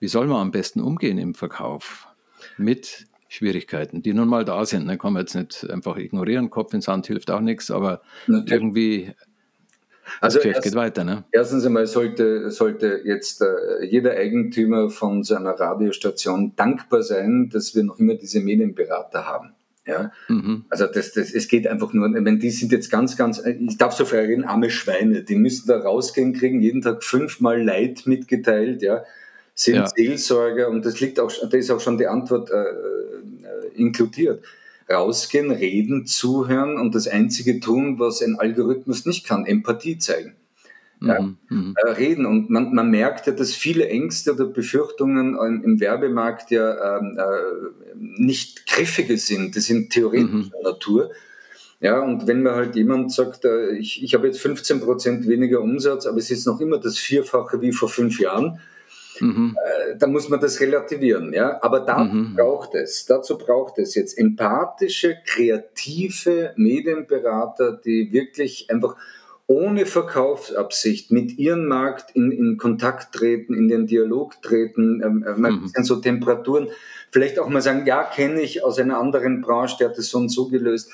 wie 0.00 0.08
soll 0.08 0.26
man 0.26 0.40
am 0.40 0.50
besten 0.50 0.80
umgehen 0.80 1.18
im 1.18 1.34
Verkauf 1.34 2.08
mit 2.56 3.06
Schwierigkeiten, 3.28 4.02
die 4.02 4.12
nun 4.12 4.28
mal 4.28 4.44
da 4.44 4.64
sind. 4.66 4.86
Ne? 4.86 4.98
Kann 4.98 5.14
man 5.14 5.22
jetzt 5.22 5.34
nicht 5.34 5.68
einfach 5.70 5.96
ignorieren, 5.96 6.50
Kopf 6.50 6.74
ins 6.74 6.84
Sand 6.84 7.06
hilft 7.06 7.30
auch 7.30 7.40
nichts, 7.40 7.70
aber 7.70 8.02
Natürlich. 8.26 8.52
irgendwie 8.52 9.14
also 10.20 10.38
das 10.38 10.46
erst, 10.46 10.62
geht 10.62 10.74
weiter. 10.74 11.04
Ne? 11.04 11.24
Erstens 11.32 11.64
einmal 11.64 11.86
sollte, 11.86 12.50
sollte 12.50 13.00
jetzt 13.04 13.40
äh, 13.40 13.84
jeder 13.84 14.12
Eigentümer 14.12 14.90
von 14.90 15.22
seiner 15.22 15.52
Radiostation 15.52 16.54
dankbar 16.56 17.02
sein, 17.02 17.48
dass 17.50 17.74
wir 17.74 17.82
noch 17.82 17.98
immer 17.98 18.14
diese 18.14 18.40
Medienberater 18.40 19.26
haben. 19.26 19.54
Ja? 19.86 20.12
Mhm. 20.28 20.64
Also 20.68 20.86
das, 20.86 21.12
das, 21.12 21.32
es 21.32 21.48
geht 21.48 21.66
einfach 21.66 21.92
nur, 21.92 22.12
wenn 22.12 22.38
die 22.38 22.50
sind 22.50 22.72
jetzt 22.72 22.90
ganz, 22.90 23.16
ganz, 23.16 23.42
ich 23.44 23.78
darf 23.78 23.94
so 23.94 24.04
frei 24.04 24.26
reden, 24.26 24.44
arme 24.44 24.70
Schweine, 24.70 25.22
die 25.22 25.34
müssen 25.34 25.66
da 25.68 25.78
rausgehen, 25.78 26.32
kriegen 26.32 26.60
jeden 26.60 26.82
Tag 26.82 27.02
fünfmal 27.02 27.62
Leid 27.62 28.06
mitgeteilt, 28.06 28.82
ja, 28.82 29.04
sind 29.54 29.76
ja. 29.76 29.86
Seelsorger 29.86 30.68
und 30.68 30.84
das 30.84 31.00
liegt 31.00 31.18
auch, 31.20 31.32
da 31.48 31.56
ist 31.56 31.70
auch 31.70 31.80
schon 31.80 31.98
die 31.98 32.06
Antwort 32.06 32.50
äh, 32.50 32.54
äh, 32.54 33.74
inkludiert. 33.74 34.44
Rausgehen, 34.90 35.50
reden, 35.50 36.06
zuhören 36.06 36.76
und 36.76 36.94
das 36.94 37.08
Einzige 37.08 37.60
tun, 37.60 37.98
was 37.98 38.20
ein 38.20 38.38
Algorithmus 38.38 39.06
nicht 39.06 39.26
kann, 39.26 39.46
Empathie 39.46 39.96
zeigen 39.96 40.34
ja, 41.06 41.20
mhm, 41.20 41.36
mhm. 41.48 41.74
äh, 41.76 41.90
reden. 41.90 42.26
Und 42.26 42.50
man, 42.50 42.72
man 42.74 42.90
merkt 42.90 43.26
ja, 43.26 43.32
dass 43.32 43.54
viele 43.54 43.88
Ängste 43.88 44.32
oder 44.32 44.46
Befürchtungen 44.46 45.36
im, 45.36 45.64
im 45.64 45.80
Werbemarkt 45.80 46.50
ja 46.50 46.98
ähm, 46.98 47.18
äh, 47.18 47.94
nicht 47.94 48.66
griffige 48.66 49.16
sind. 49.18 49.56
Das 49.56 49.64
sind 49.64 49.90
theoretischer 49.90 50.56
mhm. 50.58 50.62
Natur. 50.62 51.10
Ja, 51.80 52.00
und 52.00 52.28
wenn 52.28 52.42
mir 52.42 52.54
halt 52.54 52.76
jemand 52.76 53.12
sagt, 53.12 53.44
äh, 53.44 53.72
ich, 53.72 54.04
ich 54.04 54.14
habe 54.14 54.28
jetzt 54.28 54.40
15 54.40 54.80
Prozent 54.80 55.26
weniger 55.26 55.60
Umsatz, 55.60 56.06
aber 56.06 56.18
es 56.18 56.30
ist 56.30 56.46
noch 56.46 56.60
immer 56.60 56.78
das 56.78 56.96
Vierfache 56.96 57.60
wie 57.60 57.72
vor 57.72 57.88
fünf 57.88 58.20
Jahren, 58.20 58.60
mhm. 59.18 59.56
äh, 59.58 59.96
dann 59.98 60.12
muss 60.12 60.28
man 60.28 60.38
das 60.38 60.60
relativieren. 60.60 61.32
Ja, 61.32 61.58
aber 61.60 61.80
dazu 61.80 62.14
mhm. 62.14 62.36
braucht 62.36 62.76
es, 62.76 63.04
dazu 63.06 63.36
braucht 63.36 63.78
es 63.78 63.96
jetzt 63.96 64.16
empathische, 64.16 65.16
kreative 65.26 66.52
Medienberater, 66.54 67.72
die 67.84 68.12
wirklich 68.12 68.70
einfach 68.70 68.94
ohne 69.52 69.84
Verkaufsabsicht 69.84 71.10
mit 71.10 71.38
ihrem 71.38 71.66
Markt 71.66 72.16
in, 72.16 72.32
in 72.32 72.56
Kontakt 72.56 73.14
treten, 73.14 73.54
in 73.54 73.68
den 73.68 73.86
Dialog 73.86 74.40
treten, 74.40 75.02
ähm, 75.04 75.24
äh, 75.26 75.38
mal 75.38 75.52
mhm. 75.52 75.70
so 75.82 75.96
Temperaturen, 75.96 76.68
vielleicht 77.10 77.38
auch 77.38 77.48
mal 77.50 77.60
sagen, 77.60 77.84
ja, 77.84 78.02
kenne 78.02 78.40
ich 78.40 78.64
aus 78.64 78.78
einer 78.78 78.98
anderen 78.98 79.42
Branche, 79.42 79.76
der 79.78 79.90
hat 79.90 79.98
das 79.98 80.08
so 80.08 80.18
und 80.18 80.30
so 80.30 80.48
gelöst. 80.48 80.90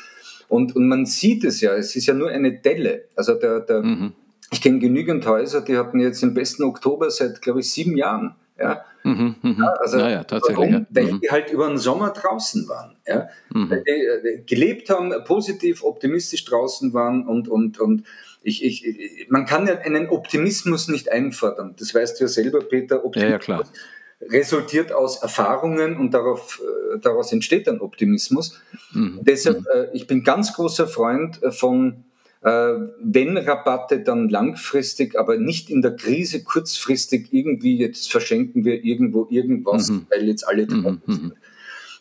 Und, 0.48 0.74
und 0.74 0.88
man 0.88 1.06
sieht 1.06 1.44
es 1.44 1.60
ja, 1.60 1.74
es 1.74 1.94
ist 1.94 2.06
ja 2.06 2.14
nur 2.14 2.30
eine 2.30 2.52
Delle. 2.52 3.04
Also 3.14 3.34
der, 3.34 3.60
der, 3.60 3.82
mhm. 3.82 4.12
ich 4.50 4.60
kenne 4.60 4.80
genügend 4.80 5.24
Häuser, 5.26 5.60
die 5.60 5.76
hatten 5.76 6.00
jetzt 6.00 6.22
den 6.22 6.34
besten 6.34 6.64
Oktober 6.64 7.10
seit, 7.10 7.40
glaube 7.40 7.60
ich, 7.60 7.70
sieben 7.70 7.96
Jahren. 7.96 8.34
Ja, 8.58 8.84
mhm, 9.04 9.36
mh. 9.40 9.54
ja 9.56 9.66
also 9.80 9.98
naja, 9.98 10.24
tatsächlich, 10.24 10.58
warum? 10.58 10.72
Ja. 10.72 10.86
weil 10.90 11.12
mhm. 11.12 11.20
die 11.20 11.30
halt 11.30 11.52
über 11.52 11.68
den 11.68 11.78
Sommer 11.78 12.10
draußen 12.10 12.68
waren, 12.68 12.96
ja, 13.06 13.28
mhm. 13.54 13.70
weil 13.70 13.84
die 13.84 13.90
äh, 13.90 14.42
gelebt 14.44 14.90
haben, 14.90 15.14
positiv, 15.24 15.84
optimistisch 15.84 16.44
draußen 16.44 16.92
waren 16.92 17.24
und 17.24 17.46
und 17.46 17.78
und 17.78 18.02
ich, 18.48 18.64
ich, 18.64 19.26
man 19.28 19.44
kann 19.44 19.66
ja 19.66 19.78
einen 19.78 20.08
Optimismus 20.08 20.88
nicht 20.88 21.12
einfordern. 21.12 21.74
Das 21.78 21.94
weißt 21.94 22.18
du 22.18 22.24
ja 22.24 22.28
selber, 22.28 22.60
Peter. 22.60 23.04
Optimismus 23.04 23.46
ja, 23.46 23.56
ja, 23.56 24.28
resultiert 24.30 24.92
aus 24.92 25.22
Erfahrungen 25.22 25.96
und 25.96 26.12
darauf, 26.12 26.60
äh, 26.62 26.98
daraus 26.98 27.32
entsteht 27.32 27.66
dann 27.66 27.80
Optimismus. 27.80 28.60
Mhm. 28.92 29.20
Deshalb, 29.22 29.64
äh, 29.72 29.88
ich 29.92 30.06
bin 30.06 30.24
ganz 30.24 30.54
großer 30.54 30.88
Freund 30.88 31.40
von, 31.50 32.04
äh, 32.42 32.74
wenn 33.02 33.36
Rabatte, 33.36 34.00
dann 34.00 34.28
langfristig, 34.28 35.18
aber 35.18 35.38
nicht 35.38 35.70
in 35.70 35.82
der 35.82 35.96
Krise 35.96 36.42
kurzfristig 36.42 37.28
irgendwie, 37.32 37.78
jetzt 37.78 38.10
verschenken 38.10 38.64
wir 38.64 38.84
irgendwo 38.84 39.28
irgendwas, 39.30 39.90
mhm. 39.90 40.06
weil 40.10 40.26
jetzt 40.26 40.46
alle 40.46 40.64
mhm. 40.64 40.82
drauf 40.82 40.96
sind. 41.06 41.34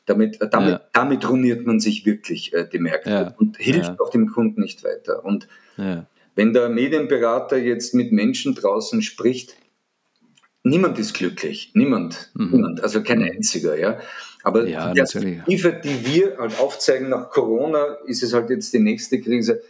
Damit, 0.06 0.42
äh, 0.42 0.50
damit, 0.50 0.70
ja. 0.70 0.82
damit 0.94 1.30
ruiniert 1.30 1.66
man 1.66 1.80
sich 1.80 2.06
wirklich 2.06 2.54
äh, 2.54 2.68
die 2.72 2.80
Märkte 2.80 3.10
ja. 3.10 3.36
und 3.38 3.58
hilft 3.58 3.90
ja. 3.90 4.00
auch 4.00 4.10
dem 4.10 4.28
Kunden 4.28 4.62
nicht 4.62 4.84
weiter. 4.84 5.24
Und 5.26 5.48
wenn 6.38 6.54
der 6.54 6.70
Medienberater 6.70 7.58
jetzt 7.58 7.96
mit 7.96 8.12
Menschen 8.12 8.54
draußen 8.54 9.02
spricht, 9.02 9.56
niemand 10.62 11.00
ist 11.00 11.16
glücklich. 11.16 11.72
Niemand. 11.74 12.30
Mhm. 12.36 12.52
Niemand. 12.52 12.84
Also 12.84 13.02
kein 13.02 13.20
mhm. 13.20 13.32
einziger, 13.32 13.78
ja. 13.78 14.00
Aber 14.44 14.68
ja, 14.68 14.94
die 14.94 15.00
Perspektive, 15.00 15.82
die 15.84 16.06
wir 16.06 16.38
halt 16.38 16.60
aufzeigen 16.60 17.10
nach 17.10 17.32
Corona, 17.32 17.98
ist 18.06 18.22
es 18.22 18.34
halt 18.34 18.52
jetzt 18.52 18.72
die 18.72 18.80
nächste 18.80 19.20
Krise. 19.20 19.64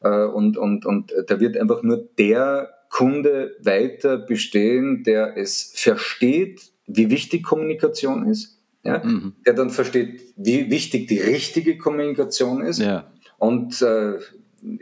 Äh, 0.00 0.24
und, 0.24 0.58
und, 0.58 0.84
und 0.84 1.14
da 1.28 1.38
wird 1.38 1.56
einfach 1.56 1.84
nur 1.84 2.08
der 2.18 2.74
Kunde 2.90 3.56
weiter 3.60 4.18
bestehen, 4.18 5.04
der 5.04 5.36
es 5.36 5.70
versteht, 5.76 6.72
wie 6.88 7.10
wichtig 7.10 7.44
Kommunikation 7.44 8.26
ist. 8.28 8.58
Ja? 8.82 9.04
Mhm. 9.04 9.34
Der 9.46 9.54
dann 9.54 9.70
versteht, 9.70 10.20
wie 10.36 10.68
wichtig 10.68 11.06
die 11.06 11.20
richtige 11.20 11.78
Kommunikation 11.78 12.60
ist. 12.60 12.80
Ja. 12.80 13.08
Und 13.38 13.80
äh, 13.82 14.18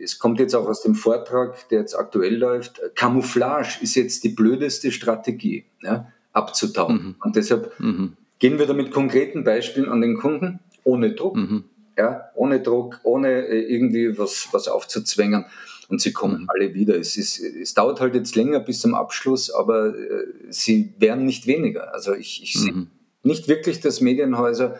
es 0.03 0.19
kommt 0.19 0.41
jetzt 0.41 0.55
auch 0.55 0.67
aus 0.67 0.83
dem 0.83 0.95
Vortrag, 0.95 1.69
der 1.69 1.81
jetzt 1.81 1.95
aktuell 1.95 2.37
läuft, 2.37 2.81
Camouflage 2.95 3.79
ist 3.83 3.95
jetzt 3.95 4.25
die 4.25 4.31
blödeste 4.31 4.93
Strategie, 4.93 5.65
ja, 5.83 6.13
abzutauchen. 6.33 6.97
Mhm. 6.97 7.15
Und 7.23 7.37
deshalb 7.37 7.79
mhm. 7.79 8.17
gehen 8.39 8.59
wir 8.59 8.67
da 8.67 8.75
mit 8.75 8.91
konkreten 8.91 9.45
Beispielen 9.45 9.89
an 9.89 10.01
den 10.01 10.17
Kunden, 10.17 10.61
ohne 10.85 11.15
Druck, 11.15 11.37
mhm. 11.37 11.65
ja, 11.97 12.31
ohne 12.35 12.61
Druck, 12.61 13.01
ohne 13.03 13.47
äh, 13.47 13.73
irgendwie 13.73 14.19
was, 14.19 14.49
was 14.53 14.69
aufzuzwängen. 14.69 15.47
Und 15.89 16.01
sie 16.01 16.13
kommen 16.13 16.43
mhm. 16.43 16.49
alle 16.49 16.75
wieder. 16.75 16.97
Es, 16.97 17.17
ist, 17.17 17.41
es 17.41 17.75
dauert 17.75 18.01
halt 18.01 18.15
jetzt 18.15 18.37
länger 18.37 18.61
bis 18.61 18.81
zum 18.81 18.95
Abschluss, 18.95 19.51
aber 19.51 19.89
äh, 19.89 20.27
sie 20.51 20.95
werden 20.99 21.25
nicht 21.25 21.47
weniger. 21.47 21.93
Also 21.93 22.15
ich, 22.15 22.43
ich 22.43 22.53
sehe 22.53 22.73
mhm. 22.73 22.87
nicht 23.23 23.49
wirklich, 23.49 23.81
dass 23.81 24.01
Medienhäuser 24.01 24.79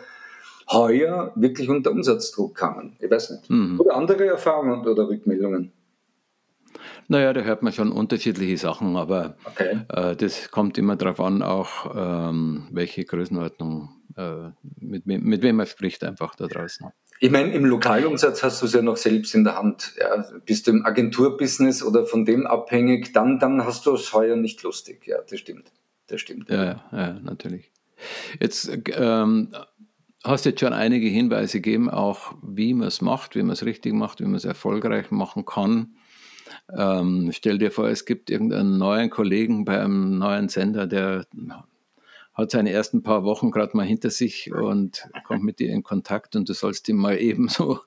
heuer 0.71 1.31
wirklich 1.35 1.69
unter 1.69 1.91
Umsatzdruck 1.91 2.55
kamen. 2.55 2.95
Ich 2.99 3.09
weiß 3.09 3.31
nicht. 3.31 3.49
Mhm. 3.49 3.79
Oder 3.79 3.95
andere 3.95 4.25
Erfahrungen 4.25 4.85
oder 4.85 5.07
Rückmeldungen? 5.07 5.71
Naja, 7.07 7.33
da 7.33 7.41
hört 7.41 7.61
man 7.61 7.73
schon 7.73 7.91
unterschiedliche 7.91 8.57
Sachen, 8.57 8.95
aber 8.95 9.35
okay. 9.45 9.81
äh, 9.89 10.15
das 10.15 10.49
kommt 10.49 10.77
immer 10.77 10.95
darauf 10.95 11.19
an, 11.19 11.41
auch 11.41 11.93
ähm, 11.93 12.67
welche 12.71 13.03
Größenordnung, 13.03 13.89
äh, 14.15 14.51
mit, 14.79 15.05
mit, 15.05 15.41
wem 15.41 15.57
man 15.57 15.65
spricht 15.65 16.03
einfach 16.03 16.35
da 16.35 16.47
draußen. 16.47 16.87
Ich 17.19 17.29
meine, 17.29 17.53
im 17.53 17.65
Lokalumsatz 17.65 18.43
hast 18.43 18.61
du 18.61 18.65
es 18.65 18.73
ja 18.73 18.81
noch 18.81 18.97
selbst 18.97 19.35
in 19.35 19.43
der 19.43 19.57
Hand. 19.57 19.93
Ja, 19.99 20.25
bist 20.45 20.67
du 20.67 20.71
im 20.71 20.85
Agenturbusiness 20.85 21.83
oder 21.83 22.05
von 22.05 22.25
dem 22.25 22.47
abhängig, 22.47 23.13
dann, 23.13 23.39
dann 23.39 23.65
hast 23.65 23.85
du 23.85 23.93
es 23.93 24.13
heuer 24.13 24.37
nicht 24.37 24.63
lustig. 24.63 25.05
Ja, 25.05 25.17
das 25.29 25.39
stimmt. 25.39 25.71
Das 26.07 26.21
stimmt. 26.21 26.49
Ja, 26.49 26.63
ja, 26.63 26.83
ja 26.91 27.19
natürlich. 27.21 27.71
Jetzt 28.39 28.71
ähm, 28.95 29.53
hast 30.23 30.45
jetzt 30.45 30.59
schon 30.59 30.73
einige 30.73 31.07
Hinweise 31.07 31.59
gegeben, 31.59 31.89
auch 31.89 32.35
wie 32.43 32.73
man 32.73 32.87
es 32.87 33.01
macht, 33.01 33.35
wie 33.35 33.43
man 33.43 33.51
es 33.51 33.65
richtig 33.65 33.93
macht, 33.93 34.19
wie 34.19 34.25
man 34.25 34.35
es 34.35 34.45
erfolgreich 34.45 35.11
machen 35.11 35.45
kann. 35.45 35.95
Ähm, 36.75 37.31
stell 37.33 37.57
dir 37.57 37.71
vor, 37.71 37.87
es 37.87 38.05
gibt 38.05 38.29
irgendeinen 38.29 38.77
neuen 38.77 39.09
Kollegen 39.09 39.65
bei 39.65 39.79
einem 39.79 40.17
neuen 40.17 40.49
Sender, 40.49 40.87
der 40.87 41.25
hat 42.33 42.51
seine 42.51 42.71
ersten 42.71 43.03
paar 43.03 43.23
Wochen 43.23 43.51
gerade 43.51 43.75
mal 43.75 43.85
hinter 43.85 44.09
sich 44.09 44.53
und 44.53 45.07
kommt 45.25 45.43
mit 45.43 45.59
dir 45.59 45.69
in 45.69 45.83
Kontakt 45.83 46.35
und 46.35 46.47
du 46.47 46.53
sollst 46.53 46.87
ihm 46.87 46.97
mal 46.97 47.17
eben 47.19 47.49
so 47.49 47.79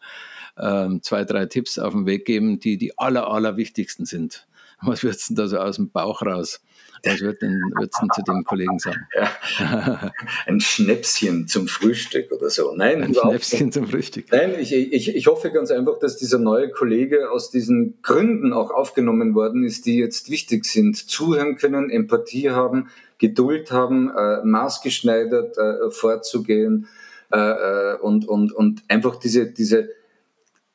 ähm, 0.59 1.03
zwei, 1.03 1.25
drei 1.25 1.47
Tipps 1.47 1.79
auf 1.79 1.93
den 1.93 2.07
Weg 2.07 2.25
geben, 2.25 2.61
die 2.61 2.77
die 2.77 2.99
aller, 2.99 3.29
aller 3.29 3.57
wichtigsten 3.57 4.05
sind. 4.05 4.47
Was 4.81 5.03
würdest 5.03 5.31
du 5.31 5.35
da 5.35 5.47
so 5.47 5.59
aus 5.59 5.77
dem 5.77 5.91
Bauch 5.91 6.23
raus 6.23 6.63
was 7.05 7.21
wird 7.21 7.43
denn, 7.43 7.61
würdest 7.77 8.01
du 8.01 8.07
zu 8.15 8.23
dem 8.23 8.45
Kollegen 8.45 8.79
sagen? 8.79 9.07
Ja. 9.59 10.13
Ein 10.47 10.61
Schnäpschen 10.61 11.47
zum 11.47 11.69
Frühstück 11.69 12.33
oder 12.33 12.51
so. 12.51 12.75
Nein, 12.75 13.03
ein 13.03 13.15
Schnäpschen 13.15 13.71
zum 13.71 13.87
Frühstück. 13.87 14.27
Nein, 14.31 14.55
ich, 14.59 14.73
ich, 14.73 15.15
ich 15.15 15.27
hoffe 15.27 15.51
ganz 15.51 15.71
einfach, 15.71 15.99
dass 15.99 16.17
dieser 16.17 16.39
neue 16.39 16.71
Kollege 16.71 17.31
aus 17.31 17.51
diesen 17.51 18.01
Gründen 18.03 18.53
auch 18.53 18.71
aufgenommen 18.71 19.35
worden 19.35 19.65
ist, 19.65 19.87
die 19.87 19.99
jetzt 19.99 20.31
wichtig 20.31 20.65
sind. 20.65 20.97
Zuhören 20.97 21.57
können, 21.57 21.91
Empathie 21.91 22.51
haben, 22.51 22.89
Geduld 23.19 23.71
haben, 23.71 24.11
äh, 24.11 24.45
maßgeschneidert 24.45 25.57
äh, 25.59 25.91
vorzugehen 25.91 26.89
äh, 27.33 27.39
äh 27.39 27.97
und, 27.99 28.27
und, 28.27 28.53
und 28.53 28.83
einfach 28.89 29.17
diese, 29.17 29.47
diese, 29.47 29.91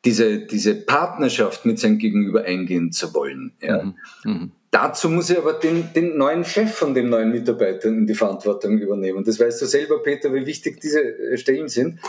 diese, 0.05 0.39
diese 0.39 0.75
Partnerschaft 0.75 1.65
mit 1.65 1.80
seinem 1.80 1.97
Gegenüber 1.97 2.43
eingehen 2.43 2.91
zu 2.91 3.13
wollen. 3.13 3.53
Ja. 3.61 3.84
Mhm. 3.84 3.95
Mhm. 4.23 4.51
Dazu 4.72 5.09
muss 5.09 5.30
er 5.32 5.39
aber 5.39 5.53
den, 5.53 5.91
den 5.93 6.17
neuen 6.17 6.45
Chef 6.45 6.74
von 6.76 6.93
dem 6.93 7.09
neuen 7.09 7.32
Mitarbeiter 7.32 7.89
in 7.89 8.05
die 8.05 8.13
Verantwortung 8.13 8.78
übernehmen. 8.78 9.24
Das 9.24 9.39
weißt 9.39 9.61
du 9.61 9.65
selber, 9.65 10.03
Peter, 10.03 10.34
wie 10.34 10.45
wichtig 10.45 10.80
diese 10.80 11.01
äh, 11.01 11.38
Stellen 11.38 11.67
sind. 11.70 11.99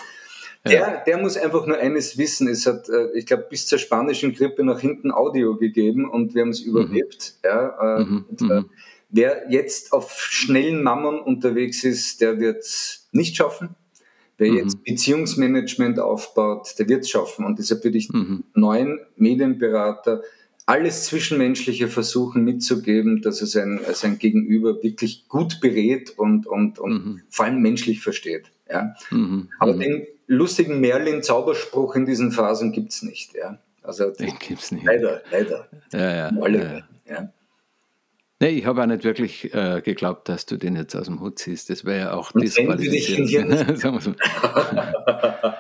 Der, 0.67 0.73
ja. 0.73 1.03
der 1.07 1.17
muss 1.17 1.39
einfach 1.39 1.67
nur 1.67 1.79
eines 1.79 2.19
wissen. 2.19 2.47
Es 2.49 2.67
hat, 2.67 2.87
äh, 2.91 3.13
ich 3.15 3.25
glaube, 3.25 3.47
bis 3.49 3.67
zur 3.67 3.79
spanischen 3.79 4.35
Grippe 4.35 4.63
nach 4.63 4.81
hinten 4.81 5.11
Audio 5.11 5.57
gegeben 5.57 6.09
und 6.09 6.35
wir 6.35 6.43
haben 6.43 6.51
es 6.51 6.65
mhm. 6.65 6.71
überlebt. 6.71 7.35
Mhm. 7.43 7.49
Ja, 7.49 7.99
mhm. 7.99 8.25
Und, 8.29 8.41
mhm. 8.43 8.71
wer 9.09 9.47
jetzt 9.49 9.95
auf 9.95 10.21
schnellen 10.21 10.83
Mammon 10.83 11.19
unterwegs 11.19 11.83
ist, 11.85 12.21
der 12.21 12.39
wird 12.41 12.59
es 12.59 13.09
nicht 13.11 13.37
schaffen. 13.37 13.71
Wer 14.37 14.51
mhm. 14.51 14.57
jetzt 14.59 14.85
Beziehungsmanagement 14.85 15.99
aufbaut, 15.99 16.75
der 16.79 16.89
wird 16.91 17.05
es 17.05 17.11
schaffen. 17.11 17.47
Und 17.47 17.59
deshalb 17.59 17.83
würde 17.83 17.97
ich 17.97 18.11
mhm. 18.11 18.45
neuen 18.53 19.01
Medienberater 19.17 20.23
alles 20.71 21.07
Zwischenmenschliche 21.07 21.89
versuchen 21.89 22.45
mitzugeben, 22.45 23.23
dass 23.23 23.41
er 23.41 23.49
sein, 23.49 23.81
sein 23.93 24.18
Gegenüber 24.18 24.83
wirklich 24.85 25.29
gut 25.29 25.61
berät 25.61 26.11
und, 26.16 26.47
und, 26.47 26.79
und 26.79 26.93
mhm. 26.93 27.23
vor 27.29 27.47
allem 27.47 27.61
menschlich 27.61 28.01
versteht. 28.01 28.53
Ja? 28.71 28.95
Mhm. 29.11 29.49
Aber 29.59 29.75
mhm. 29.75 29.81
den 29.81 30.07
lustigen 30.29 30.81
Merlin-Zauberspruch 30.81 31.97
in 31.97 32.07
diesen 32.07 32.31
Phasen 32.31 32.71
gibt 32.71 32.93
es 32.93 33.03
nicht. 33.03 33.35
Ja? 33.35 33.59
Also, 33.83 34.11
den 34.11 34.39
gibt 34.39 34.61
es 34.61 34.71
nicht. 34.71 34.85
Leider, 34.85 35.23
leider. 35.33 35.66
Ja, 35.93 36.14
ja, 36.14 36.41
Alle, 36.41 36.85
ja. 37.09 37.14
ja. 37.14 37.33
Nee, 38.43 38.49
ich 38.49 38.64
habe 38.64 38.80
auch 38.82 38.86
nicht 38.86 39.05
wirklich 39.05 39.53
äh, 39.53 39.82
geglaubt, 39.84 40.26
dass 40.30 40.47
du 40.47 40.57
den 40.57 40.74
jetzt 40.74 40.97
aus 40.97 41.05
dem 41.07 41.20
Hut 41.20 41.38
ziehst. 41.38 41.68
Das 41.68 41.84
wäre 41.84 41.99
ja 41.99 42.12
auch 42.14 42.32
disqualifiziert. 42.32 43.28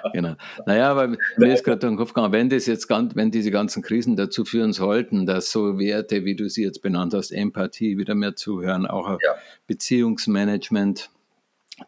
genau. 0.14 0.34
Naja, 0.64 0.90
aber 0.90 1.08
mir 1.36 1.52
ist 1.52 1.62
gerade 1.62 1.78
durch 1.78 1.92
den 1.92 1.98
Kopf 1.98 2.14
gegangen, 2.14 2.32
wenn 2.32 2.48
das 2.48 2.64
jetzt 2.64 2.88
ganz, 2.88 3.14
wenn 3.14 3.30
diese 3.30 3.50
ganzen 3.50 3.82
Krisen 3.82 4.16
dazu 4.16 4.46
führen 4.46 4.72
sollten, 4.72 5.26
dass 5.26 5.52
so 5.52 5.78
Werte, 5.78 6.24
wie 6.24 6.34
du 6.34 6.48
sie 6.48 6.62
jetzt 6.62 6.80
benannt 6.80 7.12
hast, 7.12 7.32
Empathie, 7.32 7.98
wieder 7.98 8.14
mehr 8.14 8.34
zuhören, 8.34 8.86
auch 8.86 9.10
ja. 9.10 9.34
Beziehungsmanagement, 9.66 11.10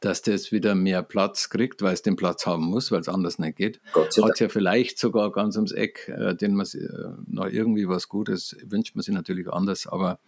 dass 0.02 0.20
das 0.20 0.52
wieder 0.52 0.74
mehr 0.74 1.02
Platz 1.02 1.48
kriegt, 1.48 1.80
weil 1.80 1.94
es 1.94 2.02
den 2.02 2.16
Platz 2.16 2.44
haben 2.44 2.64
muss, 2.64 2.92
weil 2.92 3.00
es 3.00 3.08
anders 3.08 3.38
nicht 3.38 3.56
geht. 3.56 3.80
Hat 3.94 4.32
es 4.34 4.38
ja 4.40 4.50
vielleicht 4.50 4.98
sogar 4.98 5.32
ganz 5.32 5.56
ums 5.56 5.72
Eck, 5.72 6.12
äh, 6.14 6.34
den 6.34 6.54
man 6.54 6.66
äh, 6.66 7.22
noch 7.28 7.46
irgendwie 7.46 7.88
was 7.88 8.10
Gutes 8.10 8.56
wünscht 8.62 8.94
man 8.94 9.02
sich 9.02 9.14
natürlich 9.14 9.48
anders, 9.50 9.86
aber 9.86 10.18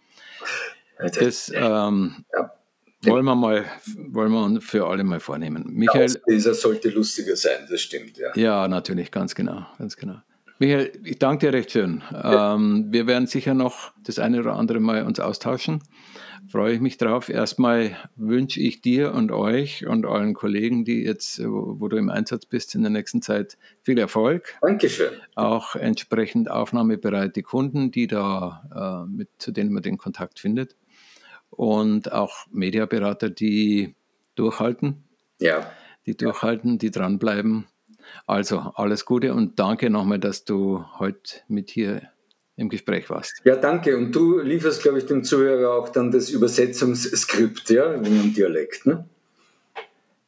das 0.97 1.51
ähm, 1.53 2.25
ja. 2.33 2.51
wollen 3.01 3.25
wir 3.25 3.35
mal 3.35 3.65
wollen 4.09 4.31
wir 4.31 4.61
für 4.61 4.87
alle 4.87 5.03
mal 5.03 5.19
vornehmen. 5.19 5.65
Michael, 5.73 6.21
dieser 6.27 6.53
sollte 6.53 6.89
lustiger 6.89 7.35
sein, 7.35 7.67
das 7.69 7.81
stimmt, 7.81 8.17
ja. 8.17 8.35
Ja, 8.35 8.67
natürlich, 8.67 9.11
ganz 9.11 9.35
genau, 9.35 9.65
ganz 9.77 9.97
genau. 9.97 10.21
Michael, 10.57 10.91
ich 11.03 11.19
danke 11.19 11.47
dir 11.47 11.53
recht 11.53 11.71
schön. 11.71 12.01
Ja. 12.11 12.55
Ähm, 12.55 12.87
wir 12.89 13.07
werden 13.07 13.27
sicher 13.27 13.53
noch 13.53 13.91
das 14.03 14.19
eine 14.19 14.39
oder 14.39 14.53
andere 14.53 14.79
Mal 14.79 15.03
uns 15.03 15.19
austauschen. 15.19 15.83
Freue 16.49 16.73
ich 16.73 16.81
mich 16.81 16.97
drauf. 16.97 17.29
Erstmal 17.29 17.97
wünsche 18.15 18.59
ich 18.59 18.81
dir 18.81 19.13
und 19.13 19.31
euch 19.31 19.85
und 19.87 20.05
allen 20.05 20.33
Kollegen, 20.33 20.85
die 20.85 21.03
jetzt, 21.03 21.43
wo, 21.43 21.79
wo 21.79 21.87
du 21.87 21.97
im 21.97 22.09
Einsatz 22.09 22.45
bist 22.45 22.75
in 22.75 22.81
der 22.81 22.91
nächsten 22.91 23.21
Zeit, 23.21 23.57
viel 23.81 23.97
Erfolg. 23.97 24.55
Dankeschön. 24.61 25.13
Auch 25.35 25.75
entsprechend 25.75 26.49
aufnahmebereite 26.49 27.41
Kunden, 27.41 27.91
die 27.91 28.07
da, 28.07 29.05
äh, 29.05 29.11
mit, 29.11 29.29
zu 29.37 29.51
denen 29.51 29.73
man 29.73 29.83
den 29.83 29.97
Kontakt 29.97 30.39
findet. 30.39 30.75
Und 31.49 32.11
auch 32.11 32.47
Mediaberater, 32.51 33.29
die 33.29 33.95
durchhalten. 34.35 35.03
Ja. 35.39 35.71
Die 36.05 36.15
durchhalten, 36.15 36.77
die 36.77 36.91
dranbleiben 36.91 37.65
also 38.25 38.59
alles 38.75 39.05
Gute 39.05 39.33
und 39.33 39.59
danke 39.59 39.89
nochmal, 39.89 40.19
dass 40.19 40.45
du 40.45 40.85
heute 40.99 41.41
mit 41.47 41.69
hier 41.69 42.09
im 42.57 42.69
Gespräch 42.69 43.09
warst. 43.09 43.41
Ja, 43.43 43.55
danke. 43.55 43.97
Und 43.97 44.13
du 44.15 44.39
lieferst, 44.39 44.81
glaube 44.81 44.99
ich, 44.99 45.05
dem 45.05 45.23
Zuhörer 45.23 45.73
auch 45.73 45.89
dann 45.89 46.11
das 46.11 46.29
Übersetzungsskript, 46.29 47.69
ja, 47.69 47.93
in 47.93 48.05
einem 48.05 48.33
Dialekt, 48.33 48.85
ne? 48.85 49.05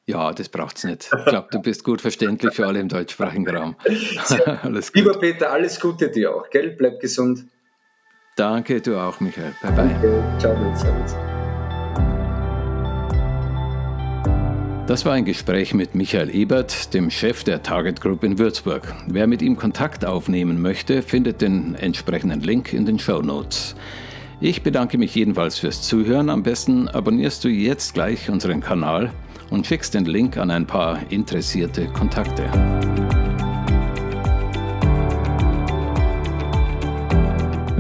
Ja, 0.05 0.31
das 0.31 0.47
braucht 0.47 0.77
es 0.77 0.85
nicht. 0.85 1.09
Ich 1.11 1.25
glaube, 1.25 1.49
du 1.51 1.61
bist 1.61 1.83
gut 1.83 1.99
verständlich 1.99 2.53
für 2.53 2.65
alle 2.65 2.79
im 2.79 2.87
deutschsprachigen 2.87 3.49
Raum. 3.49 3.75
alles 4.61 4.93
gut. 4.93 5.03
Lieber 5.03 5.19
Peter, 5.19 5.51
alles 5.51 5.79
Gute 5.81 6.09
dir 6.09 6.33
auch, 6.33 6.49
gell? 6.49 6.75
Bleib 6.77 7.01
gesund. 7.01 7.45
Danke, 8.37 8.79
du 8.81 8.95
auch, 8.97 9.19
Michael. 9.19 9.53
Bye 9.61 9.71
bye. 9.71 9.89
Danke. 9.89 10.23
Ciao, 10.39 10.75
servus. 10.75 11.36
Das 14.87 15.03
war 15.03 15.11
ein 15.11 15.25
Gespräch 15.25 15.73
mit 15.73 15.95
Michael 15.95 16.33
Ebert, 16.33 16.93
dem 16.93 17.11
Chef 17.11 17.43
der 17.43 17.61
Target 17.61 17.99
Group 17.99 18.23
in 18.23 18.39
Würzburg. 18.39 18.95
Wer 19.07 19.27
mit 19.27 19.41
ihm 19.41 19.57
Kontakt 19.57 20.05
aufnehmen 20.05 20.61
möchte, 20.61 21.01
findet 21.01 21.41
den 21.41 21.75
entsprechenden 21.75 22.39
Link 22.39 22.71
in 22.71 22.85
den 22.85 22.97
Show 22.97 23.21
Notes. 23.21 23.75
Ich 24.39 24.63
bedanke 24.63 24.97
mich 24.97 25.13
jedenfalls 25.13 25.59
fürs 25.59 25.81
Zuhören. 25.81 26.29
Am 26.29 26.41
besten 26.41 26.87
abonnierst 26.87 27.43
du 27.43 27.49
jetzt 27.49 27.95
gleich 27.95 28.29
unseren 28.29 28.61
Kanal 28.61 29.11
und 29.49 29.67
schickst 29.67 29.93
den 29.93 30.05
Link 30.05 30.37
an 30.37 30.51
ein 30.51 30.65
paar 30.65 31.01
interessierte 31.09 31.87
Kontakte. 31.87 32.45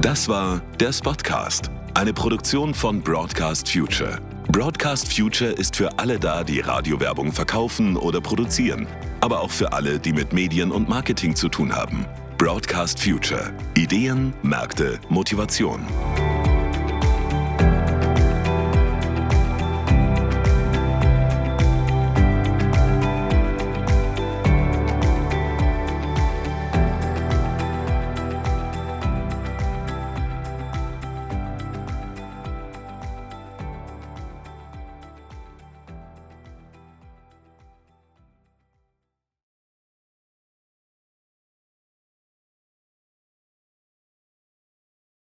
Das 0.01 0.27
war 0.27 0.61
der 0.81 0.91
Spotcast, 0.91 1.71
eine 1.93 2.11
Produktion 2.11 2.73
von 2.73 3.01
Broadcast 3.01 3.71
Future. 3.71 4.19
Broadcast 4.49 5.13
Future 5.13 5.51
ist 5.51 5.75
für 5.75 5.99
alle 5.99 6.19
da, 6.19 6.43
die 6.43 6.61
Radiowerbung 6.61 7.31
verkaufen 7.31 7.97
oder 7.97 8.21
produzieren, 8.21 8.87
aber 9.19 9.41
auch 9.41 9.51
für 9.51 9.73
alle, 9.73 9.99
die 9.99 10.13
mit 10.13 10.33
Medien 10.33 10.71
und 10.71 10.87
Marketing 10.87 11.35
zu 11.35 11.49
tun 11.49 11.75
haben. 11.75 12.05
Broadcast 12.37 12.99
Future. 12.99 13.53
Ideen, 13.75 14.33
Märkte, 14.43 14.99
Motivation. 15.09 15.81